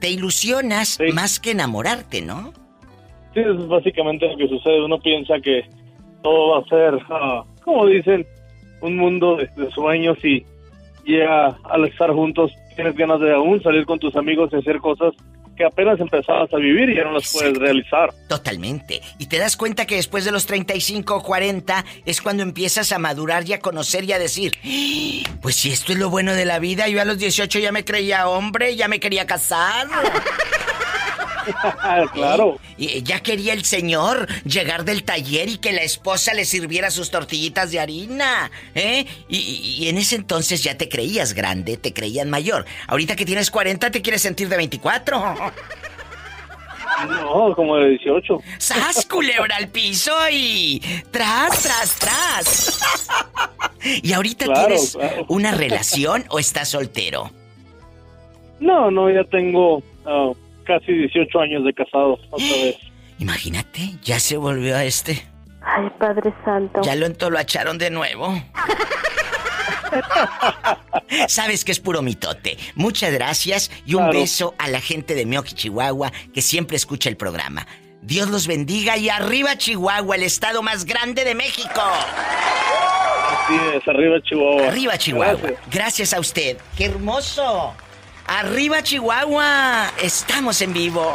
Te 0.00 0.10
ilusionas 0.10 0.98
más 1.12 1.40
que 1.40 1.50
enamorarte, 1.50 2.22
¿no? 2.22 2.52
Sí, 3.34 3.40
eso 3.40 3.52
es 3.52 3.68
básicamente 3.68 4.28
lo 4.28 4.36
que 4.36 4.48
sucede. 4.48 4.84
Uno 4.84 5.00
piensa 5.00 5.34
que 5.42 5.68
todo 6.22 6.50
va 6.50 6.60
a 6.60 6.68
ser, 6.68 7.04
ah, 7.10 7.44
como 7.64 7.86
dicen, 7.86 8.24
un 8.80 8.96
mundo 8.96 9.36
de, 9.36 9.48
de 9.56 9.70
sueños 9.72 10.16
y 10.24 10.44
llega 11.04 11.58
al 11.64 11.84
estar 11.86 12.12
juntos 12.12 12.52
tienes 12.78 12.94
ganas 12.94 13.18
de 13.18 13.34
aún 13.34 13.60
salir 13.60 13.84
con 13.86 13.98
tus 13.98 14.14
amigos 14.14 14.50
y 14.52 14.56
hacer 14.56 14.78
cosas 14.78 15.12
que 15.58 15.64
apenas 15.66 15.98
empezabas 16.00 16.48
a 16.54 16.56
vivir 16.56 16.88
y 16.88 16.96
ya 16.96 17.04
no 17.04 17.12
las 17.12 17.30
puedes 17.32 17.58
realizar. 17.58 18.14
Totalmente. 18.28 19.02
Y 19.18 19.26
te 19.26 19.38
das 19.38 19.56
cuenta 19.56 19.84
que 19.86 19.96
después 19.96 20.24
de 20.24 20.30
los 20.32 20.46
35 20.46 21.16
o 21.16 21.22
40 21.22 21.84
es 22.06 22.22
cuando 22.22 22.42
empiezas 22.44 22.92
a 22.92 22.98
madurar 22.98 23.46
y 23.46 23.52
a 23.52 23.58
conocer 23.60 24.04
y 24.04 24.12
a 24.12 24.18
decir, 24.18 24.52
"Ah, 24.64 25.36
pues 25.42 25.56
si 25.56 25.70
esto 25.70 25.92
es 25.92 25.98
lo 25.98 26.08
bueno 26.08 26.32
de 26.34 26.44
la 26.44 26.60
vida, 26.60 26.88
yo 26.88 27.02
a 27.02 27.04
los 27.04 27.18
18 27.18 27.58
ya 27.58 27.72
me 27.72 27.84
creía 27.84 28.28
hombre, 28.28 28.76
ya 28.76 28.88
me 28.88 29.00
quería 29.00 29.26
casar. 29.26 29.86
claro. 32.12 32.58
Ya 32.76 33.20
quería 33.20 33.52
el 33.52 33.64
señor 33.64 34.28
llegar 34.44 34.84
del 34.84 35.04
taller 35.04 35.48
y 35.48 35.58
que 35.58 35.72
la 35.72 35.82
esposa 35.82 36.34
le 36.34 36.44
sirviera 36.44 36.90
sus 36.90 37.10
tortillitas 37.10 37.70
de 37.70 37.80
harina, 37.80 38.50
¿eh? 38.74 39.06
Y, 39.28 39.88
en 39.88 39.98
ese 39.98 40.16
entonces 40.16 40.62
ya 40.62 40.76
te 40.76 40.88
creías 40.88 41.32
grande, 41.32 41.76
te 41.76 41.92
creían 41.92 42.30
mayor. 42.30 42.64
Ahorita 42.86 43.16
que 43.16 43.24
tienes 43.24 43.50
40 43.50 43.90
te 43.90 44.02
quieres 44.02 44.22
sentir 44.22 44.48
de 44.48 44.56
24. 44.56 45.34
No, 47.06 47.54
como 47.54 47.76
de 47.76 47.90
18. 47.90 48.40
¡Sas, 48.58 49.06
culebra 49.06 49.56
al 49.56 49.68
piso 49.68 50.12
y... 50.32 50.82
¡Tras, 51.12 51.62
tras, 51.62 51.98
tras! 51.98 52.80
¿Y 54.02 54.12
ahorita 54.12 54.46
Claro, 54.46 54.66
tienes 54.66 54.96
claro. 54.96 55.24
una 55.28 55.52
relación 55.52 56.24
o 56.28 56.38
estás 56.40 56.70
soltero? 56.70 57.30
No, 58.58 58.90
no, 58.90 59.10
ya 59.10 59.22
tengo 59.24 59.82
ah, 60.04 60.32
casi 60.68 60.92
18 60.92 61.40
años 61.40 61.64
de 61.64 61.74
casado 61.74 62.12
otra 62.30 62.46
vez. 62.62 62.76
Imagínate, 63.18 63.96
ya 64.02 64.20
se 64.20 64.36
volvió 64.36 64.76
a 64.76 64.84
este. 64.84 65.20
Ay, 65.60 65.90
Padre 65.98 66.32
Santo. 66.44 66.80
Ya 66.82 66.94
lo 66.94 67.06
entoloacharon 67.06 67.78
de 67.78 67.90
nuevo. 67.90 68.32
Sabes 71.28 71.64
que 71.64 71.72
es 71.72 71.80
puro 71.80 72.02
mitote. 72.02 72.56
Muchas 72.74 73.12
gracias 73.12 73.70
y 73.86 73.94
un 73.94 74.04
Claro. 74.04 74.18
beso 74.20 74.54
a 74.58 74.68
la 74.68 74.80
gente 74.80 75.14
de 75.14 75.26
Meoki, 75.26 75.54
Chihuahua, 75.54 76.12
que 76.32 76.42
siempre 76.42 76.76
escucha 76.76 77.08
el 77.08 77.16
programa. 77.16 77.66
Dios 78.02 78.28
los 78.30 78.46
bendiga 78.46 78.96
y 78.96 79.08
arriba 79.08 79.56
Chihuahua, 79.58 80.16
el 80.16 80.22
estado 80.22 80.62
más 80.62 80.84
grande 80.84 81.24
de 81.24 81.34
México. 81.34 81.80
Así 81.80 83.54
es, 83.74 83.88
arriba 83.88 84.20
Chihuahua. 84.22 84.68
Arriba 84.68 84.98
Chihuahua. 84.98 85.34
Gracias. 85.40 85.60
Gracias 85.72 86.14
a 86.14 86.20
usted. 86.20 86.58
¡Qué 86.76 86.84
hermoso! 86.86 87.74
Arriba 88.28 88.82
Chihuahua. 88.82 89.90
Estamos 90.02 90.60
en 90.60 90.74
vivo. 90.74 91.14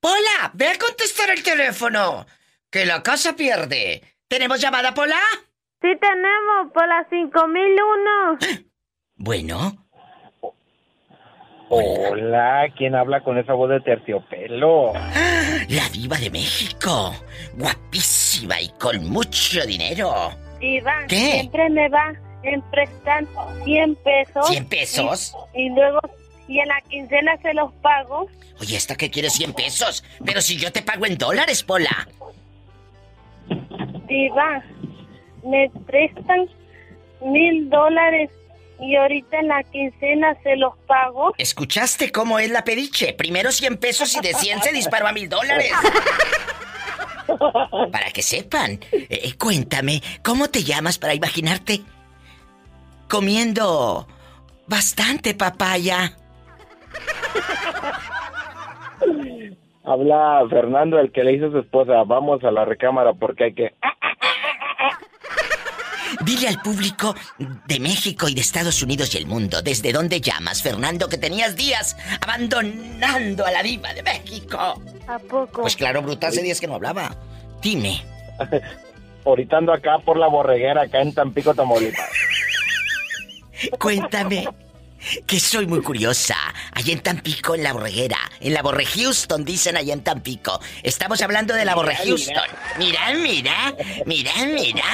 Pola, 0.00 0.50
ve 0.54 0.68
a 0.68 0.78
contestar 0.78 1.28
el 1.30 1.42
teléfono. 1.42 2.24
Que 2.70 2.86
la 2.86 3.02
casa 3.02 3.36
pierde. 3.36 4.02
¿Tenemos 4.28 4.60
llamada, 4.60 4.94
Pola? 4.94 5.20
Sí 5.82 5.88
tenemos, 6.00 6.72
por 6.72 6.88
las 6.88 7.06
5001. 7.10 8.38
Bueno. 9.16 9.86
Hola, 11.68 12.64
¿quién 12.76 12.94
habla 12.94 13.22
con 13.22 13.36
esa 13.38 13.52
voz 13.52 13.70
de 13.70 13.80
terciopelo? 13.80 14.92
La 15.68 15.88
diva 15.92 16.16
de 16.16 16.30
México. 16.30 17.14
Guapísima 17.54 18.60
y 18.60 18.70
con 18.80 19.06
mucho 19.08 19.64
dinero. 19.66 20.30
Iván, 20.60 21.06
¿Qué? 21.06 21.16
siempre 21.16 21.70
me 21.70 21.88
va 21.88 22.12
en 22.42 22.62
prestar 22.70 23.24
100 23.64 23.96
pesos. 23.96 24.50
¿100 24.50 24.68
pesos? 24.68 25.34
Y, 25.54 25.66
y 25.66 25.70
luego, 25.70 26.00
y 26.48 26.58
en 26.58 26.68
la 26.68 26.80
quincena 26.82 27.36
se 27.42 27.54
los 27.54 27.72
pago. 27.74 28.26
Oye, 28.60 28.76
¿esta 28.76 28.96
que 28.96 29.10
quiere 29.10 29.30
100 29.30 29.54
pesos? 29.54 30.04
Pero 30.24 30.40
si 30.40 30.56
yo 30.56 30.72
te 30.72 30.82
pago 30.82 31.06
en 31.06 31.16
dólares, 31.16 31.62
Pola. 31.62 32.08
Iván, 34.08 34.62
me 35.44 35.70
prestan 35.86 36.48
mil 37.22 37.70
dólares 37.70 38.30
y 38.80 38.96
ahorita 38.96 39.38
en 39.38 39.48
la 39.48 39.62
quincena 39.62 40.36
se 40.42 40.56
los 40.56 40.76
pago. 40.86 41.32
¿Escuchaste 41.38 42.10
cómo 42.10 42.38
es 42.38 42.50
la 42.50 42.64
pediche? 42.64 43.12
Primero 43.12 43.52
100 43.52 43.76
pesos 43.76 44.14
y 44.16 44.20
de 44.20 44.34
100 44.34 44.62
se 44.62 44.72
disparó 44.72 45.06
a 45.06 45.12
mil 45.12 45.28
dólares. 45.28 45.72
Para 47.92 48.10
que 48.10 48.22
sepan. 48.22 48.80
Eh, 48.90 49.34
cuéntame, 49.38 50.02
¿cómo 50.22 50.48
te 50.48 50.64
llamas 50.64 50.98
para 50.98 51.14
imaginarte 51.14 51.82
comiendo 53.10 54.06
bastante 54.66 55.34
papaya? 55.34 56.16
Habla 59.84 60.46
Fernando, 60.48 60.98
el 60.98 61.10
que 61.10 61.24
le 61.24 61.34
hizo 61.34 61.48
a 61.48 61.50
su 61.50 61.58
esposa. 61.58 62.02
Vamos 62.06 62.42
a 62.44 62.50
la 62.50 62.64
recámara 62.64 63.12
porque 63.12 63.44
hay 63.44 63.54
que... 63.54 63.74
Dile 66.24 66.48
al 66.48 66.60
público 66.60 67.14
de 67.66 67.80
México 67.80 68.28
y 68.28 68.34
de 68.34 68.40
Estados 68.40 68.82
Unidos 68.82 69.14
y 69.14 69.18
el 69.18 69.26
mundo, 69.26 69.62
¿desde 69.62 69.92
dónde 69.92 70.20
llamas, 70.20 70.62
Fernando, 70.62 71.08
que 71.08 71.18
tenías 71.18 71.56
días 71.56 71.96
abandonando 72.20 73.46
a 73.46 73.50
la 73.50 73.62
diva 73.62 73.94
de 73.94 74.02
México? 74.02 74.58
¿A 74.58 75.18
poco? 75.18 75.62
Pues 75.62 75.76
claro, 75.76 76.02
bruta, 76.02 76.28
hace 76.28 76.42
días 76.42 76.60
que 76.60 76.66
no 76.66 76.74
hablaba. 76.74 77.16
Dime. 77.62 78.04
Ahorita 79.24 79.58
acá 79.72 79.98
por 80.04 80.18
la 80.18 80.28
borreguera, 80.28 80.82
acá 80.82 81.00
en 81.00 81.14
Tampico, 81.14 81.54
Tamaulipas. 81.54 82.08
Cuéntame. 83.78 84.48
Que 85.26 85.40
soy 85.40 85.66
muy 85.66 85.80
curiosa. 85.80 86.36
Allá 86.72 86.92
en 86.92 87.00
Tampico, 87.00 87.54
en 87.54 87.62
la 87.62 87.72
borreguera. 87.72 88.18
En 88.40 88.52
la 88.52 88.62
borre 88.62 88.84
Houston, 88.84 89.44
dicen 89.44 89.76
allá 89.76 89.94
en 89.94 90.02
Tampico. 90.02 90.60
Estamos 90.82 91.22
hablando 91.22 91.54
de 91.54 91.64
la 91.64 91.74
borre 91.74 91.96
Houston. 91.96 92.42
Mira, 92.78 93.14
mira. 93.14 93.74
Mira, 94.04 94.32
mira. 94.44 94.84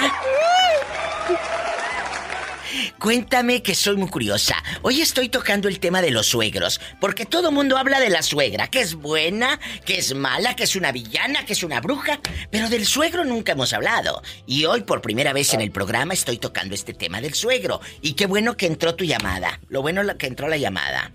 Cuéntame 2.99 3.63
que 3.63 3.75
soy 3.75 3.97
muy 3.97 4.09
curiosa. 4.09 4.57
Hoy 4.83 5.01
estoy 5.01 5.29
tocando 5.29 5.69
el 5.69 5.81
tema 5.81 6.03
de 6.03 6.11
los 6.11 6.27
suegros, 6.27 6.81
porque 7.01 7.27
todo 7.27 7.53
mundo 7.53 7.77
habla 7.77 8.01
de 8.01 8.11
la 8.11 8.23
suegra, 8.23 8.69
que 8.69 8.81
es 8.81 8.95
buena, 8.95 9.61
que 9.85 9.99
es 9.99 10.15
mala, 10.15 10.57
que 10.57 10.65
es 10.65 10.77
una 10.77 10.93
villana, 10.93 11.45
que 11.45 11.53
es 11.53 11.63
una 11.63 11.81
bruja, 11.81 12.21
pero 12.51 12.69
del 12.69 12.87
suegro 12.87 13.25
nunca 13.25 13.53
hemos 13.53 13.73
hablado. 13.73 14.23
Y 14.47 14.65
hoy 14.65 14.83
por 14.83 15.03
primera 15.03 15.33
vez 15.33 15.55
en 15.55 15.61
el 15.61 15.71
programa 15.71 16.15
estoy 16.15 16.39
tocando 16.39 16.75
este 16.75 16.95
tema 16.95 17.21
del 17.21 17.35
suegro. 17.35 17.81
Y 18.03 18.15
qué 18.15 18.27
bueno 18.27 18.57
que 18.57 18.67
entró 18.67 18.95
tu 18.95 19.05
llamada. 19.05 19.61
Lo 19.69 19.83
bueno 19.83 20.03
que 20.17 20.27
entró 20.27 20.49
la 20.49 20.57
llamada. 20.57 21.13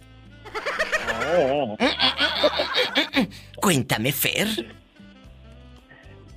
Cuéntame, 3.56 4.12
Fer. 4.12 4.81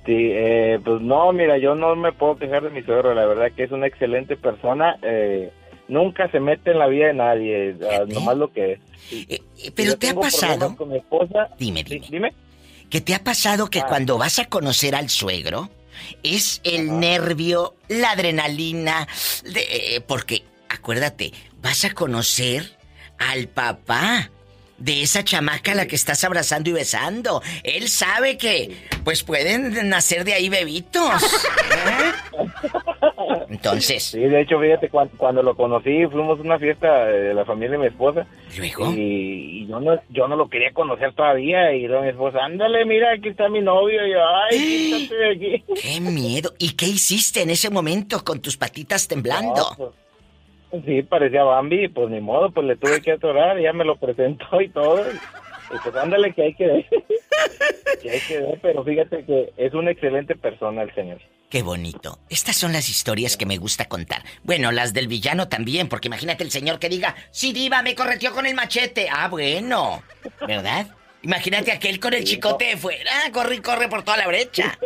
Sí, 0.05 0.29
eh, 0.31 0.79
pues 0.83 1.01
no, 1.01 1.31
mira, 1.33 1.57
yo 1.57 1.73
no 1.75 1.95
me 1.95 2.11
puedo 2.11 2.37
quejar 2.37 2.63
de 2.63 2.69
mi 2.69 2.83
suegro, 2.83 3.13
la 3.15 3.25
verdad 3.25 3.51
que 3.55 3.63
es 3.63 3.71
una 3.71 3.87
excelente 3.87 4.35
persona. 4.37 4.97
eh, 5.01 5.51
nunca 5.87 6.29
se 6.31 6.39
mete 6.39 6.71
en 6.71 6.79
la 6.79 6.87
vida 6.87 7.07
de 7.07 7.13
nadie, 7.13 7.75
ah, 7.91 8.05
nomás 8.07 8.37
lo 8.37 8.51
que 8.51 8.73
es. 8.73 8.79
Eh, 9.29 9.39
pero 9.75 9.95
te 9.97 10.09
ha 10.09 10.15
pasado. 10.15 10.75
Con 10.75 10.89
mi 10.89 10.97
esposa, 10.97 11.49
Dime, 11.59 11.83
dime. 11.83 12.07
dime. 12.09 12.33
¿Que 12.89 13.01
te 13.01 13.13
ha 13.13 13.23
pasado 13.23 13.69
que 13.69 13.79
Ah. 13.81 13.85
cuando 13.87 14.17
vas 14.17 14.39
a 14.39 14.45
conocer 14.45 14.95
al 14.95 15.09
suegro 15.09 15.69
es 16.23 16.59
el 16.63 16.99
nervio, 16.99 17.75
la 17.87 18.11
adrenalina, 18.11 19.07
de- 19.43 19.95
eh, 19.95 20.01
porque 20.01 20.41
acuérdate, 20.69 21.31
vas 21.61 21.85
a 21.85 21.93
conocer 21.93 22.63
al 23.19 23.47
papá 23.47 24.31
de 24.77 25.01
esa 25.01 25.23
chamaca 25.23 25.71
a 25.71 25.75
la 25.75 25.87
que 25.87 25.95
estás 25.95 26.23
abrazando 26.23 26.69
y 26.69 26.73
besando. 26.73 27.41
Él 27.63 27.87
sabe 27.89 28.37
que 28.37 28.75
pues 29.03 29.23
pueden 29.23 29.89
nacer 29.89 30.23
de 30.25 30.33
ahí 30.33 30.49
bebitos. 30.49 31.23
¿eh? 31.23 32.11
Entonces. 33.49 34.03
Sí, 34.03 34.19
de 34.19 34.41
hecho, 34.41 34.59
fíjate, 34.59 34.89
cuan- 34.89 35.09
cuando, 35.17 35.41
lo 35.43 35.55
conocí, 35.55 36.05
fuimos 36.11 36.39
a 36.39 36.41
una 36.41 36.59
fiesta 36.59 37.05
de 37.05 37.33
la 37.33 37.45
familia 37.45 37.71
de 37.71 37.77
mi 37.77 37.87
esposa. 37.87 38.25
¿Luego? 38.57 38.91
Y, 38.93 39.63
y 39.63 39.67
yo 39.67 39.79
no 39.79 39.99
yo 40.09 40.27
no 40.27 40.35
lo 40.35 40.49
quería 40.49 40.71
conocer 40.73 41.13
todavía. 41.13 41.73
Y 41.73 41.87
luego 41.87 42.03
mi 42.03 42.09
esposa, 42.09 42.39
ándale, 42.43 42.85
mira, 42.85 43.13
aquí 43.13 43.29
está 43.29 43.49
mi 43.49 43.61
novio. 43.61 44.05
Y 44.05 44.11
yo, 44.11 44.19
ay, 44.49 44.57
quítate 45.07 45.15
de 45.15 45.31
aquí. 45.31 45.63
¡Qué 45.81 45.99
miedo! 46.01 46.53
¿Y 46.59 46.71
qué 46.75 46.87
hiciste 46.87 47.41
en 47.41 47.49
ese 47.49 47.69
momento 47.69 48.23
con 48.23 48.41
tus 48.41 48.57
patitas 48.57 49.07
temblando? 49.07 49.55
No, 49.55 49.75
pues, 49.77 49.89
sí, 50.83 51.03
parecía 51.03 51.43
Bambi, 51.43 51.87
pues 51.87 52.09
ni 52.09 52.19
modo, 52.21 52.51
pues 52.51 52.65
le 52.65 52.75
tuve 52.75 53.01
que 53.01 53.13
atorar, 53.13 53.59
ya 53.59 53.73
me 53.73 53.85
lo 53.85 53.97
presentó 53.97 54.61
y 54.61 54.69
todo. 54.69 55.01
Y 55.01 55.77
pues 55.83 55.95
ándale 55.95 56.33
que 56.33 56.43
hay 56.43 56.53
que 56.53 56.67
ver. 56.67 56.85
que 58.01 58.09
hay 58.09 58.19
que 58.21 58.39
ver, 58.39 58.59
pero 58.61 58.83
fíjate 58.83 59.25
que 59.25 59.53
es 59.57 59.73
una 59.73 59.91
excelente 59.91 60.35
persona 60.35 60.83
el 60.83 60.93
señor. 60.93 61.19
Qué 61.49 61.61
bonito. 61.61 62.19
Estas 62.29 62.55
son 62.55 62.73
las 62.73 62.89
historias 62.89 63.37
que 63.37 63.45
me 63.45 63.57
gusta 63.57 63.85
contar. 63.85 64.23
Bueno, 64.43 64.71
las 64.71 64.93
del 64.93 65.07
villano 65.07 65.47
también, 65.47 65.87
porque 65.87 66.07
imagínate 66.07 66.43
el 66.43 66.51
señor 66.51 66.79
que 66.79 66.89
diga, 66.89 67.15
sí, 67.31 67.53
diva, 67.53 67.81
me 67.81 67.95
correteó 67.95 68.31
con 68.33 68.45
el 68.45 68.55
machete. 68.55 69.07
Ah, 69.11 69.27
bueno. 69.29 70.01
¿Verdad? 70.47 70.87
Imagínate 71.21 71.71
aquel 71.71 71.99
con 71.99 72.13
el 72.13 72.23
chicote 72.23 72.65
de 72.65 72.77
fuera, 72.77 73.11
corre 73.31 73.55
y 73.55 73.59
corre 73.59 73.87
por 73.87 74.03
toda 74.03 74.17
la 74.17 74.27
brecha. 74.27 74.77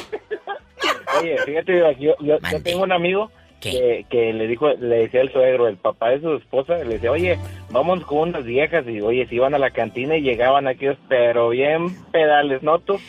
Oye, 1.20 1.38
fíjate, 1.46 1.80
yo, 2.00 2.16
yo, 2.20 2.38
yo 2.40 2.64
tengo 2.64 2.84
un 2.84 2.92
amigo 2.92 3.32
que, 3.60 4.05
que 4.10 4.34
le 4.34 4.47
dijo, 4.47 4.70
le 4.74 4.95
decía 4.97 5.22
el 5.22 5.32
suegro, 5.32 5.68
el 5.68 5.78
papá 5.78 6.10
de 6.10 6.22
su 6.22 6.34
esposa, 6.36 6.76
le 6.78 6.95
decía, 6.95 7.12
oye, 7.12 7.38
vamos 7.70 8.03
con 8.05 8.30
unas 8.30 8.43
viejas 8.45 8.86
y 8.88 9.01
oye, 9.01 9.28
se 9.28 9.36
iban 9.36 9.53
a 9.53 9.60
la 9.60 9.72
cantina 9.72 10.16
y 10.18 10.22
llegaban 10.22 10.68
aquellos, 10.68 10.97
pero 11.07 11.49
bien 11.49 11.95
pedales, 12.12 12.64
¿no 12.64 12.80
tú? 12.80 12.99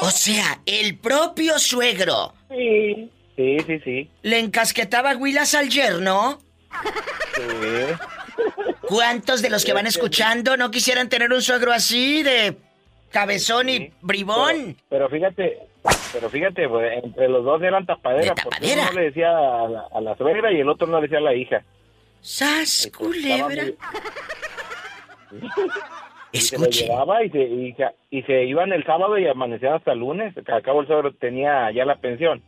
O 0.00 0.10
sea, 0.10 0.60
el 0.66 0.96
propio 0.98 1.58
suegro 1.58 2.32
Sí, 2.50 3.10
sí, 3.36 3.56
sí, 3.66 3.80
sí. 3.84 4.10
le 4.22 4.38
encasquetaba 4.38 5.16
huilas 5.16 5.54
al 5.54 5.68
yerno. 5.68 6.38
Sí. 7.34 7.42
¿Cuántos 8.82 9.42
de 9.42 9.50
los 9.50 9.64
que 9.64 9.72
van 9.72 9.86
escuchando 9.86 10.56
no 10.56 10.70
quisieran 10.70 11.08
tener 11.08 11.32
un 11.32 11.42
suegro 11.42 11.72
así 11.72 12.22
de 12.22 12.56
cabezón 13.10 13.68
y 13.68 13.90
bribón? 14.00 14.76
Pero 14.88 15.08
fíjate, 15.10 15.58
pero 16.12 16.28
fíjate, 16.30 16.68
pues, 16.68 17.04
entre 17.04 17.28
los 17.28 17.44
dos 17.44 17.62
eran 17.62 17.86
tapadera, 17.86 18.34
porque 18.34 18.74
uno 18.74 18.92
le 18.92 19.02
decía 19.02 19.30
a 19.30 19.68
la, 19.68 19.84
a 19.92 20.00
la 20.00 20.16
suegra 20.16 20.52
y 20.52 20.60
el 20.60 20.68
otro 20.68 20.86
no 20.86 20.96
le 20.96 21.02
decía 21.02 21.18
a 21.18 21.22
la 21.22 21.34
hija. 21.34 21.62
¡Sas, 22.20 22.90
culebra! 22.96 23.64
Y 26.30 26.40
se 26.40 26.58
lo 26.58 26.66
llevaba 26.66 27.24
y 27.24 27.30
se, 27.30 27.38
y, 27.38 27.72
se, 27.72 27.84
y 28.10 28.22
se 28.22 28.44
iban 28.44 28.72
el 28.72 28.84
sábado 28.84 29.16
y 29.18 29.26
amanecían 29.26 29.74
hasta 29.74 29.92
el 29.92 30.00
lunes. 30.00 30.34
que 30.34 30.52
Al 30.52 30.62
cabo 30.62 30.82
el 30.82 30.86
suegro 30.86 31.14
tenía 31.14 31.70
ya 31.72 31.84
la 31.86 31.96
pensión. 31.96 32.42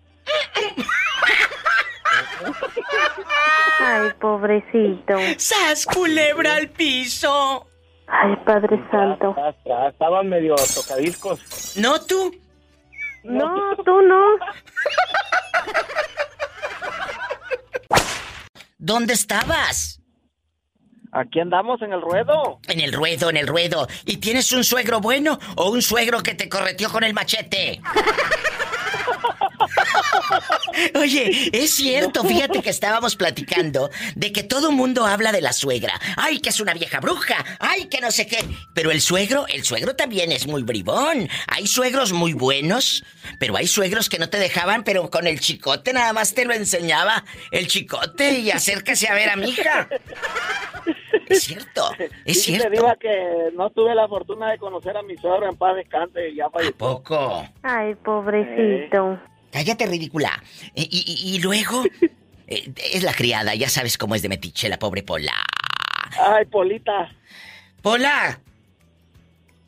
Ay, 3.80 4.10
pobrecito. 4.20 5.14
¡Sas, 5.38 5.86
culebra 5.86 6.56
al 6.56 6.68
piso! 6.68 7.66
Ay, 8.06 8.36
Padre 8.44 8.78
Santo. 8.90 9.34
Estaban 9.88 10.28
medio 10.28 10.56
tocadiscos. 10.56 11.76
¿No 11.78 12.04
tú? 12.04 12.34
No, 13.24 13.76
tú 13.84 14.00
no. 14.02 14.20
¿Dónde 18.78 19.12
estabas? 19.12 19.99
Aquí 21.12 21.40
andamos 21.40 21.82
en 21.82 21.92
el 21.92 22.00
ruedo. 22.00 22.60
En 22.68 22.80
el 22.80 22.92
ruedo, 22.92 23.30
en 23.30 23.36
el 23.36 23.46
ruedo. 23.46 23.88
¿Y 24.06 24.18
tienes 24.18 24.52
un 24.52 24.64
suegro 24.64 25.00
bueno 25.00 25.38
o 25.56 25.70
un 25.70 25.82
suegro 25.82 26.22
que 26.22 26.34
te 26.34 26.48
correteó 26.48 26.90
con 26.90 27.02
el 27.02 27.14
machete? 27.14 27.80
Oye, 30.94 31.50
es 31.52 31.74
cierto, 31.74 32.24
fíjate 32.24 32.62
que 32.62 32.70
estábamos 32.70 33.16
platicando 33.16 33.90
de 34.14 34.32
que 34.32 34.42
todo 34.42 34.72
mundo 34.72 35.06
habla 35.06 35.32
de 35.32 35.40
la 35.40 35.52
suegra. 35.52 35.98
Ay, 36.16 36.40
que 36.40 36.50
es 36.50 36.60
una 36.60 36.74
vieja 36.74 37.00
bruja. 37.00 37.44
Ay, 37.58 37.86
que 37.86 38.00
no 38.00 38.10
sé 38.10 38.26
qué. 38.26 38.44
Pero 38.74 38.90
el 38.90 39.00
suegro, 39.00 39.46
el 39.48 39.64
suegro 39.64 39.96
también 39.96 40.32
es 40.32 40.46
muy 40.46 40.62
bribón. 40.62 41.28
Hay 41.48 41.66
suegros 41.66 42.12
muy 42.12 42.32
buenos, 42.32 43.04
pero 43.38 43.56
hay 43.56 43.66
suegros 43.66 44.08
que 44.08 44.18
no 44.18 44.30
te 44.30 44.38
dejaban, 44.38 44.84
pero 44.84 45.10
con 45.10 45.26
el 45.26 45.40
chicote 45.40 45.92
nada 45.92 46.12
más 46.12 46.34
te 46.34 46.44
lo 46.44 46.54
enseñaba 46.54 47.24
el 47.50 47.66
chicote 47.66 48.38
y 48.38 48.50
acércase 48.50 49.08
a 49.08 49.14
ver 49.14 49.30
a 49.30 49.36
mi 49.36 49.50
hija. 49.50 49.88
Es 51.28 51.42
cierto, 51.44 51.90
es 51.98 52.10
Dice 52.24 52.40
cierto. 52.40 52.70
Diva 52.70 52.96
que 52.96 53.50
no 53.54 53.70
tuve 53.70 53.94
la 53.94 54.08
fortuna 54.08 54.50
de 54.50 54.58
conocer 54.58 54.96
a 54.96 55.02
mi 55.02 55.16
suegro 55.16 55.48
en 55.48 55.56
paz 55.56 55.76
descanse 55.76 56.30
y 56.30 56.36
ya 56.36 56.50
falleció. 56.50 56.76
Poco. 56.76 57.44
Ay, 57.62 57.94
pobrecito. 57.96 59.18
Cállate, 59.52 59.86
ridícula. 59.86 60.42
Y, 60.74 60.82
y- 60.82 61.34
y 61.36 61.40
luego. 61.40 61.82
eh, 62.46 62.72
es 62.92 63.02
la 63.02 63.12
criada, 63.14 63.54
ya 63.54 63.68
sabes 63.68 63.96
cómo 63.98 64.14
es 64.14 64.22
de 64.22 64.28
metiche 64.28 64.68
la 64.68 64.78
pobre 64.78 65.02
Pola. 65.02 65.34
Ay, 66.20 66.44
Polita. 66.46 67.10
Pola. 67.82 68.40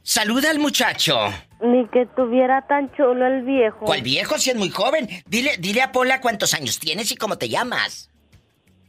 Saluda 0.03 0.51
al 0.51 0.59
muchacho. 0.59 1.17
Ni 1.61 1.87
que 1.89 2.07
tuviera 2.17 2.67
tan 2.67 2.93
chulo 2.97 3.25
el 3.27 3.43
viejo. 3.45 3.81
¿Cuál 3.85 4.03
viejo 4.03 4.37
si 4.39 4.51
es 4.51 4.57
muy 4.57 4.69
joven? 4.71 5.09
Dile, 5.27 5.57
dile 5.59 5.81
a 5.83 5.93
Pola 5.93 6.21
cuántos 6.21 6.55
años 6.55 6.79
tienes 6.81 7.13
y 7.13 7.17
cómo 7.17 7.39
te 7.39 7.49
llamas. 7.49 8.11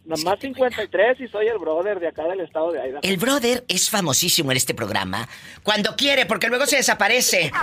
Nomás 0.06 0.39
53 0.39 1.22
y 1.22 1.28
soy 1.30 1.47
el 1.47 1.58
brother 1.60 1.99
de 1.99 2.08
acá 2.10 2.24
del 2.24 2.41
estado 2.41 2.72
de 2.72 2.80
Idaho. 2.89 2.99
El 3.04 3.18
brother 3.18 3.64
es 3.68 3.89
famosísimo 3.89 4.51
en 4.51 4.58
este 4.58 4.74
programa. 4.74 5.28
Cuando 5.64 5.95
quiere, 5.95 6.26
porque 6.26 6.47
luego 6.49 6.66
se 6.66 6.76
desaparece. 6.78 7.51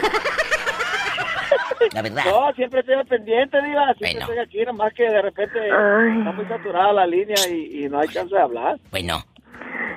La 1.92 2.02
verdad. 2.02 2.24
No, 2.26 2.52
siempre 2.54 2.80
estoy 2.80 2.94
al 2.94 3.06
pendiente, 3.06 3.58
Diva. 3.62 3.86
Siempre 3.98 4.12
Bueno. 4.12 4.20
estoy 4.20 4.38
aquí, 4.38 4.64
nomás 4.66 4.92
que 4.94 5.02
de 5.04 5.22
repente 5.22 5.58
está 5.66 6.32
muy 6.32 6.46
saturada 6.46 6.92
la 6.92 7.06
línea 7.06 7.36
y, 7.50 7.84
y 7.84 7.88
no 7.88 7.98
hay 8.00 8.08
chance 8.08 8.34
de 8.34 8.40
hablar. 8.40 8.78
Bueno. 8.90 9.24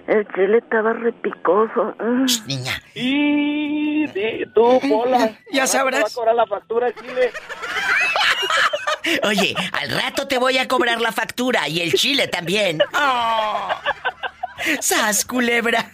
El 0.08 0.28
chile 0.34 0.58
estaba 0.58 0.94
repicoso. 0.94 1.96
Niña. 2.48 2.82
Y 2.96 4.06
di- 4.08 4.46
tú, 4.54 4.80
Pola. 4.90 5.38
Ya 5.52 5.68
sabrás. 5.68 6.00
te 6.00 6.04
va 6.04 6.08
a 6.10 6.14
cobrar 6.16 6.36
la 6.36 6.46
factura 6.48 6.92
Chile. 6.94 7.32
Oye, 9.24 9.56
al 9.72 9.90
rato 9.92 10.28
te 10.28 10.38
voy 10.38 10.58
a 10.58 10.68
cobrar 10.68 11.02
la 11.02 11.12
factura 11.12 11.68
y 11.68 11.82
el 11.82 11.94
chile 11.94 12.28
también. 12.28 12.80
¡Oh! 12.94 13.70
¡Sas, 14.80 15.26
culebra! 15.26 15.92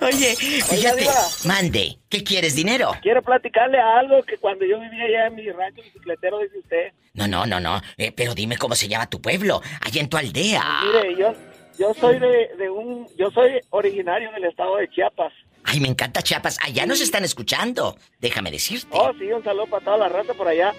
Oye, 0.00 0.36
fíjate, 0.36 1.06
mande, 1.44 1.98
¿qué 2.08 2.22
quieres, 2.24 2.54
dinero? 2.54 2.92
Quiero 3.02 3.22
platicarle 3.22 3.78
algo 3.78 4.22
que 4.22 4.36
cuando 4.38 4.64
yo 4.64 4.78
vivía 4.80 5.04
allá 5.04 5.26
en 5.26 5.34
mi 5.34 5.50
rancho 5.50 5.82
bicicletero, 5.82 6.38
dice 6.38 6.58
usted. 6.58 6.92
No, 7.14 7.26
no, 7.26 7.46
no, 7.46 7.60
no, 7.60 7.80
eh, 7.96 8.12
pero 8.12 8.34
dime 8.34 8.56
cómo 8.56 8.74
se 8.74 8.88
llama 8.88 9.10
tu 9.10 9.20
pueblo, 9.20 9.60
allá 9.80 10.00
en 10.00 10.08
tu 10.08 10.16
aldea. 10.16 10.64
Mire, 10.84 11.16
yo, 11.16 11.34
yo 11.78 11.94
soy 11.94 12.18
de, 12.18 12.50
de 12.56 12.70
un... 12.70 13.08
Yo 13.16 13.30
soy 13.30 13.60
originario 13.70 14.30
del 14.32 14.44
estado 14.44 14.76
de 14.76 14.88
Chiapas. 14.90 15.32
Ay, 15.70 15.80
me 15.80 15.88
encanta 15.88 16.22
Chiapas, 16.22 16.56
allá 16.64 16.86
nos 16.86 16.98
están 17.02 17.24
escuchando, 17.24 17.98
déjame 18.20 18.50
decirte. 18.50 18.88
Oh, 18.90 19.12
sí, 19.18 19.30
un 19.30 19.44
saludo 19.44 19.66
para 19.66 19.84
toda 19.84 19.98
la 19.98 20.08
raza 20.08 20.32
por 20.32 20.48
allá. 20.48 20.72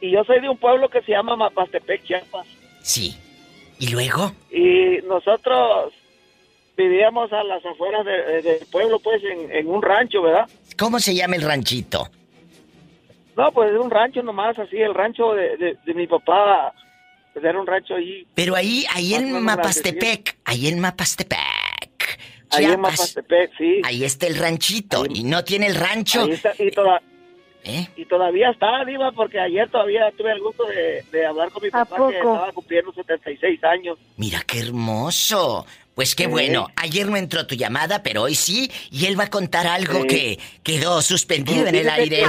Y 0.00 0.10
yo 0.10 0.24
soy 0.24 0.40
de 0.40 0.48
un 0.48 0.56
pueblo 0.56 0.88
que 0.88 1.02
se 1.02 1.12
llama 1.12 1.36
Mapastepec, 1.36 2.02
Chiapas. 2.04 2.46
Sí. 2.82 3.14
¿Y 3.78 3.88
luego? 3.88 4.32
Y 4.50 5.02
nosotros 5.06 5.92
vivíamos 6.78 7.30
a 7.30 7.44
las 7.44 7.62
afueras 7.66 8.06
de- 8.06 8.22
de- 8.22 8.42
del 8.42 8.66
pueblo, 8.70 8.98
pues, 9.00 9.22
en, 9.22 9.52
en 9.54 9.66
un 9.68 9.82
rancho, 9.82 10.22
¿verdad? 10.22 10.48
¿Cómo 10.78 10.98
se 10.98 11.14
llama 11.14 11.36
el 11.36 11.42
ranchito? 11.42 12.08
No, 13.36 13.52
pues, 13.52 13.70
un 13.78 13.90
rancho 13.90 14.22
nomás, 14.22 14.58
así, 14.58 14.78
el 14.78 14.94
rancho 14.94 15.34
de, 15.34 15.76
mi 15.94 16.06
papá, 16.06 16.72
pues, 17.34 17.44
era 17.44 17.60
un 17.60 17.66
rancho 17.66 17.94
allí. 17.96 18.26
Pero 18.34 18.56
ahí, 18.56 18.86
ahí 18.94 19.12
en 19.14 19.42
Mapastepec, 19.42 20.38
ahí 20.46 20.68
en 20.68 20.80
Mapastepec. 20.80 21.38
Ahí 22.52 22.64
en 22.64 22.70
Chiapas. 22.72 22.92
Mapastepec, 22.92 23.50
sí. 23.58 23.80
Ahí 23.84 24.04
está 24.04 24.26
el 24.26 24.36
ranchito 24.36 25.04
y 25.08 25.24
no 25.24 25.42
tiene 25.44 25.66
el 25.66 25.74
rancho. 25.74 26.22
Ahí 26.24 26.32
está, 26.32 26.52
y, 26.58 26.70
toda- 26.70 27.02
¿Eh? 27.64 27.86
y 27.96 28.04
todavía 28.06 28.50
está, 28.50 28.84
Diva, 28.84 29.12
porque 29.12 29.38
ayer 29.40 29.68
todavía 29.70 30.10
tuve 30.16 30.32
el 30.32 30.40
gusto 30.40 30.64
de, 30.66 31.04
de 31.12 31.26
hablar 31.26 31.50
con 31.50 31.62
mi 31.62 31.68
¿A 31.68 31.84
papá 31.84 31.96
que 31.96 32.18
poco? 32.18 32.34
estaba 32.34 32.52
cumpliendo 32.52 32.92
76 32.92 33.62
años. 33.64 33.98
Mira 34.16 34.42
qué 34.46 34.58
hermoso. 34.60 35.64
Pues 35.94 36.14
qué 36.14 36.24
Sí. 36.24 36.30
bueno. 36.30 36.68
Ayer 36.76 37.06
no 37.06 37.16
entró 37.18 37.46
tu 37.46 37.54
llamada, 37.54 38.02
pero 38.02 38.22
hoy 38.22 38.34
sí. 38.34 38.70
Y 38.90 39.04
él 39.06 39.18
va 39.20 39.24
a 39.24 39.30
contar 39.30 39.66
algo 39.66 40.00
Sí. 40.02 40.06
que 40.08 40.38
quedó 40.62 41.02
suspendido 41.02 41.66
en 41.66 41.74
el 41.74 41.88
aire. 41.90 42.24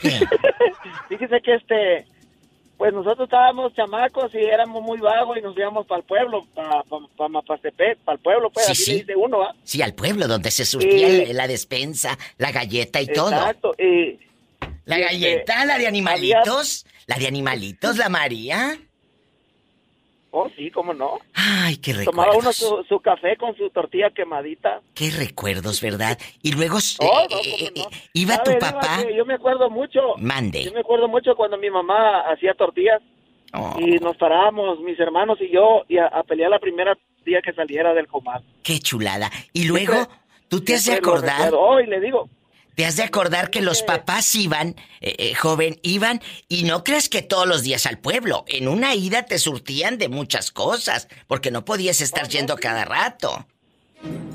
que- 0.00 0.10
Fíjese 1.08 1.40
que 1.42 1.54
este, 1.54 2.06
pues 2.78 2.94
nosotros 2.94 3.26
estábamos 3.26 3.74
chamacos 3.74 4.32
y 4.34 4.38
éramos 4.38 4.82
muy 4.82 4.98
vagos 4.98 5.36
y 5.36 5.42
nos 5.42 5.56
íbamos 5.56 5.84
para 5.86 5.98
el 6.00 6.06
pueblo, 6.06 6.46
para 6.54 6.82
pa, 6.84 6.98
pa 7.16 7.28
Mapastepec, 7.28 7.98
para 7.98 8.16
el 8.16 8.22
pueblo, 8.22 8.50
pues 8.50 8.66
Sí, 8.66 8.72
así 8.72 8.82
sí. 8.84 8.90
le 8.92 8.98
dice 9.00 9.16
uno, 9.16 9.38
¿va? 9.40 9.54
Sí, 9.64 9.82
al 9.82 9.94
pueblo 9.94 10.28
donde 10.28 10.50
se 10.52 10.64
surtía 10.64 11.08
Y- 11.08 11.32
la 11.32 11.46
despensa, 11.48 12.16
la 12.38 12.52
galleta 12.52 13.00
y 13.02 13.08
todo. 13.08 13.32
Exacto, 13.32 13.74
y... 13.78 14.18
La 14.84 14.98
y, 14.98 15.02
galleta, 15.02 15.52
este, 15.54 15.66
la 15.66 15.76
de 15.78 15.86
animalitos, 15.86 16.86
la 17.06 17.16
de 17.18 17.26
animalitos, 17.26 17.98
la 17.98 18.08
María. 18.08 18.78
Oh, 20.30 20.48
sí, 20.56 20.70
cómo 20.70 20.92
no. 20.92 21.18
Ay, 21.34 21.78
qué 21.78 21.94
Tomaba 22.04 22.32
uno 22.32 22.50
recuerdos. 22.50 22.56
su, 22.56 22.84
su 22.86 23.00
café 23.00 23.36
con 23.36 23.56
su 23.56 23.70
tortilla 23.70 24.10
quemadita. 24.10 24.82
Qué 24.94 25.10
recuerdos, 25.10 25.80
¿verdad? 25.80 26.18
Y 26.42 26.52
luego 26.52 26.78
eh, 26.78 26.82
Oh, 27.00 27.26
no, 27.30 27.36
eh, 27.38 27.70
cómo 27.74 27.86
no. 27.88 27.96
eh, 27.96 28.08
iba 28.12 28.34
¿Sabe, 28.34 28.44
tu 28.44 28.50
Diva, 28.66 28.72
papá. 28.72 29.04
Yo 29.16 29.24
me 29.24 29.34
acuerdo 29.34 29.70
mucho. 29.70 30.00
Mande. 30.18 30.64
Yo 30.64 30.72
me 30.72 30.80
acuerdo 30.80 31.08
mucho 31.08 31.34
cuando 31.34 31.56
mi 31.56 31.70
mamá 31.70 32.20
hacía 32.30 32.52
tortillas. 32.54 33.00
Oh. 33.54 33.76
Y 33.78 33.92
nos 34.00 34.16
parábamos, 34.18 34.80
mis 34.80 35.00
hermanos 35.00 35.38
y 35.40 35.50
yo, 35.50 35.84
y 35.88 35.96
a, 35.96 36.06
a 36.08 36.22
pelear 36.24 36.50
la 36.50 36.58
primera 36.58 36.98
día 37.24 37.40
que 37.42 37.54
saliera 37.54 37.94
del 37.94 38.06
comal. 38.06 38.44
Qué 38.62 38.78
chulada. 38.80 39.30
Y 39.54 39.64
luego, 39.66 39.94
tú 40.48 40.60
te 40.62 40.74
has 40.74 40.84
de 40.84 40.92
acordar. 40.92 41.44
recuerdo. 41.46 41.60
Oh, 41.60 41.80
y 41.80 41.86
le 41.86 42.00
digo, 42.00 42.28
Te 42.78 42.86
has 42.86 42.96
de 42.96 43.02
acordar 43.02 43.50
que 43.50 43.60
los 43.60 43.82
papás 43.82 44.36
iban, 44.36 44.76
eh, 45.00 45.12
eh, 45.18 45.34
joven, 45.34 45.80
iban, 45.82 46.20
y 46.48 46.62
no 46.62 46.84
creas 46.84 47.08
que 47.08 47.22
todos 47.22 47.44
los 47.44 47.64
días 47.64 47.86
al 47.86 47.98
pueblo. 47.98 48.44
En 48.46 48.68
una 48.68 48.94
ida 48.94 49.24
te 49.24 49.40
surtían 49.40 49.98
de 49.98 50.08
muchas 50.08 50.52
cosas, 50.52 51.08
porque 51.26 51.50
no 51.50 51.64
podías 51.64 52.00
estar 52.00 52.28
yendo 52.28 52.54
cada 52.56 52.84
rato. 52.84 53.46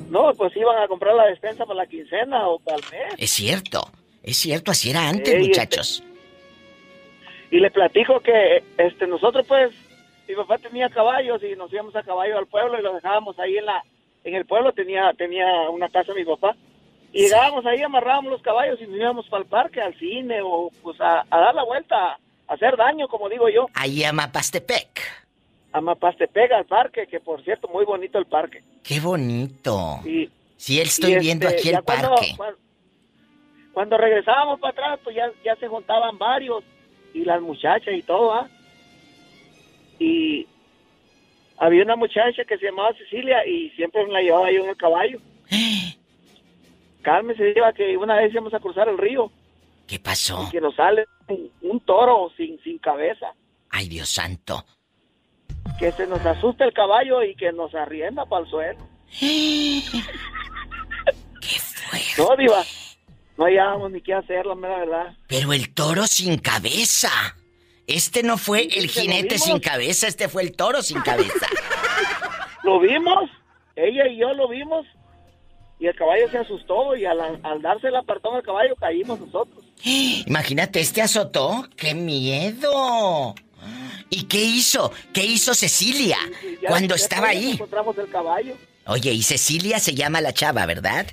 no, 0.09 0.33
pues 0.33 0.53
iban 0.57 0.77
a 0.77 0.89
comprar 0.89 1.15
la 1.15 1.27
despensa 1.27 1.65
para 1.65 1.83
la 1.83 1.87
quincena 1.87 2.49
o 2.49 2.59
para 2.59 2.79
el 2.79 2.83
mes. 2.91 3.13
Es 3.17 3.31
cierto, 3.31 3.89
es 4.23 4.35
cierto, 4.35 4.71
así 4.71 4.89
era 4.89 5.07
antes, 5.07 5.29
este- 5.29 5.39
muchachos. 5.39 6.03
Y 7.49 7.61
le 7.61 7.71
platico 7.71 8.19
que 8.19 8.61
este 8.77 9.07
nosotros 9.07 9.45
pues 9.47 9.71
mi 10.27 10.35
papá 10.35 10.57
tenía 10.57 10.89
caballos 10.89 11.41
y 11.43 11.55
nos 11.55 11.71
íbamos 11.71 11.95
a 11.95 12.03
caballo 12.03 12.37
al 12.39 12.47
pueblo 12.47 12.77
y 12.77 12.83
los 12.83 12.95
dejábamos 12.95 13.39
ahí 13.39 13.55
en 13.57 13.67
la 13.67 13.81
en 14.25 14.35
el 14.35 14.45
pueblo 14.45 14.73
tenía 14.73 15.13
tenía 15.13 15.45
una 15.69 15.87
casa 15.87 16.13
mi 16.13 16.25
papá 16.25 16.57
y 17.13 17.21
llegábamos 17.23 17.65
ahí 17.65 17.81
amarrábamos 17.81 18.31
los 18.31 18.41
caballos 18.41 18.79
y 18.81 18.87
nos 18.87 18.97
íbamos 18.97 19.27
para 19.29 19.43
el 19.43 19.49
parque 19.49 19.79
al 19.81 19.97
cine 19.99 20.41
o 20.43 20.69
pues 20.81 20.99
a, 20.99 21.23
a 21.29 21.39
dar 21.39 21.55
la 21.55 21.63
vuelta 21.63 21.95
a 22.47 22.53
hacer 22.53 22.75
daño 22.75 23.07
como 23.07 23.29
digo 23.29 23.47
yo 23.49 23.67
Ahí 23.75 24.03
a 24.03 24.11
Mapastepec. 24.11 24.99
a 25.71 25.79
Mapastepec 25.81 26.51
al 26.51 26.65
parque 26.65 27.07
que 27.07 27.19
por 27.21 27.41
cierto 27.43 27.67
muy 27.69 27.85
bonito 27.85 28.17
el 28.17 28.25
parque 28.25 28.61
Qué 28.83 28.99
bonito. 28.99 29.99
y 30.05 30.29
Sí, 30.57 30.79
él 30.79 30.87
estoy 30.87 31.13
y, 31.13 31.19
viendo 31.19 31.47
este, 31.47 31.59
aquí 31.59 31.69
el 31.69 31.83
cuando- 31.83 32.09
parque. 32.15 32.33
Cuando, 32.37 32.57
cuando 33.73 33.97
regresábamos 33.97 34.59
para 34.61 34.71
atrás, 34.71 34.99
pues 35.03 35.13
ya, 35.15 35.29
ya 35.43 35.55
se 35.57 35.67
juntaban 35.67 36.17
varios 36.17 36.63
y 37.13 37.25
las 37.25 37.41
muchachas 37.41 37.93
y 37.93 38.01
todo, 38.03 38.31
¿ah? 38.33 38.47
Y 39.99 40.47
había 41.57 41.83
una 41.83 41.95
muchacha 41.97 42.45
que 42.47 42.57
se 42.57 42.65
llamaba 42.65 42.93
Cecilia 42.97 43.45
y 43.45 43.71
siempre 43.71 44.05
me 44.05 44.13
la 44.13 44.21
llevaba 44.21 44.51
yo 44.51 44.63
en 44.63 44.69
el 44.69 44.77
caballo. 44.77 45.19
Cálmese, 47.03 47.53
lleva 47.53 47.73
que 47.73 47.95
una 47.97 48.15
vez 48.15 48.33
íbamos 48.33 48.53
a 48.53 48.59
cruzar 48.59 48.87
el 48.89 48.97
río. 48.97 49.31
¿Qué 49.87 49.99
pasó? 49.99 50.45
Y 50.47 50.51
que 50.51 50.61
nos 50.61 50.75
sale 50.75 51.05
un, 51.61 51.79
toro 51.81 52.31
sin, 52.35 52.59
sin 52.63 52.79
cabeza. 52.79 53.33
Ay, 53.69 53.89
Dios 53.89 54.09
santo. 54.09 54.65
Que 55.77 55.91
se 55.91 56.07
nos 56.07 56.25
asusta 56.25 56.63
el 56.65 56.73
caballo 56.73 57.21
y 57.21 57.35
que 57.35 57.51
nos 57.51 57.75
arrienda 57.75 58.25
para 58.25 58.43
el 58.43 58.49
suelo. 58.49 58.79
¿Qué 59.19 59.83
fue? 61.59 61.99
No, 62.17 62.35
Diva. 62.37 62.63
No 63.37 63.45
hallábamos 63.45 63.91
ni 63.91 64.01
qué 64.01 64.13
hacer, 64.13 64.45
la 64.45 64.55
mera 64.55 64.79
verdad. 64.79 65.13
Pero 65.27 65.53
el 65.53 65.73
toro 65.73 66.07
sin 66.07 66.37
cabeza. 66.37 67.09
Este 67.87 68.23
no 68.23 68.37
fue 68.37 68.69
el 68.71 68.87
jinete 68.87 69.37
sin 69.37 69.59
cabeza, 69.59 70.07
este 70.07 70.29
fue 70.29 70.43
el 70.43 70.55
toro 70.55 70.81
sin 70.81 71.01
cabeza. 71.01 71.47
Lo 72.63 72.79
vimos, 72.79 73.29
ella 73.75 74.07
y 74.07 74.17
yo 74.17 74.33
lo 74.33 74.47
vimos, 74.47 74.85
y 75.83 75.87
el 75.87 75.95
caballo 75.95 76.29
se 76.31 76.37
asustó 76.37 76.95
y 76.95 77.03
al, 77.03 77.19
al 77.43 77.61
darse 77.61 77.89
el 77.89 77.95
apartón 77.97 78.35
al 78.37 78.41
caballo 78.43 78.73
caímos 78.77 79.19
nosotros. 79.19 79.65
Imagínate, 80.27 80.79
este 80.79 81.01
azotó. 81.01 81.67
¡Qué 81.75 81.93
miedo! 81.93 83.35
¿Y 84.09 84.23
qué 84.23 84.41
hizo? 84.41 84.93
¿Qué 85.13 85.25
hizo 85.25 85.53
Cecilia 85.53 86.17
Ya- 86.61 86.69
cuando 86.69 86.95
ya 86.95 87.03
estaba 87.03 87.27
ahí? 87.29 87.51
Encontramos 87.51 87.97
el 87.97 88.07
caballo. 88.09 88.55
Oye, 88.87 89.11
y 89.11 89.23
Cecilia 89.23 89.79
se 89.79 89.93
llama 89.93 90.21
la 90.21 90.31
chava, 90.31 90.65
¿verdad? 90.65 91.05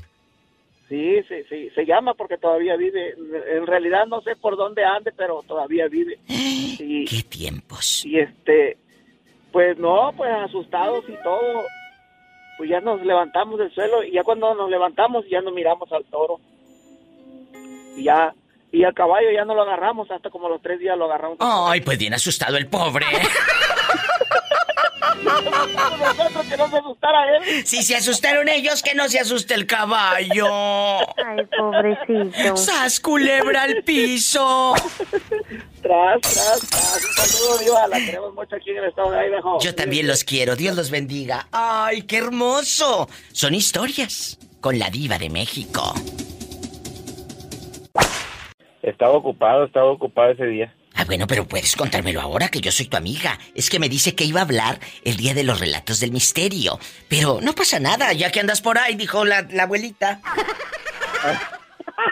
Sí, 0.89 1.17
sí, 1.29 1.37
sí, 1.49 1.71
se 1.75 1.85
llama 1.85 2.15
porque 2.15 2.37
todavía 2.39 2.77
vive. 2.77 3.15
En 3.57 3.67
realidad 3.67 4.07
no 4.07 4.21
sé 4.23 4.37
por 4.37 4.57
dónde 4.57 4.85
ande, 4.85 5.11
pero 5.17 5.43
todavía 5.49 5.89
vive. 5.89 6.19
Y, 6.29 7.05
¡Qué 7.07 7.23
tiempos! 7.25 8.05
y 8.07 8.19
este, 8.21 8.77
pues 9.53 9.77
no, 9.79 10.13
pues 10.17 10.31
asustados 10.33 11.05
y 11.09 11.15
todo. 11.25 11.65
Pues 12.61 12.69
ya 12.69 12.81
nos 12.81 13.01
levantamos 13.01 13.59
del 13.59 13.73
suelo 13.73 14.05
y 14.05 14.13
ya 14.13 14.23
cuando 14.23 14.55
nos 14.55 14.69
levantamos 14.69 15.25
ya 15.31 15.41
no 15.41 15.51
miramos 15.51 15.91
al 15.93 16.05
toro. 16.05 16.41
Y 17.97 18.03
ya, 18.03 18.35
y 18.71 18.85
al 18.85 18.93
caballo 18.93 19.31
ya 19.35 19.47
no 19.47 19.55
lo 19.55 19.63
agarramos, 19.63 20.11
hasta 20.11 20.29
como 20.29 20.47
los 20.47 20.61
tres 20.61 20.79
días 20.79 20.95
lo 20.99 21.07
agarramos. 21.07 21.39
Ay, 21.41 21.81
pues 21.81 21.97
bien 21.97 22.13
asustado 22.13 22.59
el 22.59 22.67
pobre. 22.67 23.07
nosotros 25.23 26.47
que 26.47 26.57
no 26.57 26.69
se 26.69 26.77
asustara 26.77 27.37
él. 27.37 27.67
Si 27.67 27.83
se 27.83 27.97
asustaron 27.97 28.49
ellos, 28.49 28.83
que 28.83 28.95
no 28.95 29.09
se 29.09 29.21
asuste 29.21 29.55
el 29.55 29.67
caballo. 29.67 30.47
Ay, 30.49 31.47
pobrecito. 31.57 32.57
¡Sas 32.57 33.01
culebra 33.01 33.63
al 33.63 33.83
piso! 33.83 34.75
Tras, 35.83 36.21
tras, 36.21 36.61
tras. 36.69 37.05
Un 37.05 37.15
saludo, 37.15 37.59
Diva. 37.59 37.89
La 37.89 37.97
queremos 37.99 38.35
mucho 38.35 38.57
aquí 38.57 38.71
en 38.71 38.79
el 38.79 38.85
estado 38.87 39.11
de 39.11 39.29
Idaho. 39.29 39.59
Yo 39.61 39.75
también 39.75 40.07
los 40.07 40.25
quiero, 40.25 40.57
Dios 40.57 40.77
los 40.77 40.91
bendiga. 40.91 41.49
¡Ay, 41.53 42.03
qué 42.03 42.19
hermoso! 42.19 43.09
Son 43.33 43.55
historias 43.55 44.39
con 44.61 44.79
la 44.79 44.91
diva 44.91 45.19
de 45.19 45.31
México. 45.31 45.95
Estaba 48.83 49.13
ocupado, 49.13 49.65
estaba 49.65 49.91
ocupado 49.91 50.33
ese 50.33 50.47
día. 50.47 50.75
Ah, 51.01 51.05
bueno, 51.07 51.27
pero 51.27 51.49
puedes 51.49 51.77
contármelo 51.77 52.21
ahora 52.21 52.49
que 52.49 52.61
yo 52.61 52.71
soy 52.71 52.85
tu 52.85 52.99
amiga. 52.99 53.39
Es 53.55 53.71
que 53.71 53.79
me 53.79 53.89
dice 53.89 54.15
que 54.15 54.25
iba 54.25 54.41
a 54.41 54.43
hablar 54.43 54.79
el 55.03 55.17
día 55.17 55.33
de 55.33 55.45
los 55.45 55.59
relatos 55.59 55.99
del 55.99 56.13
misterio. 56.13 56.79
Pero 57.09 57.41
no 57.41 57.55
pasa 57.55 57.81
nada, 57.81 58.13
ya 58.13 58.31
que 58.31 58.41
andas 58.41 58.61
por 58.61 58.77
ahí, 58.77 58.97
dijo 58.97 59.25
la, 59.25 59.47
la 59.51 59.63
abuelita. 59.63 60.21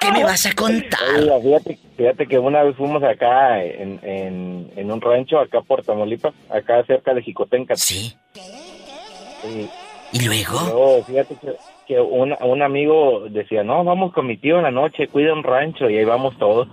¿Qué 0.01 0.11
me 0.11 0.25
vas 0.25 0.47
a 0.47 0.55
contar? 0.55 1.01
Oiga, 1.19 1.39
fíjate, 1.39 1.79
fíjate 1.99 2.27
que 2.27 2.39
una 2.39 2.63
vez 2.63 2.77
fuimos 2.77 3.03
acá 3.03 3.63
en, 3.63 4.01
en, 4.03 4.73
en 4.75 4.91
un 4.91 5.03
rancho, 5.03 5.39
acá 5.39 5.61
por 5.61 5.85
Tamaulipas, 5.85 6.33
acá 6.49 6.83
cerca 6.87 7.13
de 7.13 7.21
Jicotenca. 7.23 7.77
Sí. 7.77 8.17
Y, 9.45 9.69
¿Y 10.17 10.25
luego? 10.25 10.61
luego, 10.63 11.05
fíjate 11.05 11.37
que, 11.43 11.53
que 11.87 12.01
un, 12.01 12.35
un 12.41 12.63
amigo 12.63 13.27
decía, 13.29 13.63
no, 13.65 13.85
vamos 13.85 14.15
con 14.15 14.27
mi 14.27 14.39
tío 14.39 14.57
en 14.57 14.63
la 14.63 14.71
noche, 14.71 15.09
cuida 15.09 15.35
un 15.35 15.43
rancho, 15.43 15.91
y 15.91 15.99
ahí 15.99 16.07
vamos 16.07 16.39
todos. 16.39 16.69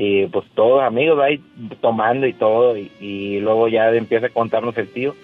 Y 0.00 0.26
pues 0.26 0.46
todos 0.54 0.80
amigos 0.84 1.18
ahí 1.20 1.42
tomando 1.80 2.24
y 2.28 2.32
todo, 2.32 2.76
y, 2.76 2.92
y 3.00 3.40
luego 3.40 3.66
ya 3.66 3.90
empieza 3.90 4.26
a 4.26 4.30
contarnos 4.30 4.78
el 4.78 4.92
tío. 4.92 5.16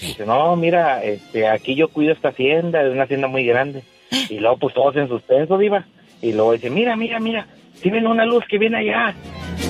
Dice, 0.00 0.24
no, 0.24 0.54
mira, 0.54 1.02
este, 1.02 1.48
aquí 1.48 1.74
yo 1.74 1.88
cuido 1.88 2.12
esta 2.12 2.28
hacienda, 2.28 2.82
es 2.82 2.92
una 2.92 3.02
hacienda 3.02 3.26
muy 3.26 3.44
grande. 3.44 3.82
Y 4.28 4.38
luego 4.38 4.58
pues 4.58 4.74
todos 4.74 4.94
en 4.94 5.08
suspenso, 5.08 5.58
diva. 5.58 5.86
Y 6.20 6.32
luego 6.32 6.52
dice, 6.52 6.70
mira, 6.70 6.94
mira, 6.94 7.18
mira, 7.18 7.48
si 7.74 7.90
ven 7.90 8.06
una 8.06 8.24
luz 8.24 8.44
que 8.48 8.58
viene 8.58 8.78
allá. 8.78 9.12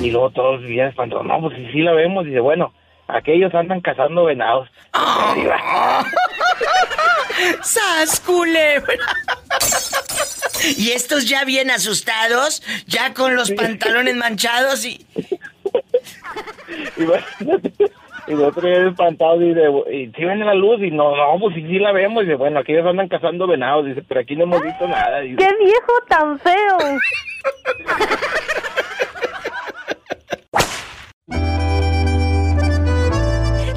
Y 0.02 0.10
luego 0.10 0.28
todos 0.30 0.62
bien 0.62 0.88
espantados, 0.88 1.24
no, 1.24 1.40
pues 1.40 1.56
sí, 1.56 1.68
sí 1.72 1.80
la 1.80 1.92
vemos. 1.92 2.26
Dice, 2.26 2.40
bueno, 2.40 2.74
aquellos 3.08 3.54
andan 3.54 3.80
cazando 3.80 4.24
venados. 4.24 4.68
Diva. 5.34 5.58
¡Sas 7.62 8.20
culebra! 8.20 8.94
Y 10.76 10.90
estos 10.90 11.28
ya 11.28 11.44
bien 11.44 11.70
asustados, 11.70 12.62
ya 12.86 13.14
con 13.14 13.36
los 13.36 13.50
pantalones 13.50 14.16
manchados 14.16 14.84
y... 14.84 15.06
Y, 16.96 17.04
bueno, 17.04 17.24
y 18.26 18.32
nosotros 18.32 18.64
bien 18.64 18.88
espantados, 18.88 19.42
y, 19.42 19.52
de, 19.52 19.70
y 19.92 20.12
si 20.12 20.24
ven 20.24 20.40
la 20.40 20.54
luz, 20.54 20.80
y 20.82 20.90
no, 20.90 21.14
no, 21.16 21.38
pues 21.40 21.54
sí, 21.54 21.62
sí 21.62 21.78
la 21.78 21.92
vemos. 21.92 22.24
Dice, 22.24 22.36
bueno, 22.36 22.60
aquellos 22.60 22.86
andan 22.86 23.08
cazando 23.08 23.46
venados. 23.46 23.86
Dice, 23.86 24.02
pero 24.06 24.20
aquí 24.20 24.36
no 24.36 24.44
hemos 24.44 24.62
visto 24.62 24.86
nada. 24.86 25.20
Dice, 25.20 25.36
¡Qué 25.36 25.48
viejo 25.64 25.92
tan 26.08 26.38
feo! 26.38 26.78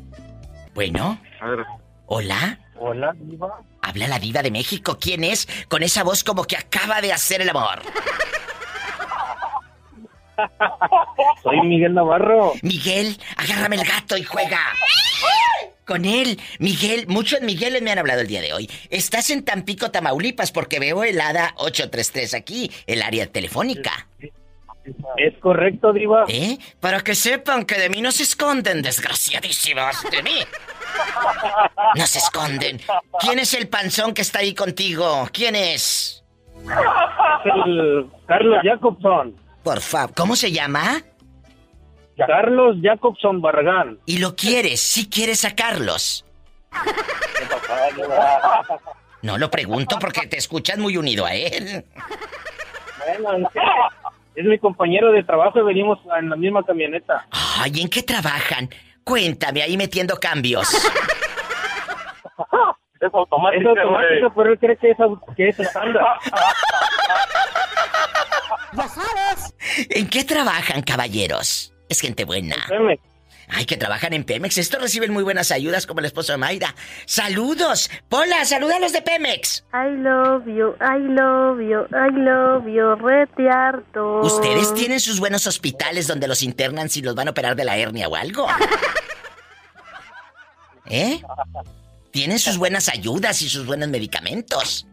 Bueno. 0.73 1.19
Hola. 2.07 2.61
Hola, 2.77 3.13
diva. 3.19 3.61
Habla 3.85 4.09
la 4.09 4.19
diva 4.19 4.43
de 4.43 4.51
México. 4.51 4.99
¿Quién 4.99 5.25
es? 5.25 5.47
Con 5.69 5.83
esa 5.83 6.03
voz 6.03 6.25
como 6.25 6.45
que 6.45 6.57
acaba 6.57 7.03
de 7.03 7.13
hacer 7.13 7.43
el 7.43 7.51
amor. 7.51 7.83
Soy 11.43 11.61
Miguel 11.61 11.93
Navarro. 11.93 12.55
Miguel, 12.63 13.19
agárrame 13.37 13.77
el 13.77 13.85
gato 13.85 14.17
y 14.17 14.25
juega. 14.25 14.59
Con 15.85 16.07
él, 16.07 16.41
Miguel, 16.59 17.07
muchos 17.09 17.43
Migueles 17.43 17.83
me 17.83 17.93
han 17.93 17.99
hablado 17.99 18.23
el 18.23 18.27
día 18.27 18.41
de 18.41 18.55
hoy. 18.55 18.71
Estás 18.89 19.29
en 19.29 19.45
Tampico, 19.45 19.91
Tamaulipas, 19.91 20.51
porque 20.51 20.81
veo 20.81 21.05
el 21.05 21.21
ADA 21.21 21.53
833 21.57 22.33
aquí, 22.33 22.73
el 22.87 23.03
área 23.03 23.27
telefónica. 23.27 24.09
Es 25.17 25.35
correcto, 25.41 25.93
Diva. 25.93 26.25
¿Eh? 26.29 26.59
Para 26.81 27.01
que 27.01 27.15
sepan 27.15 27.65
que 27.65 27.77
de 27.79 27.89
mí 27.89 28.03
no 28.03 28.13
se 28.13 28.25
esconden, 28.25 28.83
desgraciadísimos. 28.83 30.03
De 30.11 30.23
mí. 30.23 30.41
No 31.97 32.07
se 32.07 32.19
esconden. 32.19 32.81
¿Quién 33.21 33.39
es 33.39 33.55
el 33.55 33.69
panzón 33.69 34.13
que 34.13 34.23
está 34.23 34.41
ahí 34.41 34.55
contigo? 34.55 35.29
¿Quién 35.33 35.57
es? 35.57 36.23
El 37.45 38.07
Carlos 38.27 38.59
Jacobson. 38.63 39.37
Por 39.63 39.81
favor, 39.81 40.15
¿cómo 40.15 40.37
se 40.37 40.53
llama? 40.53 41.03
Carlos 42.17 42.77
Jacobson 42.83 43.41
Barragán. 43.41 43.99
¿Y 44.07 44.19
lo 44.19 44.37
quieres? 44.37 44.81
¿Sí 44.81 45.09
quieres 45.09 45.45
a 45.45 45.55
Carlos? 45.55 46.25
No 49.23 49.39
lo 49.39 49.51
pregunto 49.51 49.99
porque 49.99 50.27
te 50.27 50.37
escuchas 50.37 50.79
muy 50.79 50.97
unido 50.97 51.25
a 51.25 51.35
él. 51.35 51.85
Bueno, 53.23 53.51
es 54.35 54.45
mi 54.45 54.59
compañero 54.59 55.13
de 55.13 55.23
trabajo 55.23 55.61
y 55.61 55.63
venimos 55.63 56.01
en 56.19 56.31
la 56.31 56.37
misma 56.37 56.65
camioneta. 56.65 57.27
Ay, 57.31 57.81
¿en 57.81 57.89
qué 57.89 58.03
trabajan? 58.03 58.69
Cuéntame, 59.05 59.63
ahí 59.63 59.77
metiendo 59.77 60.17
cambios. 60.17 60.75
es 63.01 63.15
automático. 63.15 63.73
Es 63.73 63.79
automático, 63.79 64.33
pero 64.35 64.53
él 64.53 64.59
cree 64.59 64.77
que 64.77 64.91
es, 64.91 64.97
que 65.37 65.49
es 65.49 65.61
estándar. 65.61 66.05
Ya 68.77 68.89
sabes. 68.89 69.55
¿En 69.91 70.09
qué 70.09 70.25
trabajan, 70.25 70.83
caballeros? 70.83 71.73
Es 71.89 72.01
gente 72.01 72.25
buena. 72.25 72.57
Pemex. 72.69 73.01
Ay, 73.49 73.67
que 73.67 73.77
trabajan 73.77 74.13
en 74.13 74.25
Pemex. 74.25 74.59
Estos 74.59 74.81
reciben 74.81 75.13
muy 75.13 75.23
buenas 75.23 75.51
ayudas 75.51 75.87
como 75.87 76.01
el 76.01 76.07
esposo 76.07 76.33
de 76.33 76.39
Mayra. 76.39 76.75
¡Saludos! 77.07 77.91
Pola, 78.09 78.45
saluda 78.45 78.77
a 78.77 78.81
los 78.81 78.93
de 78.93 79.03
Pemex. 79.03 79.65
I 79.73 79.97
love 79.97 80.47
you, 80.47 80.75
I 80.81 80.99
love 80.99 81.61
you, 81.61 81.87
I 81.95 82.11
love 82.13 82.67
you, 82.67 82.95
retiarto. 82.97 84.21
Ustedes 84.21 84.73
tienen 84.75 85.01
sus 85.01 85.21
buenos 85.21 85.47
hospitales 85.47 86.07
donde 86.07 86.29
los 86.29 86.43
internan 86.43 86.89
si 86.89 87.03
los 87.03 87.15
van 87.15 87.29
a 87.29 87.31
operar 87.33 87.57
de 87.57 87.65
la 87.65 87.77
hernia 87.77 88.09
o 88.09 88.17
algo. 88.17 88.47
¿Eh? 90.87 91.21
Tienen 92.11 92.39
sus 92.39 92.59
buenas 92.59 92.89
ayudas 92.89 93.43
y 93.43 93.49
sus 93.49 93.67
buenos 93.67 93.89
medicamentos. 93.89 94.87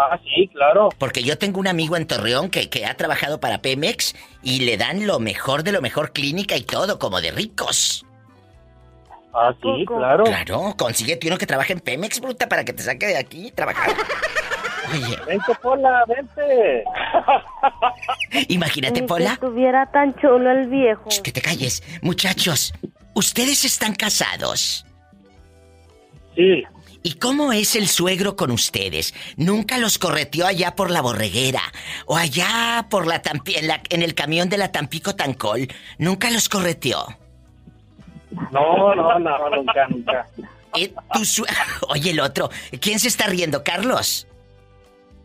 Ah, 0.00 0.16
sí, 0.22 0.48
claro. 0.52 0.90
Porque 0.96 1.24
yo 1.24 1.38
tengo 1.38 1.58
un 1.58 1.66
amigo 1.66 1.96
en 1.96 2.06
Torreón 2.06 2.50
que, 2.50 2.70
que 2.70 2.86
ha 2.86 2.94
trabajado 2.94 3.40
para 3.40 3.58
Pemex 3.58 4.14
y 4.44 4.60
le 4.60 4.76
dan 4.76 5.08
lo 5.08 5.18
mejor 5.18 5.64
de 5.64 5.72
lo 5.72 5.82
mejor 5.82 6.12
clínica 6.12 6.56
y 6.56 6.62
todo, 6.62 7.00
como 7.00 7.20
de 7.20 7.32
ricos. 7.32 8.06
Ah, 9.34 9.52
sí, 9.60 9.84
claro. 9.84 10.22
Claro, 10.22 10.74
consíguete 10.78 11.26
uno 11.26 11.36
que 11.36 11.46
trabaje 11.46 11.72
en 11.72 11.80
Pemex, 11.80 12.20
bruta, 12.20 12.48
para 12.48 12.64
que 12.64 12.72
te 12.72 12.84
saque 12.84 13.08
de 13.08 13.16
aquí 13.16 13.48
y 13.48 13.50
trabajar. 13.50 13.90
Oye. 14.92 15.18
Vente, 15.26 15.52
Pola, 15.60 16.04
vente. 16.06 16.84
Imagínate, 18.48 19.00
Ni 19.00 19.06
Pola. 19.08 19.26
Que 19.26 19.46
estuviera 19.46 19.86
tan 19.90 20.14
chulo 20.20 20.48
el 20.48 20.68
viejo. 20.68 21.08
Que 21.24 21.32
te 21.32 21.42
calles. 21.42 21.82
Muchachos, 22.02 22.72
¿ustedes 23.14 23.64
están 23.64 23.96
casados? 23.96 24.86
Sí. 26.36 26.62
¿Y 27.02 27.14
cómo 27.14 27.52
es 27.52 27.76
el 27.76 27.88
suegro 27.88 28.34
con 28.36 28.50
ustedes? 28.50 29.14
¿Nunca 29.36 29.78
los 29.78 29.98
correteó 29.98 30.46
allá 30.46 30.74
por 30.74 30.90
la 30.90 31.00
borreguera? 31.00 31.62
¿O 32.06 32.16
allá 32.16 32.86
por 32.90 33.06
la, 33.06 33.22
Tampi 33.22 33.54
en, 33.56 33.68
la- 33.68 33.82
en 33.88 34.02
el 34.02 34.14
camión 34.14 34.48
de 34.48 34.58
la 34.58 34.72
Tampico 34.72 35.14
Tancol? 35.14 35.68
¿Nunca 35.98 36.30
los 36.30 36.48
correteó? 36.48 37.06
No, 38.52 38.94
no, 38.94 39.18
no, 39.18 39.50
nunca, 39.50 39.86
nunca. 39.88 40.26
Eh, 40.76 40.92
tu 41.12 41.20
Oye, 41.88 42.10
el 42.10 42.20
otro. 42.20 42.50
¿Quién 42.80 42.98
se 42.98 43.08
está 43.08 43.26
riendo? 43.26 43.64
¿Carlos? 43.64 44.26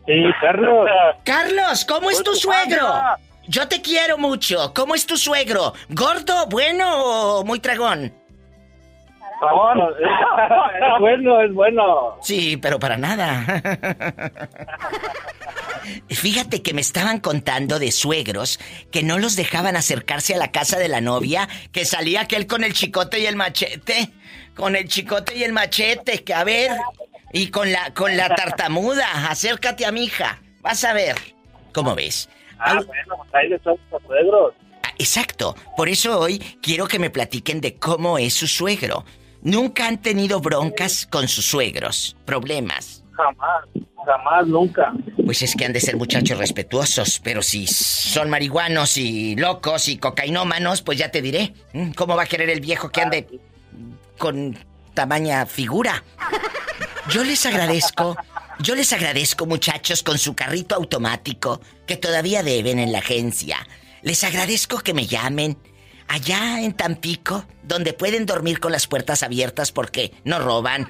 Sí, 0.06 0.12
Carlos. 0.40 0.88
Carlos, 1.24 1.84
¿cómo 1.84 2.10
es 2.10 2.22
tu 2.22 2.34
suegro? 2.34 2.94
Yo 3.46 3.68
te 3.68 3.82
quiero 3.82 4.16
mucho. 4.16 4.72
¿Cómo 4.74 4.94
es 4.94 5.06
tu 5.06 5.16
suegro? 5.18 5.74
¿Gordo, 5.90 6.46
bueno 6.46 7.04
o 7.40 7.44
muy 7.44 7.60
tragón? 7.60 8.14
Es, 9.90 9.96
bueno, 11.00 11.40
es 11.42 11.52
bueno. 11.52 12.18
Sí, 12.22 12.56
pero 12.56 12.78
para 12.78 12.96
nada. 12.96 13.44
Fíjate 16.08 16.62
que 16.62 16.72
me 16.72 16.80
estaban 16.80 17.20
contando 17.20 17.78
de 17.78 17.92
suegros 17.92 18.58
que 18.90 19.02
no 19.02 19.18
los 19.18 19.36
dejaban 19.36 19.76
acercarse 19.76 20.34
a 20.34 20.38
la 20.38 20.50
casa 20.50 20.78
de 20.78 20.88
la 20.88 21.00
novia, 21.00 21.48
que 21.72 21.84
salía 21.84 22.22
aquel 22.22 22.46
con 22.46 22.64
el 22.64 22.72
chicote 22.72 23.18
y 23.20 23.26
el 23.26 23.36
machete, 23.36 24.10
con 24.56 24.76
el 24.76 24.88
chicote 24.88 25.36
y 25.36 25.42
el 25.44 25.52
machete, 25.52 26.24
que 26.24 26.32
a 26.34 26.44
ver, 26.44 26.72
y 27.32 27.50
con 27.50 27.70
la 27.70 27.92
con 27.92 28.16
la 28.16 28.34
tartamuda, 28.34 29.28
acércate 29.28 29.84
a 29.84 29.92
mi 29.92 30.04
hija, 30.04 30.40
vas 30.62 30.84
a 30.84 30.92
ver. 30.94 31.16
¿Cómo 31.72 31.94
ves? 31.94 32.28
Ah, 32.58 32.80
bueno, 32.86 33.16
pues 33.18 33.34
ahí 33.34 33.48
le 33.48 33.58
son 33.58 33.76
los 33.90 34.02
suegros. 34.04 34.54
Ah, 34.84 34.90
Exacto. 34.98 35.54
Por 35.76 35.88
eso 35.88 36.18
hoy 36.18 36.38
quiero 36.62 36.86
que 36.86 36.98
me 36.98 37.10
platiquen 37.10 37.60
de 37.60 37.76
cómo 37.76 38.16
es 38.16 38.32
su 38.34 38.46
suegro. 38.46 39.04
Nunca 39.44 39.86
han 39.86 39.98
tenido 39.98 40.40
broncas 40.40 41.06
con 41.06 41.28
sus 41.28 41.44
suegros, 41.44 42.16
problemas. 42.24 43.04
Jamás, 43.12 43.64
jamás, 44.06 44.46
nunca. 44.46 44.92
Pues 45.22 45.42
es 45.42 45.54
que 45.54 45.66
han 45.66 45.74
de 45.74 45.80
ser 45.80 45.98
muchachos 45.98 46.38
respetuosos, 46.38 47.20
pero 47.22 47.42
si 47.42 47.66
son 47.66 48.30
marihuanos 48.30 48.96
y 48.96 49.36
locos 49.36 49.88
y 49.88 49.98
cocainómanos, 49.98 50.80
pues 50.80 50.98
ya 50.98 51.10
te 51.10 51.20
diré. 51.20 51.52
¿Mm? 51.74 51.90
¿Cómo 51.90 52.16
va 52.16 52.22
a 52.22 52.26
querer 52.26 52.48
el 52.48 52.60
viejo 52.60 52.88
que 52.88 53.02
ande 53.02 53.28
con 54.16 54.56
tamaña 54.94 55.44
figura? 55.44 56.02
Yo 57.10 57.22
les 57.22 57.44
agradezco, 57.44 58.16
yo 58.60 58.74
les 58.74 58.94
agradezco 58.94 59.44
muchachos 59.44 60.02
con 60.02 60.16
su 60.16 60.34
carrito 60.34 60.74
automático 60.74 61.60
que 61.86 61.98
todavía 61.98 62.42
deben 62.42 62.78
en 62.78 62.92
la 62.92 63.00
agencia. 63.00 63.58
Les 64.00 64.24
agradezco 64.24 64.78
que 64.78 64.94
me 64.94 65.06
llamen 65.06 65.58
allá 66.08 66.60
en 66.60 66.72
Tampico, 66.74 67.44
donde 67.62 67.92
pueden 67.92 68.26
dormir 68.26 68.60
con 68.60 68.72
las 68.72 68.86
puertas 68.86 69.22
abiertas 69.22 69.72
porque 69.72 70.12
no 70.24 70.38
roban. 70.38 70.88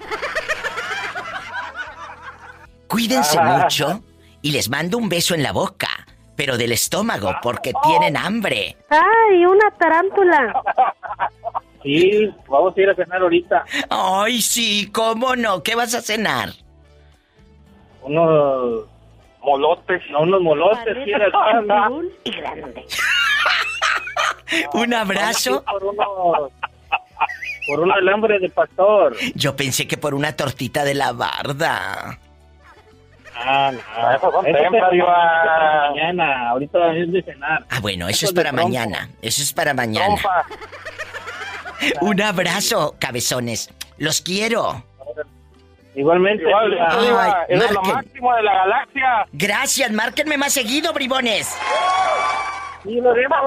Cuídense 2.88 3.40
mucho 3.40 4.02
y 4.42 4.52
les 4.52 4.68
mando 4.68 4.98
un 4.98 5.08
beso 5.08 5.34
en 5.34 5.42
la 5.42 5.52
boca, 5.52 5.88
pero 6.36 6.56
del 6.56 6.72
estómago 6.72 7.34
porque 7.42 7.72
tienen 7.82 8.16
hambre. 8.16 8.76
¡Ay, 8.90 9.44
una 9.46 9.70
tarántula! 9.72 10.62
Sí, 11.82 12.30
vamos 12.48 12.74
a 12.76 12.80
ir 12.80 12.88
a 12.88 12.94
cenar 12.94 13.20
ahorita. 13.20 13.64
Ay, 13.90 14.40
sí, 14.40 14.90
¿cómo 14.90 15.36
no? 15.36 15.62
¿Qué 15.62 15.74
vas 15.74 15.94
a 15.94 16.00
cenar? 16.00 16.50
Unos 18.02 18.86
molotes. 19.42 20.02
No, 20.10 20.20
unos 20.20 20.40
molotes. 20.40 20.96
sí, 21.04 21.10
era 21.10 21.26
el 21.26 22.12
y 22.24 22.30
grande. 22.30 22.86
Un 24.74 24.94
abrazo. 24.94 25.62
Por 25.64 25.84
unos, 25.84 26.50
por 27.66 27.80
un 27.80 27.92
alambre 27.92 28.38
de 28.38 28.48
pastor. 28.50 29.16
Yo 29.34 29.56
pensé 29.56 29.86
que 29.88 29.96
por 29.96 30.14
una 30.14 30.34
tortita 30.36 30.84
de 30.84 30.94
la 30.94 31.12
barda. 31.12 32.18
Ah, 33.36 33.72
no. 33.72 34.14
Eso 34.16 34.30
son 34.30 34.46
Eso 34.46 34.58
es 34.58 34.90
Diva. 34.92 35.90
mañana. 35.90 36.50
Ahorita 36.50 36.94
es 36.94 37.12
de 37.12 37.22
cenar. 37.22 37.64
Ah, 37.70 37.80
bueno, 37.80 38.06
eso 38.08 38.16
Eso 38.16 38.26
es 38.26 38.30
es 38.30 38.36
para 38.36 38.52
mañana. 38.52 39.08
Eso 39.22 39.42
es 39.42 39.52
para 39.52 39.74
mañana. 39.74 40.14
Trompa. 40.14 40.44
Un 42.00 42.20
abrazo, 42.22 42.94
cabezones. 42.98 43.70
Los 43.98 44.20
quiero. 44.20 44.84
Igualmente. 45.96 46.44
Igual. 46.44 46.78
Ay, 46.80 47.32
eres 47.48 47.70
lo 47.70 47.82
máximo 47.82 48.34
de 48.34 48.42
la 48.42 48.54
galaxia. 48.54 49.26
Gracias, 49.32 49.90
márquenme 49.92 50.36
más 50.36 50.52
seguido, 50.52 50.92
bribones. 50.92 51.56
Sí, 52.84 53.00
lo 53.00 53.10
haremos. 53.10 53.38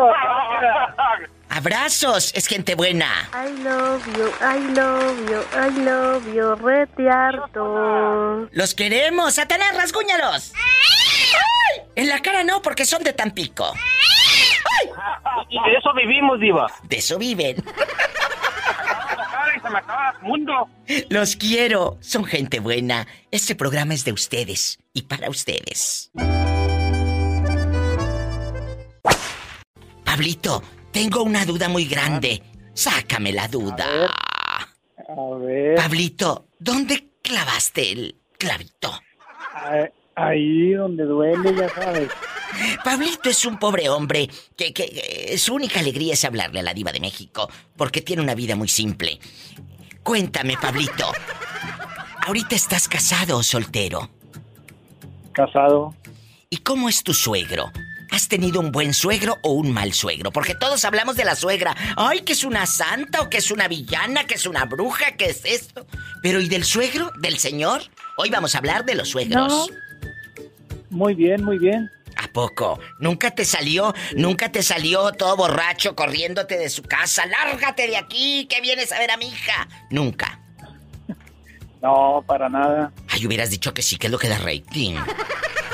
Abrazos, 1.49 2.34
es 2.35 2.47
gente 2.47 2.76
buena. 2.76 3.30
I 3.34 3.64
love 3.64 4.05
you, 4.18 4.27
I 4.41 4.59
love 4.76 5.30
you, 5.30 5.41
I 5.57 5.72
love 5.84 6.34
you, 6.34 6.55
retiarto. 6.55 8.47
Los 8.51 8.73
queremos, 8.76 9.35
Satanás, 9.35 9.76
rasguñalos. 9.76 10.53
¡Ay! 10.55 11.81
En 11.95 12.09
la 12.09 12.19
cara 12.22 12.43
no, 12.43 12.61
porque 12.61 12.85
son 12.85 13.03
de 13.03 13.14
Tampico. 13.14 13.73
Y 15.49 15.55
de 15.69 15.77
eso 15.77 15.93
vivimos, 15.93 16.39
Diva. 16.39 16.68
De 16.84 16.97
eso 16.97 17.18
viven. 17.18 17.64
Ay, 19.39 19.59
se 19.61 19.69
me 19.69 19.77
acaba 19.77 20.14
el 20.19 20.27
mundo. 20.27 20.69
Los 21.09 21.35
quiero, 21.35 21.97
son 22.01 22.26
gente 22.26 22.59
buena. 22.59 23.07
Este 23.31 23.55
programa 23.55 23.93
es 23.93 24.03
de 24.03 24.11
ustedes 24.11 24.80
y 24.93 25.03
para 25.03 25.30
ustedes. 25.30 26.11
Pablito, 30.18 30.64
tengo 30.91 31.22
una 31.22 31.45
duda 31.45 31.69
muy 31.69 31.85
grande. 31.85 32.41
Sácame 32.73 33.31
la 33.31 33.48
duda. 33.48 34.07
A 35.07 35.38
ver. 35.38 35.76
Pablito, 35.76 36.48
¿dónde 36.57 37.11
clavaste 37.22 37.91
el 37.91 38.15
clavito? 38.35 38.99
Ahí, 40.15 40.72
donde 40.72 41.03
duele, 41.03 41.56
ya 41.56 41.69
sabes. 41.69 42.10
Pablito 42.84 43.30
es 43.30 43.45
un 43.45 43.60
pobre 43.60 43.89
hombre 43.89 44.27
que, 44.56 44.73
que, 44.73 44.85
eh, 45.34 45.38
su 45.38 45.53
única 45.53 45.81
alegría 45.81 46.14
es 46.14 46.26
hablarle 46.26 46.61
a 46.61 46.64
la 46.64 46.73
diva 46.73 46.91
de 46.91 46.99
México 46.99 47.48
porque 47.76 48.02
tiene 48.02 48.23
una 48.23 48.34
vida 48.34 48.56
muy 48.56 48.69
simple. 48.69 49.19
Cuéntame, 50.02 50.57
Pablito. 50.60 51.11
¿Ahorita 52.26 52.56
estás 52.56 52.88
casado 52.88 53.38
o 53.38 53.44
soltero? 53.44 54.10
Casado. 55.31 55.94
¿Y 56.49 56.57
cómo 56.57 56.89
es 56.89 57.03
tu 57.03 57.14
suegro? 57.14 57.72
¿Has 58.18 58.30
tenido 58.30 58.60
un 58.61 58.72
buen 58.72 58.95
suegro 58.95 59.38
o 59.44 59.52
un 59.52 59.72
mal 59.72 59.94
suegro? 59.94 60.31
Porque 60.31 60.56
todos 60.56 60.84
hablamos 60.85 61.15
de 61.18 61.23
la 61.23 61.35
suegra. 61.35 61.76
Ay, 61.95 62.22
que 62.22 62.34
es 62.34 62.44
una 62.44 62.65
santa 62.65 63.22
o 63.22 63.30
que 63.30 63.38
es 63.38 63.52
una 63.52 63.68
villana, 63.68 64.26
que 64.26 64.34
es 64.34 64.48
una 64.48 64.65
bruja, 64.65 65.11
que 65.11 65.26
es 65.26 65.45
esto. 65.45 65.85
Pero 66.23 66.41
¿y 66.41 66.49
del 66.49 66.64
suegro? 66.64 67.11
¿Del 67.19 67.38
señor? 67.38 67.84
Hoy 68.18 68.31
vamos 68.31 68.56
a 68.56 68.57
hablar 68.57 68.85
de 68.85 68.95
los 68.95 69.10
suegros. 69.10 69.69
Muy 70.89 71.14
bien, 71.14 71.44
muy 71.44 71.60
bien. 71.60 71.91
¿A 72.15 72.27
poco? 72.30 72.80
¿Nunca 72.98 73.30
te 73.35 73.45
salió, 73.45 73.94
nunca 74.15 74.52
te 74.52 74.64
salió 74.64 75.11
todo 75.11 75.38
borracho 75.38 75.95
corriéndote 75.95 76.57
de 76.57 76.72
su 76.72 76.81
casa? 76.81 77.23
¡Lárgate 77.27 77.85
de 77.85 77.98
aquí! 77.98 78.48
que 78.49 78.61
vienes 78.61 78.91
a 78.94 78.98
ver 78.98 79.11
a 79.11 79.18
mi 79.18 79.27
hija? 79.27 79.68
Nunca. 79.91 80.39
No, 81.84 82.23
para 82.26 82.49
nada. 82.49 82.91
Ay, 83.07 83.27
hubieras 83.27 83.52
dicho 83.52 83.72
que 83.72 83.84
sí, 83.84 83.98
que 83.98 84.07
es 84.07 84.11
lo 84.11 84.18
que 84.18 84.27
da 84.27 84.39
rating. 84.39 84.95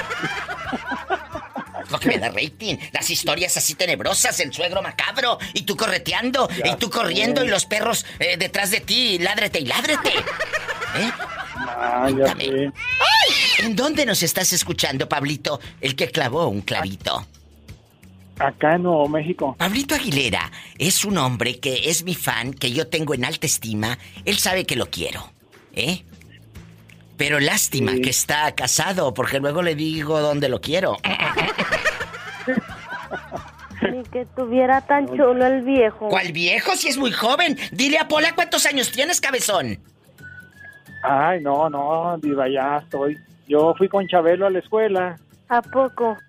lo 1.94 2.00
que 2.00 2.10
me 2.10 2.18
da 2.18 2.30
rating. 2.30 2.76
Las 2.92 3.10
historias 3.10 3.56
así 3.56 3.76
tenebrosas, 3.76 4.40
el 4.40 4.52
suegro 4.52 4.82
macabro, 4.82 5.38
y 5.54 5.62
tú 5.62 5.78
correteando, 5.78 6.50
y 6.66 6.76
tú 6.76 6.90
corriendo, 6.90 7.44
y 7.44 7.48
los 7.48 7.66
perros 7.66 8.06
eh, 8.20 8.36
detrás 8.38 8.72
de 8.72 8.82
ti, 8.82 9.20
ládrete 9.20 9.60
y 9.60 9.66
ládrete. 9.66 10.10
¿Eh? 10.96 11.12
Ah, 11.56 12.10
ya 12.10 12.36
sé. 12.36 12.50
¡Ay! 12.50 13.66
¿En 13.66 13.76
dónde 13.76 14.06
nos 14.06 14.24
estás 14.24 14.52
escuchando, 14.54 15.08
Pablito? 15.08 15.60
El 15.80 15.96
que 15.96 16.10
clavó 16.10 16.48
un 16.48 16.62
clavito. 16.62 17.26
Acá 18.40 18.76
en 18.76 18.84
Nuevo 18.84 19.08
México. 19.08 19.56
Pablito 19.58 19.94
Aguilera 19.94 20.52
es 20.80 21.06
un 21.06 21.18
hombre 21.20 21.60
que 21.60 21.90
es 21.90 22.04
mi 22.04 22.16
fan, 22.16 22.54
que 22.54 22.72
yo 22.72 22.88
tengo 22.88 23.14
en 23.14 23.26
alta 23.26 23.46
estima. 23.46 24.00
Él 24.26 24.40
sabe 24.40 24.66
que 24.66 24.76
lo 24.76 24.90
quiero, 24.90 25.32
¿eh? 25.74 26.04
Pero 27.18 27.40
lástima 27.40 27.92
Sí. 27.94 28.02
que 28.02 28.10
está 28.10 28.54
casado, 28.56 29.14
porque 29.14 29.40
luego 29.40 29.62
le 29.62 29.76
digo 29.76 30.20
dónde 30.20 30.50
lo 30.50 30.62
quiero. 30.62 30.98
Ni 33.92 34.02
que 34.04 34.26
tuviera 34.36 34.82
tan 34.82 35.08
chulo 35.08 35.46
el 35.46 35.62
viejo. 35.62 36.08
¿Cuál 36.10 36.32
viejo 36.32 36.76
si 36.76 36.88
es 36.90 36.98
muy 36.98 37.12
joven? 37.12 37.58
Dile 37.72 38.00
a 38.00 38.08
Pola 38.08 38.34
cuántos 38.34 38.66
años 38.66 38.92
tienes, 38.92 39.22
cabezón. 39.22 39.80
Ay, 41.04 41.42
no, 41.42 41.70
no, 41.70 42.18
diva, 42.22 42.48
ya 42.48 42.78
estoy. 42.82 43.18
Yo 43.48 43.76
fui 43.78 43.90
con 43.90 44.08
Chabelo 44.08 44.48
a 44.48 44.50
la 44.50 44.60
escuela. 44.60 45.18
¿A 45.50 45.62
poco? 45.62 46.18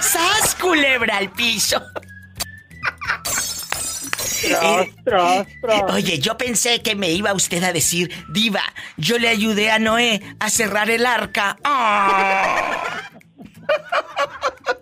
¡Sas, 0.00 0.54
culebra 0.56 1.18
al 1.18 1.30
piso! 1.30 1.80
Oye, 5.92 6.18
yo 6.18 6.36
pensé 6.36 6.82
que 6.82 6.94
me 6.94 7.10
iba 7.10 7.32
usted 7.32 7.62
a 7.64 7.72
decir, 7.72 8.10
Diva, 8.30 8.62
yo 8.96 9.18
le 9.18 9.28
ayudé 9.28 9.70
a 9.70 9.78
Noé 9.78 10.20
a 10.38 10.50
cerrar 10.50 10.90
el 10.90 11.06
arca. 11.06 11.56
¡Ah! 11.64 13.10